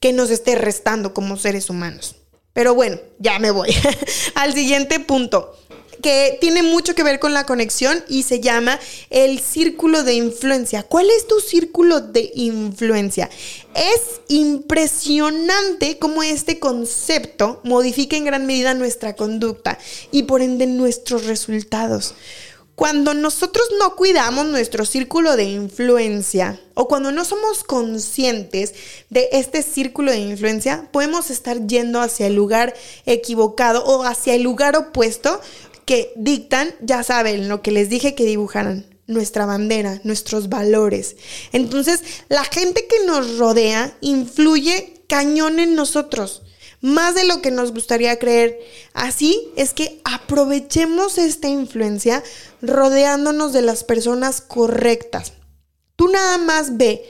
que 0.00 0.14
nos 0.14 0.30
esté 0.30 0.54
restando 0.54 1.12
como 1.12 1.36
seres 1.36 1.68
humanos? 1.68 2.16
Pero 2.54 2.74
bueno, 2.74 2.98
ya 3.18 3.38
me 3.38 3.50
voy 3.50 3.68
al 4.34 4.54
siguiente 4.54 4.98
punto 4.98 5.54
que 6.02 6.38
tiene 6.40 6.62
mucho 6.62 6.94
que 6.94 7.02
ver 7.02 7.18
con 7.18 7.34
la 7.34 7.46
conexión 7.46 8.04
y 8.08 8.22
se 8.22 8.40
llama 8.40 8.78
el 9.10 9.40
círculo 9.40 10.02
de 10.02 10.14
influencia. 10.14 10.82
¿Cuál 10.82 11.10
es 11.10 11.26
tu 11.26 11.40
círculo 11.40 12.00
de 12.00 12.30
influencia? 12.34 13.30
Es 13.74 14.20
impresionante 14.28 15.98
cómo 15.98 16.22
este 16.22 16.58
concepto 16.58 17.60
modifica 17.64 18.16
en 18.16 18.24
gran 18.24 18.46
medida 18.46 18.74
nuestra 18.74 19.14
conducta 19.14 19.78
y 20.10 20.24
por 20.24 20.42
ende 20.42 20.66
nuestros 20.66 21.26
resultados. 21.26 22.14
Cuando 22.80 23.12
nosotros 23.12 23.68
no 23.78 23.94
cuidamos 23.94 24.46
nuestro 24.46 24.86
círculo 24.86 25.36
de 25.36 25.44
influencia 25.44 26.58
o 26.72 26.88
cuando 26.88 27.12
no 27.12 27.26
somos 27.26 27.62
conscientes 27.62 28.72
de 29.10 29.28
este 29.32 29.62
círculo 29.62 30.10
de 30.10 30.20
influencia, 30.20 30.88
podemos 30.90 31.28
estar 31.28 31.66
yendo 31.66 32.00
hacia 32.00 32.26
el 32.26 32.36
lugar 32.36 32.74
equivocado 33.04 33.84
o 33.84 34.04
hacia 34.04 34.32
el 34.32 34.44
lugar 34.44 34.78
opuesto 34.78 35.42
que 35.90 36.12
dictan, 36.14 36.72
ya 36.80 37.02
saben, 37.02 37.48
lo 37.48 37.62
que 37.62 37.72
les 37.72 37.88
dije 37.88 38.14
que 38.14 38.24
dibujaran 38.24 38.86
nuestra 39.08 39.44
bandera, 39.44 40.00
nuestros 40.04 40.48
valores. 40.48 41.16
Entonces, 41.50 42.04
la 42.28 42.44
gente 42.44 42.86
que 42.86 43.04
nos 43.06 43.38
rodea 43.38 43.92
influye 44.00 45.02
cañón 45.08 45.58
en 45.58 45.74
nosotros, 45.74 46.42
más 46.80 47.16
de 47.16 47.24
lo 47.24 47.42
que 47.42 47.50
nos 47.50 47.72
gustaría 47.72 48.20
creer. 48.20 48.56
Así 48.92 49.48
es 49.56 49.74
que 49.74 50.00
aprovechemos 50.04 51.18
esta 51.18 51.48
influencia 51.48 52.22
rodeándonos 52.62 53.52
de 53.52 53.62
las 53.62 53.82
personas 53.82 54.40
correctas. 54.40 55.32
Tú 55.96 56.06
nada 56.06 56.38
más 56.38 56.76
ve 56.76 57.02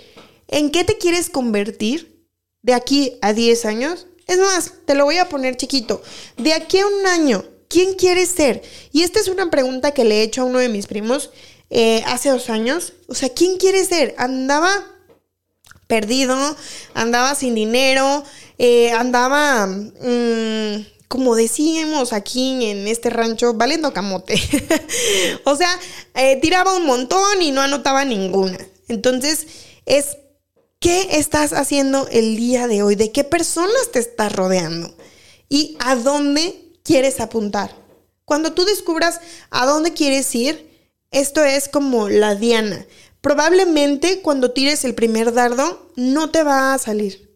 en 0.49 0.71
qué 0.71 0.85
te 0.85 0.97
quieres 0.97 1.29
convertir 1.29 2.25
de 2.63 2.73
aquí 2.73 3.19
a 3.21 3.35
10 3.35 3.67
años. 3.67 4.07
Es 4.27 4.39
más, 4.39 4.73
te 4.87 4.95
lo 4.95 5.05
voy 5.05 5.19
a 5.19 5.29
poner 5.29 5.59
chiquito. 5.59 6.01
De 6.39 6.55
aquí 6.55 6.79
a 6.79 6.87
un 6.87 7.07
año, 7.07 7.45
¿quién 7.71 7.95
quieres 7.95 8.29
ser? 8.29 8.63
Y 8.93 9.05
esta 9.05 9.21
es 9.21 9.29
una 9.29 9.49
pregunta 9.49 9.93
que 9.93 10.05
le 10.05 10.17
he 10.17 10.23
hecho 10.23 10.43
a 10.43 10.45
uno 10.45 10.59
de 10.59 10.69
mis 10.69 10.87
primos 10.87 11.31
eh, 11.71 12.03
hace 12.07 12.29
dos 12.29 12.51
años. 12.51 12.93
O 13.07 13.15
sea, 13.15 13.31
¿quién 13.31 13.57
quiere 13.57 13.83
ser? 13.85 14.15
Andaba 14.19 14.71
perdido, 15.87 16.37
andaba 16.95 17.35
sin 17.35 17.55
dinero, 17.55 18.25
eh, 18.59 18.91
andaba, 18.93 19.67
mm, 19.67 20.87
como 21.09 21.35
decíamos 21.35 22.13
aquí 22.13 22.65
en 22.67 22.87
este 22.89 23.09
rancho, 23.09 23.55
valiendo 23.55 23.93
camote. 23.93 24.35
o 25.45 25.57
sea, 25.57 25.71
eh, 26.15 26.39
tiraba 26.43 26.77
un 26.77 26.87
montón 26.87 27.41
y 27.41 27.53
no 27.53 27.61
anotaba 27.63 28.05
ninguna. 28.05 28.59
Entonces, 28.89 29.47
es, 29.87 30.17
¿qué 30.81 31.09
estás 31.13 31.53
haciendo 31.53 32.09
el 32.11 32.37
día 32.37 32.67
de 32.67 32.83
hoy? 32.83 32.97
¿De 32.97 33.13
qué 33.13 33.23
personas 33.23 33.93
te 33.93 34.01
estás 34.01 34.33
rodeando? 34.33 34.93
¿Y 35.49 35.77
a 35.81 35.95
dónde 35.95 36.70
quieres 36.83 37.21
apuntar? 37.21 37.75
Cuando 38.25 38.53
tú 38.53 38.65
descubras 38.65 39.21
a 39.51 39.67
dónde 39.67 39.93
quieres 39.93 40.35
ir, 40.35 40.71
esto 41.11 41.45
es 41.45 41.69
como 41.69 42.09
la 42.09 42.35
diana. 42.35 42.87
Probablemente 43.21 44.23
cuando 44.23 44.53
tires 44.53 44.85
el 44.85 44.95
primer 44.95 45.33
dardo 45.33 45.91
no 45.97 46.31
te 46.31 46.43
va 46.43 46.73
a 46.73 46.79
salir. 46.79 47.31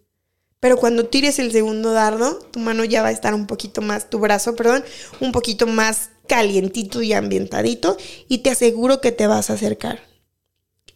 Pero 0.61 0.79
cuando 0.79 1.07
tires 1.09 1.39
el 1.39 1.53
segundo 1.53 1.93
dardo, 1.93 2.39
tu 2.51 2.59
mano 2.59 2.85
ya 2.85 3.03
va 3.03 3.09
a 3.09 3.13
estar 3.13 3.35
un 3.35 3.47
poquito 3.47 3.83
más, 3.83 4.09
tu 4.09 4.19
brazo, 4.19 4.57
perdón, 4.57 4.83
un 5.21 5.31
poquito 5.31 5.67
más 5.67 6.11
calientito 6.27 7.03
y 7.03 7.13
ambientadito 7.13 7.99
y 8.29 8.39
te 8.39 8.51
aseguro 8.51 9.01
que 9.01 9.13
te 9.13 9.27
vas 9.27 9.51
a 9.51 9.55
acercar. 9.55 10.01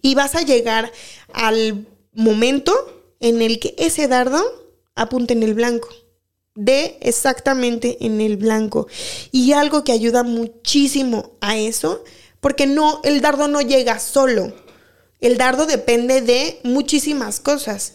Y 0.00 0.14
vas 0.14 0.36
a 0.36 0.42
llegar 0.42 0.90
al 1.32 1.86
momento 2.12 2.72
en 3.20 3.42
el 3.42 3.58
que 3.58 3.74
ese 3.78 4.08
dardo 4.08 4.42
apunte 4.94 5.34
en 5.34 5.42
el 5.42 5.54
blanco. 5.54 5.88
De 6.60 6.98
exactamente 7.00 7.98
en 8.00 8.20
el 8.20 8.36
blanco. 8.36 8.88
Y 9.30 9.52
algo 9.52 9.84
que 9.84 9.92
ayuda 9.92 10.24
muchísimo 10.24 11.30
a 11.40 11.56
eso 11.56 12.02
porque 12.40 12.66
no, 12.66 13.00
el 13.04 13.20
dardo 13.20 13.46
no 13.46 13.60
llega 13.60 14.00
solo. 14.00 14.52
El 15.20 15.38
dardo 15.38 15.66
depende 15.66 16.20
de 16.20 16.58
muchísimas 16.64 17.38
cosas. 17.38 17.92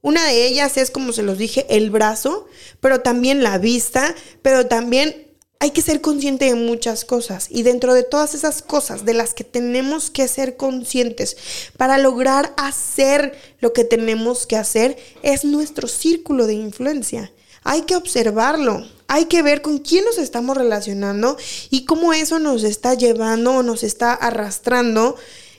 Una 0.00 0.26
de 0.26 0.46
ellas 0.46 0.76
es, 0.78 0.90
como 0.90 1.12
se 1.12 1.22
los 1.22 1.38
dije, 1.38 1.64
el 1.70 1.90
brazo, 1.90 2.48
pero 2.80 3.02
también 3.02 3.44
la 3.44 3.58
vista, 3.58 4.16
pero 4.42 4.66
también 4.66 5.28
hay 5.60 5.70
que 5.70 5.80
ser 5.80 6.00
consciente 6.00 6.46
de 6.46 6.56
muchas 6.56 7.04
cosas. 7.04 7.46
Y 7.50 7.62
dentro 7.62 7.94
de 7.94 8.02
todas 8.02 8.34
esas 8.34 8.62
cosas 8.62 9.04
de 9.04 9.14
las 9.14 9.32
que 9.32 9.44
tenemos 9.44 10.10
que 10.10 10.26
ser 10.26 10.56
conscientes 10.56 11.36
para 11.76 11.98
lograr 11.98 12.52
hacer 12.56 13.38
lo 13.60 13.72
que 13.72 13.84
tenemos 13.84 14.48
que 14.48 14.56
hacer, 14.56 14.96
es 15.22 15.44
nuestro 15.44 15.86
círculo 15.86 16.48
de 16.48 16.54
influencia. 16.54 17.32
Hay 17.64 17.82
que 17.82 17.96
observarlo, 17.96 18.84
hay 19.08 19.26
que 19.26 19.42
ver 19.42 19.62
con 19.62 19.78
quién 19.78 20.04
nos 20.04 20.18
estamos 20.18 20.56
relacionando 20.56 21.36
y 21.70 21.84
cómo 21.84 22.12
eso 22.12 22.38
nos 22.38 22.64
está 22.64 22.94
llevando 22.94 23.52
o 23.52 23.62
nos 23.62 23.82
está 23.82 24.14
arrastrando 24.14 25.16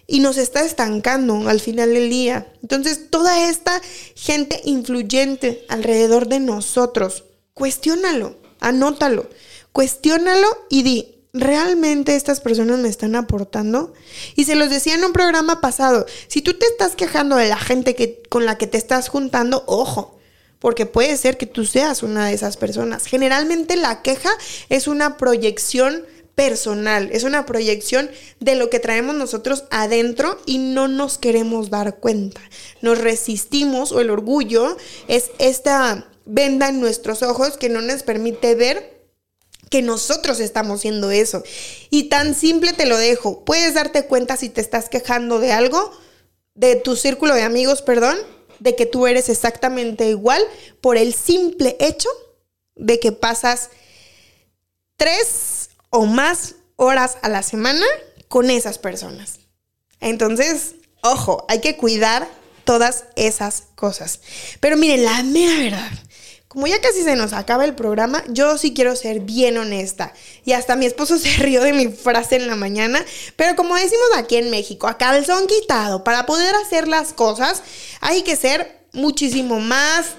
y 0.08 0.20
nos 0.20 0.38
está 0.38 0.66
estancando 0.66 1.48
al 1.48 1.60
final 1.60 1.94
del 1.94 2.10
día. 2.10 2.52
Entonces, 2.62 3.10
toda 3.10 3.50
esta 3.50 3.82
gente 4.16 4.62
influyente 4.66 5.66
alrededor 5.70 6.28
de 6.28 6.40
nosotros, 6.40 7.24
cuestiónalo, 7.54 8.36
anótalo, 8.60 9.30
cuestiónalo 9.72 10.48
y 10.70 10.84
di, 10.84 11.16
¿realmente 11.34 12.16
estas 12.16 12.42
personas 12.42 12.80
me 12.80 12.90
están 12.90 13.16
aportando? 13.16 13.94
Y 14.36 14.46
se 14.46 14.56
los 14.56 14.70
decía 14.70 14.96
en 14.96 15.06
un 15.06 15.14
programa 15.14 15.62
pasado, 15.62 16.06
si 16.28 16.42
tú 16.42 16.54
te 16.54 16.66
estás 16.66 16.96
quejando 16.96 17.38
de 17.38 17.50
la 17.50 17.58
gente 17.58 17.96
que, 17.96 18.24
con 18.30 18.46
la 18.46 18.58
que 18.58 18.68
te 18.68 18.78
estás 18.78 19.10
juntando, 19.10 19.64
ojo, 19.68 20.20
porque 20.64 20.86
puede 20.86 21.18
ser 21.18 21.36
que 21.36 21.46
tú 21.46 21.66
seas 21.66 22.04
una 22.04 22.28
de 22.28 22.34
esas 22.34 22.56
personas. 22.56 23.06
Generalmente 23.06 23.76
la 23.76 24.02
queja 24.02 24.30
es 24.70 24.88
una 24.88 25.18
proyección 25.18 26.06
personal, 26.36 27.10
es 27.12 27.26
una 27.26 27.46
proyección 27.46 28.10
de 28.40 28.56
lo 28.56 28.70
que 28.70 28.80
traemos 28.80 29.14
nosotros 29.14 29.66
adentro 29.72 30.40
y 30.46 30.60
no 30.60 30.88
nos 30.88 31.18
queremos 31.18 31.70
dar 31.70 31.98
cuenta. 31.98 32.40
Nos 32.82 32.98
resistimos 32.98 33.92
o 33.92 34.00
el 34.00 34.10
orgullo 34.10 34.78
es 35.10 35.32
esta 35.38 36.10
venda 36.24 36.70
en 36.70 36.80
nuestros 36.80 37.24
ojos 37.24 37.58
que 37.58 37.68
no 37.68 37.82
nos 37.82 38.04
permite 38.04 38.56
ver 38.56 39.04
que 39.70 39.82
nosotros 39.82 40.40
estamos 40.40 40.80
haciendo 40.80 41.12
eso. 41.12 41.44
Y 41.90 42.04
tan 42.04 42.36
simple 42.36 42.72
te 42.72 42.86
lo 42.86 42.98
dejo. 42.98 43.44
Puedes 43.44 43.74
darte 43.74 44.06
cuenta 44.06 44.38
si 44.38 44.48
te 44.48 44.62
estás 44.62 44.88
quejando 44.88 45.42
de 45.42 45.52
algo, 45.52 45.92
de 46.56 46.78
tu 46.78 46.96
círculo 46.96 47.36
de 47.36 47.44
amigos, 47.44 47.82
perdón, 47.82 48.16
de 48.60 48.76
que 48.76 48.86
tú 48.86 49.08
eres 49.08 49.30
exactamente 49.30 50.08
igual 50.10 50.42
por 50.82 50.98
el 50.98 51.14
simple 51.14 51.78
hecho 51.80 52.10
de 52.76 53.00
que 53.00 53.12
pasas 53.12 53.70
tres 54.98 55.70
o 55.90 56.06
más 56.06 56.56
horas 56.76 57.18
a 57.22 57.30
la 57.30 57.44
semana 57.44 57.86
con 58.28 58.50
esas 58.50 58.78
personas. 58.78 59.40
Entonces, 60.00 60.76
ojo, 61.02 61.46
hay 61.50 61.62
que 61.62 61.78
cuidar 61.78 62.28
todas 62.64 63.06
esas 63.16 63.64
cosas. 63.76 64.22
Pero 64.60 64.78
miren, 64.78 65.06
la 65.06 65.24
mera 65.24 65.58
verdad, 65.58 65.92
como 66.54 66.68
ya 66.68 66.80
casi 66.82 67.02
se 67.02 67.16
nos 67.16 67.34
acaba 67.34 67.66
el 67.66 67.74
programa, 67.74 68.24
yo 68.28 68.60
sí 68.60 68.76
quiero 68.76 68.96
ser 68.96 69.22
bien 69.22 69.58
honesta. 69.58 70.14
Y 70.46 70.54
hasta 70.54 70.76
mi 70.76 70.86
esposo 70.86 71.18
se 71.20 71.30
rió 71.38 71.64
de 71.64 71.74
mi 71.74 71.88
frase 71.88 72.36
en 72.36 72.48
la 72.48 72.56
mañana. 72.56 73.04
Pero 73.36 73.56
como 73.56 73.76
decimos 73.76 74.08
aquí 74.16 74.36
en 74.36 74.52
México, 74.52 74.88
a 74.88 75.00
calzón 75.00 75.48
quitado, 75.48 76.04
para 76.04 76.28
poder 76.28 76.54
hacer 76.56 76.88
las 76.88 77.12
cosas 77.12 77.64
hay 78.02 78.22
que 78.22 78.36
ser 78.36 78.86
muchísimo 78.94 79.60
más 79.60 80.12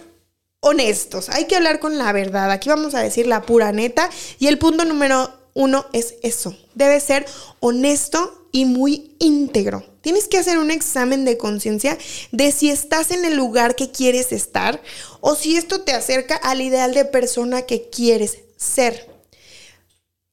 honestos. 0.59 1.28
Hay 1.28 1.45
que 1.45 1.55
hablar 1.55 1.78
con 1.78 1.99
la 1.99 2.11
verdad. 2.12 2.51
Aquí 2.51 2.68
vamos 2.68 2.97
a 2.97 3.01
decir 3.01 3.28
la 3.28 3.43
pura 3.43 3.70
neta. 3.70 4.11
Y 4.41 4.49
el 4.49 4.59
punto 4.59 4.85
número 4.85 5.32
uno 5.53 5.87
es 5.93 6.16
eso. 6.24 6.57
Debe 6.74 6.99
ser 6.99 7.26
honesto 7.61 8.43
y 8.55 8.66
muy 8.66 9.16
íntegro. 9.18 9.84
Tienes 10.00 10.28
que 10.28 10.38
hacer 10.38 10.59
un 10.59 10.70
examen 10.70 11.24
de 11.24 11.36
conciencia 11.36 11.98
de 12.30 12.52
si 12.52 12.70
estás 12.70 13.11
en 13.11 13.24
el 13.24 13.34
lugar 13.34 13.74
que 13.74 13.90
quieres 13.90 14.30
estar 14.30 14.80
o 15.20 15.34
si 15.34 15.57
esto 15.57 15.80
te 15.80 15.92
acerca 15.92 16.36
al 16.36 16.61
ideal 16.61 16.94
de 16.94 17.05
persona 17.05 17.62
que 17.62 17.90
quieres 17.90 18.38
ser. 18.57 19.11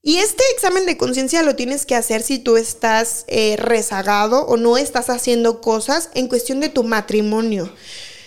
Y 0.02 0.18
este 0.18 0.44
examen 0.54 0.86
de 0.86 0.96
conciencia 0.96 1.42
lo 1.42 1.56
tienes 1.56 1.84
que 1.84 1.96
hacer 1.96 2.22
si 2.22 2.38
tú 2.38 2.56
estás 2.56 3.24
eh, 3.26 3.56
rezagado 3.56 4.46
o 4.46 4.56
no 4.56 4.78
estás 4.78 5.10
haciendo 5.10 5.60
cosas 5.60 6.08
en 6.14 6.28
cuestión 6.28 6.60
de 6.60 6.68
tu 6.68 6.84
matrimonio. 6.84 7.72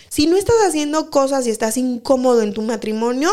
Si 0.10 0.28
no 0.28 0.36
estás 0.36 0.58
haciendo 0.68 1.10
cosas 1.10 1.48
y 1.48 1.52
estás 1.52 1.78
incómodo 1.78 2.42
en 2.42 2.54
tu 2.54 2.64
matrimonio, 2.64 3.32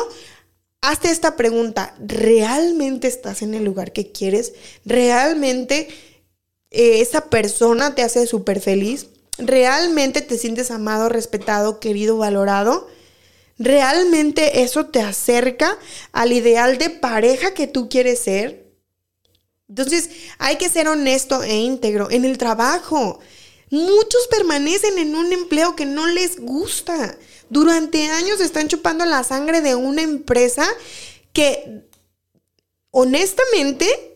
hazte 0.80 1.10
esta 1.10 1.34
pregunta. 1.34 1.96
¿Realmente 1.98 3.08
estás 3.08 3.42
en 3.42 3.54
el 3.54 3.64
lugar 3.64 3.92
que 3.92 4.12
quieres? 4.12 4.52
¿Realmente 4.84 5.88
eh, 6.72 7.00
esa 7.00 7.26
persona 7.26 7.94
te 7.94 8.02
hace 8.02 8.26
súper 8.26 8.60
feliz? 8.60 9.06
¿Realmente 9.38 10.20
te 10.20 10.38
sientes 10.38 10.70
amado, 10.70 11.08
respetado, 11.08 11.80
querido, 11.80 12.16
valorado? 12.16 12.88
¿Realmente 13.58 14.62
eso 14.62 14.86
te 14.86 15.00
acerca 15.00 15.78
al 16.12 16.32
ideal 16.32 16.78
de 16.78 16.90
pareja 16.90 17.54
que 17.54 17.66
tú 17.66 17.88
quieres 17.88 18.18
ser? 18.18 18.66
Entonces 19.68 20.10
hay 20.38 20.56
que 20.56 20.68
ser 20.68 20.88
honesto 20.88 21.42
e 21.42 21.56
íntegro 21.56 22.10
en 22.10 22.24
el 22.24 22.38
trabajo. 22.38 23.20
Muchos 23.70 24.26
permanecen 24.30 24.98
en 24.98 25.14
un 25.14 25.32
empleo 25.32 25.76
que 25.76 25.86
no 25.86 26.06
les 26.06 26.38
gusta. 26.38 27.16
Durante 27.48 28.08
años 28.08 28.40
están 28.40 28.68
chupando 28.68 29.04
la 29.06 29.24
sangre 29.24 29.60
de 29.60 29.74
una 29.74 30.02
empresa 30.02 30.66
que 31.32 31.84
honestamente 32.90 34.11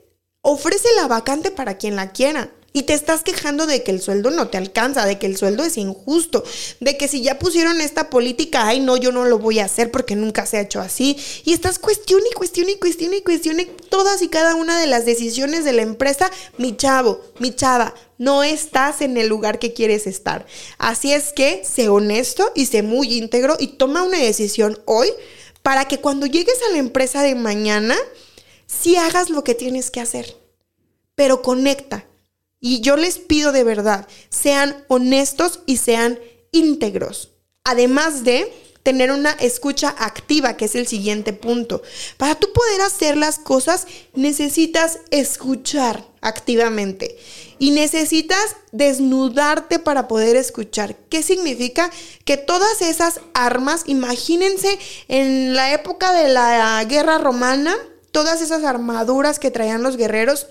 ofrece 0.47 0.88
la 0.94 1.09
vacante 1.09 1.51
para 1.51 1.76
quien 1.76 1.97
la 1.97 2.12
quiera. 2.12 2.53
Y 2.72 2.82
te 2.82 2.92
estás 2.92 3.22
quejando 3.22 3.66
de 3.66 3.82
que 3.82 3.90
el 3.90 4.03
sueldo 4.03 4.30
no 4.30 4.49
te 4.49 4.59
alcanza, 4.59 5.07
de 5.07 5.18
que 5.18 5.26
el 5.26 5.38
sueldo 5.38 5.64
es 5.64 5.78
injusto, 5.78 6.44
de 6.78 6.99
que 6.99 7.09
si 7.09 7.22
ya 7.22 7.38
pusieron 7.38 7.80
esta 7.80 8.11
política, 8.11 8.66
ay 8.66 8.80
no, 8.80 8.99
yo 8.99 9.12
no 9.12 9.24
lo 9.24 9.38
voy 9.38 9.61
a 9.61 9.64
hacer 9.64 9.90
porque 9.90 10.14
nunca 10.14 10.44
se 10.44 10.59
ha 10.59 10.61
hecho 10.61 10.80
así. 10.80 11.16
Y 11.44 11.55
estás 11.55 11.78
cuestione 11.78 12.26
y 12.30 12.34
cuestione 12.34 12.72
y 12.72 12.76
cuestione 12.76 13.16
y 13.16 13.22
cuestione 13.22 13.64
todas 13.88 14.20
y 14.20 14.28
cada 14.28 14.55
una 14.55 14.78
de 14.78 14.86
las 14.86 15.07
decisiones 15.07 15.64
de 15.64 15.72
la 15.72 15.82
empresa. 15.82 16.30
Mi 16.59 16.76
chavo, 16.76 17.22
mi 17.38 17.57
chava, 17.57 17.94
no 18.18 18.44
estás 18.44 19.01
en 19.01 19.16
el 19.16 19.26
lugar 19.26 19.59
que 19.59 19.72
quieres 19.72 20.07
estar. 20.07 20.47
Así 20.76 21.12
es 21.12 21.32
que 21.32 21.62
sé 21.64 21.88
honesto 21.88 22.53
y 22.55 22.66
sé 22.66 22.82
muy 22.82 23.14
íntegro 23.14 23.57
y 23.59 23.78
toma 23.78 24.03
una 24.03 24.18
decisión 24.18 24.78
hoy 24.84 25.09
para 25.62 25.86
que 25.86 25.99
cuando 25.99 26.26
llegues 26.26 26.59
a 26.68 26.72
la 26.72 26.78
empresa 26.78 27.22
de 27.22 27.34
mañana, 27.34 27.97
sí 28.67 28.97
hagas 28.97 29.31
lo 29.31 29.45
que 29.45 29.55
tienes 29.55 29.91
que 29.91 30.01
hacer, 30.01 30.37
pero 31.14 31.43
conecta. 31.43 32.07
Y 32.61 32.81
yo 32.81 32.97
les 32.97 33.19
pido 33.19 33.53
de 33.53 33.64
verdad, 33.64 34.09
sean 34.29 34.85
honestos 34.89 35.61
y 35.67 35.77
sean 35.77 36.19
íntegros. 36.53 37.31
Además 37.64 38.25
de 38.25 38.53
tener 38.87 39.11
una 39.11 39.33
escucha 39.33 39.93
activa, 39.99 40.57
que 40.57 40.67
es 40.67 40.77
el 40.77 40.87
siguiente 40.87 41.33
punto. 41.33 41.83
Para 42.19 42.37
tú 42.37 42.53
poder 42.53 42.83
hacer 42.83 43.17
las 43.17 43.41
cosas, 43.41 43.85
necesitas 44.14 45.01
escuchar 45.11 46.07
activamente 46.21 47.19
y 47.59 47.73
necesitas 47.73 48.55
desnudarte 48.71 49.81
para 49.81 50.07
poder 50.07 50.37
escuchar. 50.37 50.95
¿Qué 51.09 51.25
significa? 51.25 51.91
Que 52.25 52.37
todas 52.37 52.81
esas 52.81 53.21
armas, 53.35 53.83
imagínense 53.87 54.79
en 55.09 55.55
la 55.55 55.73
época 55.73 56.12
de 56.12 56.29
la 56.29 56.85
guerra 56.85 57.19
romana, 57.19 57.77
todas 58.11 58.40
esas 58.40 58.64
armaduras 58.64 59.38
que 59.38 59.50
traían 59.50 59.82
los 59.82 59.96
guerreros, 59.96 60.48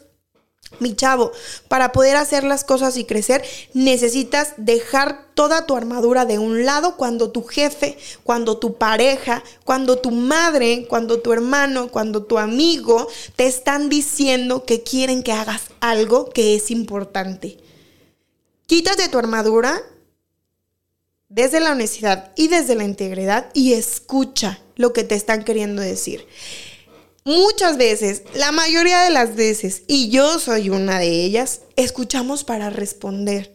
mi 0.79 0.95
chavo, 0.95 1.31
para 1.67 1.91
poder 1.91 2.17
hacer 2.17 2.43
las 2.43 2.63
cosas 2.63 2.97
y 2.97 3.05
crecer, 3.05 3.43
necesitas 3.73 4.53
dejar 4.57 5.25
toda 5.33 5.65
tu 5.65 5.75
armadura 5.75 6.25
de 6.25 6.39
un 6.39 6.65
lado 6.65 6.97
cuando 6.97 7.31
tu 7.31 7.43
jefe, 7.43 7.97
cuando 8.23 8.57
tu 8.57 8.75
pareja, 8.77 9.43
cuando 9.63 9.97
tu 9.97 10.11
madre, 10.11 10.85
cuando 10.89 11.21
tu 11.21 11.33
hermano, 11.33 11.89
cuando 11.89 12.23
tu 12.23 12.37
amigo 12.37 13.07
te 13.35 13.45
están 13.45 13.89
diciendo 13.89 14.65
que 14.65 14.81
quieren 14.81 15.23
que 15.23 15.31
hagas 15.31 15.63
algo 15.79 16.29
que 16.29 16.55
es 16.55 16.71
importante. 16.71 17.57
Quítate 18.65 19.07
tu 19.09 19.19
armadura 19.19 19.81
desde 21.29 21.59
la 21.59 21.71
honestidad 21.71 22.31
y 22.35 22.47
desde 22.47 22.75
la 22.75 22.83
integridad 22.83 23.49
y 23.53 23.73
escucha 23.73 24.59
lo 24.75 24.93
que 24.93 25.03
te 25.03 25.15
están 25.15 25.43
queriendo 25.43 25.81
decir 25.81 26.25
muchas 27.25 27.77
veces, 27.77 28.21
la 28.35 28.51
mayoría 28.51 29.01
de 29.01 29.09
las 29.09 29.35
veces, 29.35 29.83
y 29.87 30.09
yo 30.09 30.39
soy 30.39 30.69
una 30.69 30.99
de 30.99 31.25
ellas, 31.25 31.61
escuchamos 31.75 32.43
para 32.43 32.69
responder. 32.69 33.53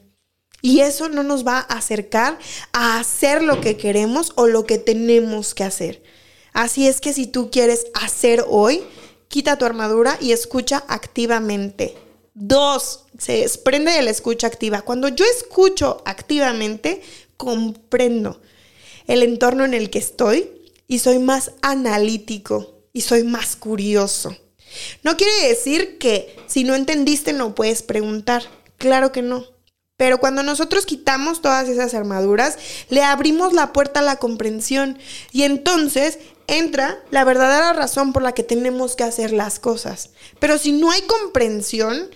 Y 0.60 0.80
eso 0.80 1.08
no 1.08 1.22
nos 1.22 1.46
va 1.46 1.58
a 1.58 1.78
acercar 1.78 2.38
a 2.72 2.98
hacer 2.98 3.42
lo 3.42 3.62
que 3.62 3.78
queremos 3.78 4.32
o 4.34 4.46
lo 4.46 4.66
que 4.66 4.76
tenemos 4.76 5.54
que 5.54 5.64
hacer. 5.64 6.02
Así 6.52 6.86
es 6.86 7.00
que 7.00 7.14
si 7.14 7.26
tú 7.26 7.50
quieres 7.50 7.86
hacer 7.94 8.44
hoy, 8.46 8.82
quita 9.28 9.56
tu 9.56 9.64
armadura 9.64 10.18
y 10.20 10.32
escucha 10.32 10.84
activamente. 10.88 11.96
Dos, 12.34 13.06
se 13.18 13.38
desprende 13.38 13.92
de 13.92 14.02
la 14.02 14.10
escucha 14.10 14.48
activa. 14.48 14.82
Cuando 14.82 15.08
yo 15.08 15.24
escucho 15.24 16.02
activamente, 16.04 17.00
comprendo 17.38 18.42
el 19.06 19.22
entorno 19.22 19.64
en 19.64 19.72
el 19.72 19.88
que 19.88 19.98
estoy 19.98 20.50
y 20.86 20.98
soy 20.98 21.20
más 21.20 21.52
analítico 21.62 22.79
y 22.92 23.02
soy 23.02 23.24
más 23.24 23.56
curioso. 23.56 24.36
No 25.02 25.16
quiere 25.16 25.48
decir 25.48 25.98
que 25.98 26.36
si 26.46 26.64
no 26.64 26.74
entendiste 26.74 27.32
no 27.32 27.54
puedes 27.54 27.82
preguntar. 27.82 28.44
Claro 28.78 29.12
que 29.12 29.22
no. 29.22 29.44
Pero 29.96 30.18
cuando 30.18 30.42
nosotros 30.42 30.86
quitamos 30.86 31.42
todas 31.42 31.68
esas 31.68 31.92
armaduras, 31.92 32.56
le 32.88 33.02
abrimos 33.02 33.52
la 33.52 33.72
puerta 33.74 34.00
a 34.00 34.02
la 34.02 34.16
comprensión 34.16 34.98
y 35.30 35.42
entonces 35.42 36.18
entra 36.46 36.98
la 37.10 37.24
verdadera 37.24 37.74
razón 37.74 38.14
por 38.14 38.22
la 38.22 38.32
que 38.32 38.42
tenemos 38.42 38.96
que 38.96 39.04
hacer 39.04 39.32
las 39.32 39.58
cosas. 39.58 40.10
Pero 40.38 40.56
si 40.56 40.72
no 40.72 40.90
hay 40.90 41.02
comprensión, 41.02 42.08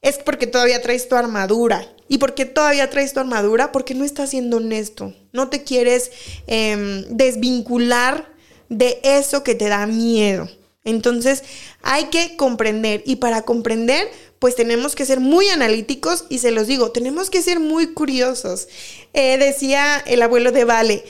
es 0.00 0.16
porque 0.16 0.46
todavía 0.46 0.80
traes 0.80 1.08
tu 1.08 1.16
armadura. 1.16 1.86
¿Y 2.08 2.18
por 2.18 2.34
qué 2.34 2.46
todavía 2.46 2.88
traes 2.88 3.12
tu 3.12 3.20
armadura? 3.20 3.70
Porque 3.70 3.94
no 3.94 4.04
estás 4.04 4.30
siendo 4.30 4.56
honesto. 4.56 5.14
No 5.32 5.48
te 5.50 5.62
quieres 5.62 6.10
em, 6.46 7.04
desvincular 7.10 8.29
de 8.70 8.98
eso 9.02 9.44
que 9.44 9.54
te 9.54 9.68
da 9.68 9.86
miedo. 9.86 10.48
Entonces 10.84 11.42
hay 11.82 12.06
que 12.06 12.36
comprender 12.36 13.02
y 13.04 13.16
para 13.16 13.42
comprender 13.42 14.10
pues 14.38 14.56
tenemos 14.56 14.94
que 14.94 15.04
ser 15.04 15.20
muy 15.20 15.48
analíticos 15.48 16.24
y 16.30 16.38
se 16.38 16.50
los 16.50 16.66
digo, 16.66 16.92
tenemos 16.92 17.28
que 17.28 17.42
ser 17.42 17.60
muy 17.60 17.92
curiosos. 17.92 18.68
Eh, 19.12 19.36
decía 19.36 20.02
el 20.06 20.22
abuelo 20.22 20.50
de 20.50 20.64
Vale, 20.64 21.04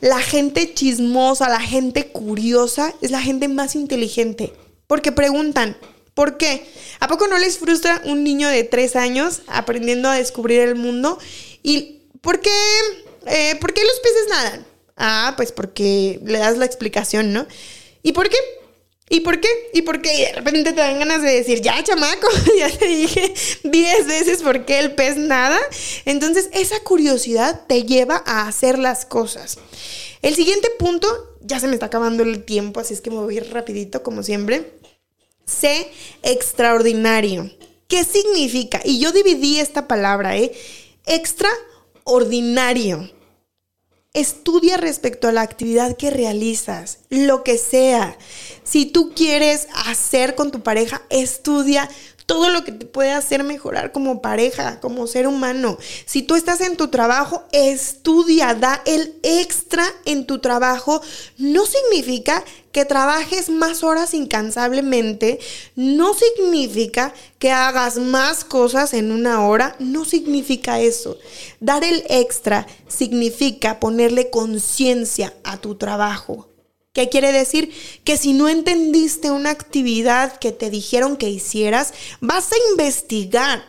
la 0.00 0.20
gente 0.20 0.72
chismosa, 0.72 1.48
la 1.48 1.60
gente 1.60 2.06
curiosa 2.06 2.94
es 3.02 3.10
la 3.10 3.20
gente 3.20 3.48
más 3.48 3.74
inteligente 3.74 4.52
porque 4.86 5.10
preguntan, 5.10 5.76
¿por 6.14 6.36
qué? 6.36 6.64
¿A 7.00 7.08
poco 7.08 7.26
no 7.26 7.38
les 7.38 7.58
frustra 7.58 8.00
un 8.04 8.22
niño 8.22 8.48
de 8.48 8.62
tres 8.62 8.94
años 8.94 9.42
aprendiendo 9.48 10.08
a 10.08 10.16
descubrir 10.16 10.60
el 10.60 10.76
mundo? 10.76 11.18
¿Y 11.64 12.02
por 12.20 12.40
qué, 12.40 12.50
eh, 13.26 13.56
¿por 13.60 13.74
qué 13.74 13.82
los 13.82 13.98
peces 14.00 14.28
nadan? 14.28 14.75
Ah, 14.96 15.34
pues 15.36 15.52
porque 15.52 16.20
le 16.24 16.38
das 16.38 16.56
la 16.56 16.64
explicación, 16.64 17.32
¿no? 17.32 17.46
¿Y 18.02 18.12
por 18.12 18.28
qué? 18.28 18.36
¿Y 19.08 19.20
por 19.20 19.40
qué? 19.40 19.48
¿Y 19.72 19.82
por 19.82 20.02
qué? 20.02 20.14
Y 20.14 20.20
de 20.22 20.32
repente 20.32 20.72
te 20.72 20.80
dan 20.80 20.98
ganas 20.98 21.22
de 21.22 21.32
decir, 21.32 21.60
ya, 21.60 21.82
chamaco, 21.84 22.26
ya 22.58 22.76
te 22.76 22.86
dije 22.86 23.32
diez 23.62 24.06
veces 24.06 24.42
por 24.42 24.64
qué 24.64 24.80
el 24.80 24.94
pez 24.94 25.16
nada. 25.16 25.58
Entonces, 26.06 26.48
esa 26.52 26.80
curiosidad 26.80 27.66
te 27.68 27.84
lleva 27.84 28.22
a 28.26 28.48
hacer 28.48 28.78
las 28.78 29.06
cosas. 29.06 29.58
El 30.22 30.34
siguiente 30.34 30.68
punto, 30.78 31.06
ya 31.40 31.60
se 31.60 31.68
me 31.68 31.74
está 31.74 31.86
acabando 31.86 32.24
el 32.24 32.44
tiempo, 32.44 32.80
así 32.80 32.94
es 32.94 33.00
que 33.00 33.10
me 33.10 33.18
voy 33.18 33.36
a 33.36 33.42
ir 33.42 33.52
rapidito, 33.52 34.02
como 34.02 34.24
siempre. 34.24 34.72
Sé 35.44 35.88
extraordinario. 36.24 37.52
¿Qué 37.86 38.02
significa? 38.02 38.80
Y 38.84 38.98
yo 38.98 39.12
dividí 39.12 39.60
esta 39.60 39.86
palabra, 39.86 40.36
¿eh? 40.36 40.50
Extraordinario. 41.06 43.08
Estudia 44.16 44.78
respecto 44.78 45.28
a 45.28 45.32
la 45.32 45.42
actividad 45.42 45.94
que 45.94 46.08
realizas, 46.08 47.00
lo 47.10 47.44
que 47.44 47.58
sea. 47.58 48.16
Si 48.64 48.86
tú 48.86 49.12
quieres 49.14 49.68
hacer 49.84 50.34
con 50.34 50.50
tu 50.50 50.62
pareja, 50.62 51.02
estudia 51.10 51.90
todo 52.26 52.50
lo 52.50 52.64
que 52.64 52.72
te 52.72 52.86
puede 52.86 53.12
hacer 53.12 53.44
mejorar 53.44 53.92
como 53.92 54.20
pareja, 54.20 54.80
como 54.80 55.06
ser 55.06 55.28
humano. 55.28 55.78
Si 56.04 56.22
tú 56.22 56.34
estás 56.34 56.60
en 56.60 56.76
tu 56.76 56.88
trabajo, 56.88 57.44
estudia, 57.52 58.54
da 58.54 58.82
el 58.84 59.14
extra 59.22 59.86
en 60.04 60.26
tu 60.26 60.40
trabajo. 60.40 61.00
No 61.38 61.64
significa 61.66 62.44
que 62.72 62.84
trabajes 62.84 63.48
más 63.48 63.82
horas 63.84 64.12
incansablemente, 64.12 65.38
no 65.76 66.14
significa 66.14 67.14
que 67.38 67.52
hagas 67.52 67.96
más 67.96 68.44
cosas 68.44 68.92
en 68.92 69.12
una 69.12 69.46
hora, 69.46 69.76
no 69.78 70.04
significa 70.04 70.80
eso. 70.80 71.16
Dar 71.60 71.84
el 71.84 72.04
extra 72.08 72.66
significa 72.88 73.80
ponerle 73.80 74.30
conciencia 74.30 75.32
a 75.44 75.56
tu 75.58 75.76
trabajo 75.76 76.48
¿Qué 76.96 77.10
quiere 77.10 77.30
decir? 77.30 77.74
Que 78.04 78.16
si 78.16 78.32
no 78.32 78.48
entendiste 78.48 79.30
una 79.30 79.50
actividad 79.50 80.38
que 80.38 80.50
te 80.50 80.70
dijeron 80.70 81.18
que 81.18 81.28
hicieras, 81.28 81.92
vas 82.22 82.50
a 82.52 82.70
investigar, 82.70 83.62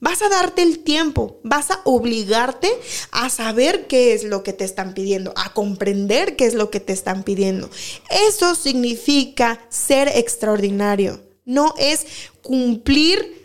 vas 0.00 0.20
a 0.20 0.28
darte 0.28 0.62
el 0.62 0.80
tiempo, 0.80 1.38
vas 1.44 1.70
a 1.70 1.80
obligarte 1.84 2.68
a 3.12 3.30
saber 3.30 3.86
qué 3.86 4.14
es 4.14 4.24
lo 4.24 4.42
que 4.42 4.52
te 4.52 4.64
están 4.64 4.94
pidiendo, 4.94 5.32
a 5.36 5.52
comprender 5.52 6.34
qué 6.34 6.44
es 6.44 6.54
lo 6.54 6.70
que 6.70 6.80
te 6.80 6.92
están 6.92 7.22
pidiendo. 7.22 7.70
Eso 8.10 8.56
significa 8.56 9.64
ser 9.68 10.08
extraordinario. 10.08 11.22
No 11.44 11.76
es 11.78 12.04
cumplir 12.42 13.41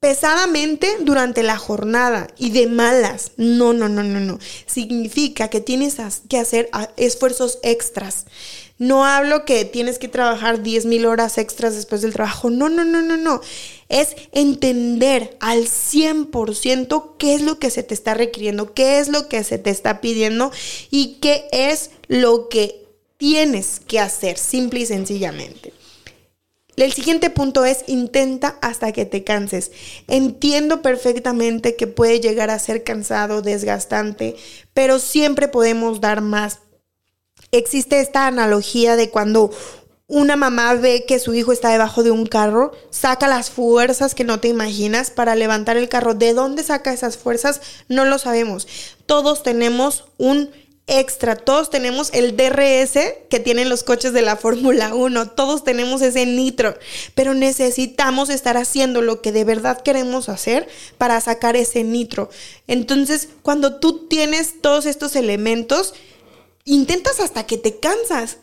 pesadamente 0.00 0.96
durante 1.00 1.42
la 1.42 1.58
jornada 1.58 2.28
y 2.38 2.50
de 2.50 2.66
malas. 2.66 3.32
No, 3.36 3.72
no, 3.72 3.88
no, 3.88 4.02
no, 4.04 4.20
no. 4.20 4.38
Significa 4.66 5.48
que 5.48 5.60
tienes 5.60 5.96
que 6.28 6.38
hacer 6.38 6.70
esfuerzos 6.96 7.58
extras. 7.62 8.26
No 8.78 9.04
hablo 9.04 9.44
que 9.44 9.64
tienes 9.64 9.98
que 9.98 10.06
trabajar 10.06 10.62
10 10.62 10.86
mil 10.86 11.04
horas 11.04 11.36
extras 11.36 11.74
después 11.74 12.00
del 12.00 12.12
trabajo. 12.12 12.48
No, 12.48 12.68
no, 12.68 12.84
no, 12.84 13.02
no, 13.02 13.16
no. 13.16 13.40
Es 13.88 14.14
entender 14.30 15.36
al 15.40 15.64
100% 15.64 17.16
qué 17.18 17.34
es 17.34 17.42
lo 17.42 17.58
que 17.58 17.70
se 17.70 17.82
te 17.82 17.94
está 17.94 18.14
requiriendo, 18.14 18.74
qué 18.74 19.00
es 19.00 19.08
lo 19.08 19.28
que 19.28 19.42
se 19.42 19.58
te 19.58 19.70
está 19.70 20.00
pidiendo 20.00 20.52
y 20.90 21.18
qué 21.20 21.48
es 21.50 21.90
lo 22.06 22.48
que 22.48 22.86
tienes 23.16 23.80
que 23.80 23.98
hacer, 23.98 24.38
simple 24.38 24.80
y 24.80 24.86
sencillamente. 24.86 25.72
El 26.84 26.92
siguiente 26.92 27.30
punto 27.30 27.64
es 27.64 27.84
intenta 27.86 28.56
hasta 28.60 28.92
que 28.92 29.04
te 29.04 29.24
canses. 29.24 29.72
Entiendo 30.06 30.80
perfectamente 30.80 31.74
que 31.76 31.86
puede 31.86 32.20
llegar 32.20 32.50
a 32.50 32.58
ser 32.58 32.84
cansado, 32.84 33.42
desgastante, 33.42 34.36
pero 34.74 34.98
siempre 34.98 35.48
podemos 35.48 36.00
dar 36.00 36.20
más. 36.20 36.60
Existe 37.50 38.00
esta 38.00 38.26
analogía 38.26 38.96
de 38.96 39.10
cuando 39.10 39.50
una 40.06 40.36
mamá 40.36 40.72
ve 40.74 41.04
que 41.06 41.18
su 41.18 41.34
hijo 41.34 41.52
está 41.52 41.68
debajo 41.68 42.02
de 42.02 42.10
un 42.10 42.26
carro, 42.26 42.72
saca 42.90 43.28
las 43.28 43.50
fuerzas 43.50 44.14
que 44.14 44.24
no 44.24 44.40
te 44.40 44.48
imaginas 44.48 45.10
para 45.10 45.34
levantar 45.34 45.76
el 45.76 45.88
carro. 45.88 46.14
¿De 46.14 46.32
dónde 46.32 46.62
saca 46.62 46.92
esas 46.92 47.18
fuerzas? 47.18 47.60
No 47.88 48.04
lo 48.04 48.18
sabemos. 48.18 48.66
Todos 49.04 49.42
tenemos 49.42 50.04
un 50.16 50.50
extra. 50.88 51.36
Todos 51.36 51.70
tenemos 51.70 52.10
el 52.12 52.36
DRS 52.36 52.98
que 53.30 53.38
tienen 53.38 53.68
los 53.68 53.84
coches 53.84 54.12
de 54.12 54.22
la 54.22 54.36
Fórmula 54.36 54.94
1. 54.94 55.30
Todos 55.30 55.62
tenemos 55.62 56.02
ese 56.02 56.26
nitro. 56.26 56.76
Pero 57.14 57.34
necesitamos 57.34 58.30
estar 58.30 58.56
haciendo 58.56 59.02
lo 59.02 59.22
que 59.22 59.30
de 59.30 59.44
verdad 59.44 59.80
queremos 59.80 60.28
hacer 60.28 60.68
para 60.96 61.20
sacar 61.20 61.54
ese 61.56 61.84
nitro. 61.84 62.30
Entonces, 62.66 63.28
cuando 63.42 63.76
tú 63.76 64.08
tienes 64.08 64.60
todos 64.60 64.86
estos 64.86 65.14
elementos, 65.14 65.94
intentas 66.64 67.20
hasta 67.20 67.46
que 67.46 67.58
te 67.58 67.78
cansas. 67.78 68.38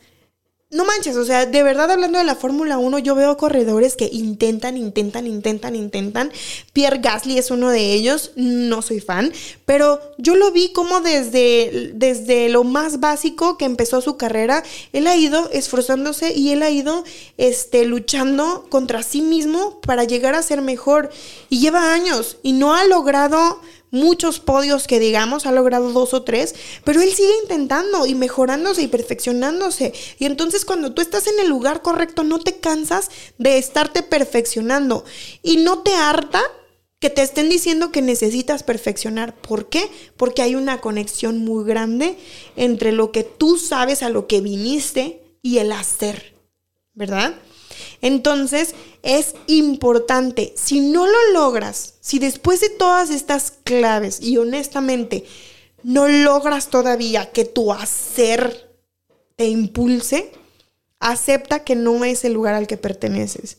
No 0.75 0.83
manches, 0.83 1.15
o 1.15 1.23
sea, 1.23 1.45
de 1.45 1.63
verdad 1.63 1.89
hablando 1.89 2.17
de 2.17 2.25
la 2.25 2.35
Fórmula 2.35 2.77
1, 2.77 2.99
yo 2.99 3.15
veo 3.15 3.37
corredores 3.37 3.95
que 3.95 4.09
intentan, 4.11 4.75
intentan, 4.75 5.25
intentan, 5.25 5.75
intentan. 5.75 6.31
Pierre 6.73 6.99
Gasly 6.99 7.37
es 7.37 7.49
uno 7.49 7.69
de 7.69 7.93
ellos, 7.93 8.31
no 8.35 8.81
soy 8.81 8.99
fan, 8.99 9.31
pero 9.65 10.01
yo 10.17 10.35
lo 10.35 10.51
vi 10.51 10.73
como 10.73 10.99
desde, 10.99 11.91
desde 11.93 12.49
lo 12.49 12.65
más 12.65 12.99
básico 12.99 13.57
que 13.57 13.63
empezó 13.63 14.01
su 14.01 14.17
carrera, 14.17 14.63
él 14.91 15.07
ha 15.07 15.15
ido 15.15 15.49
esforzándose 15.51 16.33
y 16.33 16.51
él 16.51 16.61
ha 16.61 16.69
ido 16.69 17.05
este, 17.37 17.85
luchando 17.85 18.67
contra 18.69 19.01
sí 19.01 19.21
mismo 19.21 19.79
para 19.79 20.03
llegar 20.03 20.35
a 20.35 20.43
ser 20.43 20.61
mejor. 20.61 21.09
Y 21.49 21.59
lleva 21.59 21.93
años 21.93 22.37
y 22.43 22.51
no 22.51 22.75
ha 22.75 22.83
logrado 22.85 23.61
muchos 23.95 24.39
podios 24.39 24.87
que 24.87 24.99
digamos, 24.99 25.45
ha 25.45 25.51
logrado 25.51 25.91
dos 25.91 26.13
o 26.13 26.23
tres, 26.23 26.53
pero 26.83 27.01
él 27.01 27.11
sigue 27.11 27.33
intentando 27.41 28.05
y 28.05 28.13
mejorándose 28.13 28.83
y 28.83 28.87
perfeccionándose. 28.87 29.93
Y 30.19 30.25
entonces 30.25 30.65
cuando 30.65 30.93
tú 30.93 31.01
estás 31.01 31.27
en 31.27 31.39
el 31.39 31.47
lugar 31.47 31.81
correcto, 31.81 32.23
no 32.23 32.39
te 32.39 32.57
cansas 32.57 33.09
de 33.37 33.57
estarte 33.57 34.03
perfeccionando 34.03 35.05
y 35.41 35.57
no 35.57 35.79
te 35.79 35.95
harta 35.95 36.41
que 36.99 37.09
te 37.09 37.21
estén 37.21 37.49
diciendo 37.49 37.91
que 37.91 38.01
necesitas 38.01 38.63
perfeccionar. 38.63 39.35
¿Por 39.35 39.69
qué? 39.69 39.89
Porque 40.17 40.41
hay 40.41 40.55
una 40.55 40.81
conexión 40.81 41.39
muy 41.39 41.65
grande 41.65 42.17
entre 42.55 42.91
lo 42.91 43.11
que 43.11 43.23
tú 43.23 43.57
sabes 43.57 44.03
a 44.03 44.09
lo 44.09 44.27
que 44.27 44.41
viniste 44.41 45.21
y 45.41 45.59
el 45.59 45.71
hacer, 45.71 46.35
¿verdad? 46.93 47.35
Entonces 48.01 48.75
es 49.03 49.35
importante, 49.47 50.53
si 50.55 50.79
no 50.79 51.05
lo 51.05 51.33
logras, 51.33 51.95
si 52.01 52.19
después 52.19 52.61
de 52.61 52.69
todas 52.69 53.09
estas 53.09 53.53
claves 53.63 54.19
y 54.21 54.37
honestamente 54.37 55.25
no 55.83 56.07
logras 56.07 56.69
todavía 56.69 57.31
que 57.31 57.45
tu 57.45 57.71
hacer 57.71 58.71
te 59.35 59.47
impulse, 59.47 60.31
acepta 60.99 61.63
que 61.63 61.75
no 61.75 62.03
es 62.05 62.25
el 62.25 62.33
lugar 62.33 62.55
al 62.55 62.67
que 62.67 62.77
perteneces. 62.77 63.57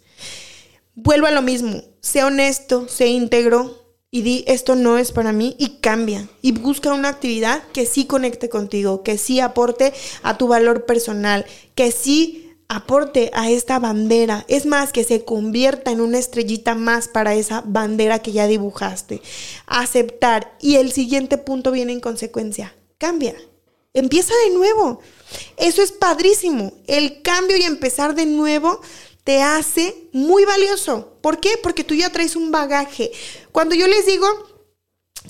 Vuelvo 0.95 1.27
a 1.27 1.31
lo 1.31 1.43
mismo, 1.43 1.83
sé 2.01 2.25
honesto, 2.25 2.89
sé 2.89 3.09
íntegro 3.09 3.87
y 4.11 4.23
di 4.23 4.45
esto 4.47 4.75
no 4.77 4.99
es 4.99 5.13
para 5.13 5.33
mí 5.33 5.55
y 5.59 5.81
cambia 5.81 6.27
y 6.41 6.53
busca 6.53 6.93
una 6.93 7.09
actividad 7.09 7.63
que 7.75 7.85
sí 7.85 8.07
conecte 8.07 8.49
contigo, 8.49 9.03
que 9.03 9.19
sí 9.19 9.41
aporte 9.41 9.93
a 10.23 10.39
tu 10.39 10.49
valor 10.49 10.87
personal, 10.87 11.45
que 11.75 11.93
sí 11.93 12.46
aporte 12.69 13.31
a 13.35 13.51
esta 13.51 13.79
bandera. 13.79 14.45
Es 14.49 14.67
más, 14.67 14.93
que 14.93 15.05
se 15.05 15.25
convierta 15.25 15.91
en 15.91 16.01
una 16.01 16.19
estrellita 16.19 16.75
más 16.75 17.09
para 17.09 17.35
esa 17.35 17.63
bandera 17.65 18.21
que 18.21 18.33
ya 18.33 18.47
dibujaste. 18.47 19.23
Aceptar. 19.67 20.57
Y 20.61 20.77
el 20.77 20.93
siguiente 20.93 21.39
punto 21.39 21.71
viene 21.73 21.93
en 21.93 22.01
consecuencia. 22.01 22.75
Cambia. 22.99 23.35
Empieza 23.95 24.35
de 24.45 24.55
nuevo. 24.55 25.01
Eso 25.57 25.83
es 25.83 25.93
padrísimo. 25.93 26.73
El 26.87 27.23
cambio 27.23 27.57
y 27.57 27.63
empezar 27.63 28.15
de 28.15 28.27
nuevo 28.27 28.81
te 29.25 29.43
hace 29.43 30.09
muy 30.13 30.45
valioso. 30.45 31.19
¿Por 31.21 31.41
qué? 31.41 31.59
Porque 31.63 31.83
tú 31.83 31.95
ya 31.95 32.13
traes 32.13 32.37
un 32.37 32.51
bagaje. 32.53 33.11
Cuando 33.53 33.75
yo 33.75 33.89
les 33.89 34.07
digo, 34.07 34.27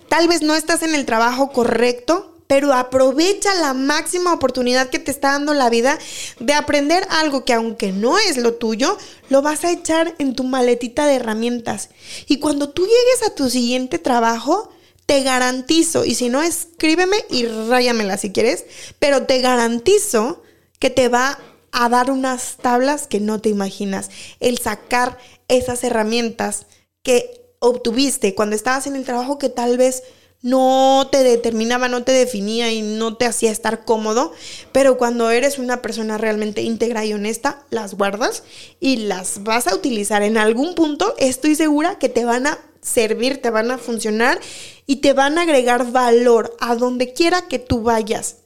tal 0.09 0.29
vez 0.29 0.43
no 0.43 0.55
estás 0.55 0.83
en 0.83 0.95
el 0.95 1.07
trabajo 1.07 1.51
correcto, 1.51 2.36
pero 2.47 2.73
aprovecha 2.73 3.55
la 3.55 3.75
máxima 3.75 4.33
oportunidad 4.33 4.89
que 4.89 4.99
te 4.99 5.11
está 5.11 5.33
dando 5.33 5.55
la 5.55 5.71
vida 5.71 5.99
de 6.39 6.53
aprender 6.53 7.07
algo 7.11 7.45
que 7.45 7.53
aunque 7.53 7.93
no 7.93 8.19
es 8.19 8.37
lo 8.37 8.55
tuyo, 8.55 8.97
lo 9.29 9.43
vas 9.43 9.65
a 9.65 9.73
echar 9.73 10.15
en 10.19 10.35
tu 10.35 10.45
maletita 10.45 11.07
de 11.07 11.17
herramientas. 11.17 11.91
Y 12.27 12.39
cuando 12.39 12.71
tú 12.71 12.83
llegues 12.83 13.23
a 13.27 13.35
tu 13.35 13.51
siguiente 13.51 13.99
trabajo, 13.99 14.71
te 15.07 15.23
garantizo, 15.23 16.05
y 16.05 16.15
si 16.15 16.29
no, 16.29 16.43
escríbeme 16.43 17.17
y 17.31 17.47
ráyamela 17.47 18.19
si 18.19 18.33
quieres, 18.33 18.65
pero 18.99 19.23
te 19.25 19.41
garantizo 19.41 20.43
que 20.81 20.91
te 20.91 21.09
va 21.09 21.39
a 21.71 21.89
dar 21.89 22.11
unas 22.11 22.57
tablas 22.57 23.07
que 23.07 23.21
no 23.21 23.41
te 23.41 23.49
imaginas. 23.49 24.11
El 24.41 24.59
sacar 24.59 25.19
esas 25.49 25.85
herramientas 25.85 26.67
que 27.03 27.47
obtuviste 27.61 28.35
cuando 28.35 28.57
estabas 28.57 28.87
en 28.87 28.97
el 28.97 29.05
trabajo 29.05 29.39
que 29.39 29.49
tal 29.49 29.79
vez 29.79 30.03
no 30.47 31.09
te 31.11 31.25
determinaba, 31.25 31.89
no 31.89 32.05
te 32.05 32.13
definía 32.13 32.71
y 32.71 32.81
no 32.81 33.17
te 33.17 33.27
hacía 33.27 33.51
estar 33.51 33.85
cómodo, 33.85 34.33
pero 34.71 34.97
cuando 34.97 35.29
eres 35.33 35.59
una 35.59 35.83
persona 35.83 36.19
realmente 36.19 36.63
íntegra 36.63 37.05
y 37.05 37.13
honesta, 37.13 37.67
las 37.71 37.95
guardas 37.95 38.45
y 38.79 38.99
las 38.99 39.43
vas 39.43 39.67
a 39.67 39.75
utilizar 39.75 40.23
en 40.23 40.39
algún 40.39 40.77
punto, 40.77 41.17
estoy 41.19 41.57
segura 41.57 41.99
que 41.99 42.09
te 42.09 42.25
van 42.25 42.47
a 42.47 42.61
servir, 42.81 43.43
te 43.43 43.51
van 43.51 43.73
a 43.73 43.79
funcionar 43.79 44.39
y 44.87 44.97
te 44.97 45.15
van 45.15 45.37
a 45.37 45.43
agregar 45.43 45.91
valor 45.91 46.57
a 46.61 46.77
donde 46.77 47.13
quiera 47.13 47.49
que 47.49 47.59
tú 47.59 47.83
vayas. 47.83 48.37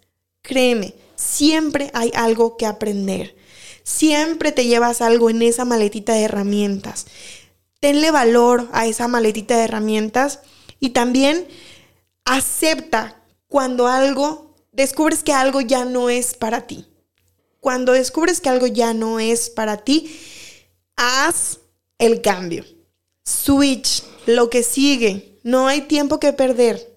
Créeme, 0.41 0.95
siempre 1.17 1.91
hay 1.93 2.13
algo 2.15 2.57
que 2.57 2.65
aprender. 2.65 3.37
Siempre 3.83 4.53
te 4.53 4.65
llevas 4.65 5.03
algo 5.03 5.29
en 5.29 5.43
esa 5.43 5.67
maletita 5.67 6.15
de 6.15 6.23
herramientas. 6.23 7.05
Tenle 7.79 8.11
valor 8.11 8.71
a 8.73 8.87
esa 8.87 9.07
maletita 9.07 9.59
de 9.59 9.65
herramientas 9.65 10.41
y 10.81 10.91
también 10.91 11.47
acepta 12.31 13.21
cuando 13.49 13.89
algo, 13.89 14.55
descubres 14.71 15.25
que 15.25 15.33
algo 15.33 15.61
ya 15.61 15.85
no 15.85 16.11
es 16.11 16.35
para 16.35 16.69
ti. 16.69 16.87
Cuando 17.59 17.93
descubres 17.93 18.41
que 18.41 18.49
algo 18.49 18.69
ya 18.69 18.95
no 18.95 19.19
es 19.19 19.51
para 19.51 19.79
ti, 19.79 20.17
haz 20.95 21.59
el 21.99 22.23
cambio. 22.23 22.65
Switch, 23.25 24.05
lo 24.27 24.49
que 24.49 24.63
sigue. 24.63 25.41
No 25.43 25.67
hay 25.67 25.83
tiempo 25.83 26.21
que 26.21 26.33
perder. 26.33 26.89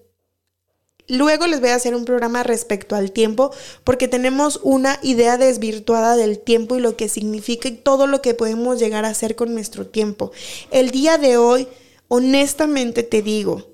Luego 1.08 1.48
les 1.48 1.60
voy 1.60 1.70
a 1.70 1.74
hacer 1.74 1.96
un 1.96 2.04
programa 2.04 2.44
respecto 2.44 2.94
al 2.94 3.10
tiempo 3.10 3.50
porque 3.82 4.06
tenemos 4.06 4.60
una 4.62 5.00
idea 5.02 5.36
desvirtuada 5.36 6.14
del 6.14 6.38
tiempo 6.38 6.76
y 6.76 6.80
lo 6.80 6.96
que 6.96 7.08
significa 7.08 7.68
y 7.68 7.72
todo 7.72 8.06
lo 8.06 8.22
que 8.22 8.34
podemos 8.34 8.78
llegar 8.78 9.04
a 9.04 9.10
hacer 9.10 9.34
con 9.34 9.52
nuestro 9.52 9.84
tiempo. 9.88 10.30
El 10.70 10.92
día 10.92 11.18
de 11.18 11.36
hoy, 11.36 11.66
honestamente 12.06 13.02
te 13.02 13.20
digo, 13.20 13.73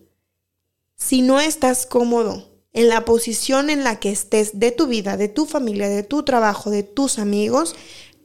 si 1.00 1.22
no 1.22 1.40
estás 1.40 1.86
cómodo 1.86 2.48
en 2.72 2.88
la 2.88 3.04
posición 3.04 3.70
en 3.70 3.82
la 3.82 3.98
que 3.98 4.10
estés 4.10 4.60
de 4.60 4.70
tu 4.70 4.86
vida, 4.86 5.16
de 5.16 5.28
tu 5.28 5.46
familia, 5.46 5.88
de 5.88 6.04
tu 6.04 6.22
trabajo, 6.22 6.70
de 6.70 6.84
tus 6.84 7.18
amigos, 7.18 7.74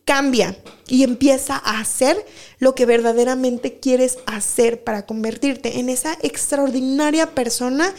cambia 0.04 0.56
y 0.88 1.04
empieza 1.04 1.56
a 1.56 1.80
hacer 1.80 2.24
lo 2.60 2.76
que 2.76 2.86
verdaderamente 2.86 3.80
quieres 3.80 4.20
hacer 4.28 4.84
para 4.84 5.08
convertirte 5.08 5.80
en 5.80 5.90
esa 5.90 6.16
extraordinaria 6.22 7.34
persona 7.34 7.92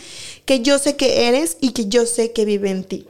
que 0.45 0.61
yo 0.61 0.79
sé 0.79 0.95
que 0.95 1.27
eres 1.27 1.57
y 1.61 1.73
que 1.73 1.87
yo 1.87 2.07
sé 2.07 2.33
que 2.33 2.45
vive 2.45 2.71
en 2.71 2.85
ti. 2.85 3.09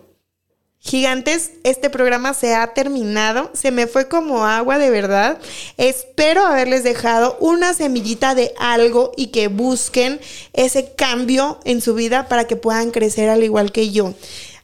Gigantes, 0.87 1.51
este 1.65 1.91
programa 1.91 2.33
se 2.33 2.55
ha 2.55 2.69
terminado, 2.69 3.51
se 3.55 3.73
me 3.73 3.89
fue 3.89 4.07
como 4.07 4.47
agua 4.47 4.79
de 4.79 4.89
verdad. 4.89 5.41
Espero 5.79 6.47
haberles 6.47 6.85
dejado 6.85 7.37
una 7.41 7.75
semillita 7.75 8.37
de 8.37 8.55
algo 8.57 9.11
y 9.17 9.29
que 9.29 9.49
busquen 9.49 10.21
ese 10.53 10.93
cambio 10.93 11.59
en 11.65 11.81
su 11.81 11.95
vida 11.95 12.29
para 12.29 12.45
que 12.47 12.55
puedan 12.55 12.93
crecer 12.93 13.29
al 13.29 13.43
igual 13.43 13.73
que 13.73 13.91
yo. 13.91 14.15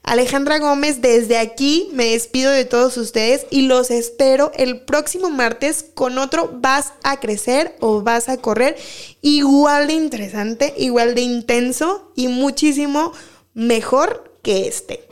Alejandra 0.05 0.61
Gómez, 0.61 1.01
desde 1.01 1.39
aquí 1.39 1.89
me 1.93 2.13
despido 2.13 2.53
de 2.53 2.67
todos 2.67 2.97
ustedes 2.99 3.47
y 3.51 3.63
los 3.63 3.91
espero 3.91 4.53
el 4.55 4.81
próximo 4.81 5.29
martes 5.29 5.85
con 5.95 6.19
otro 6.19 6.57
Vas 6.61 6.93
a 7.03 7.19
crecer 7.19 7.75
o 7.81 8.03
vas 8.03 8.29
a 8.29 8.37
correr 8.37 8.77
igual 9.23 9.89
de 9.89 9.95
interesante, 9.95 10.73
igual 10.77 11.17
de 11.17 11.23
intenso 11.23 12.13
y 12.15 12.29
muchísimo 12.29 13.13
mejor 13.55 14.39
que 14.43 14.69
este. 14.69 15.12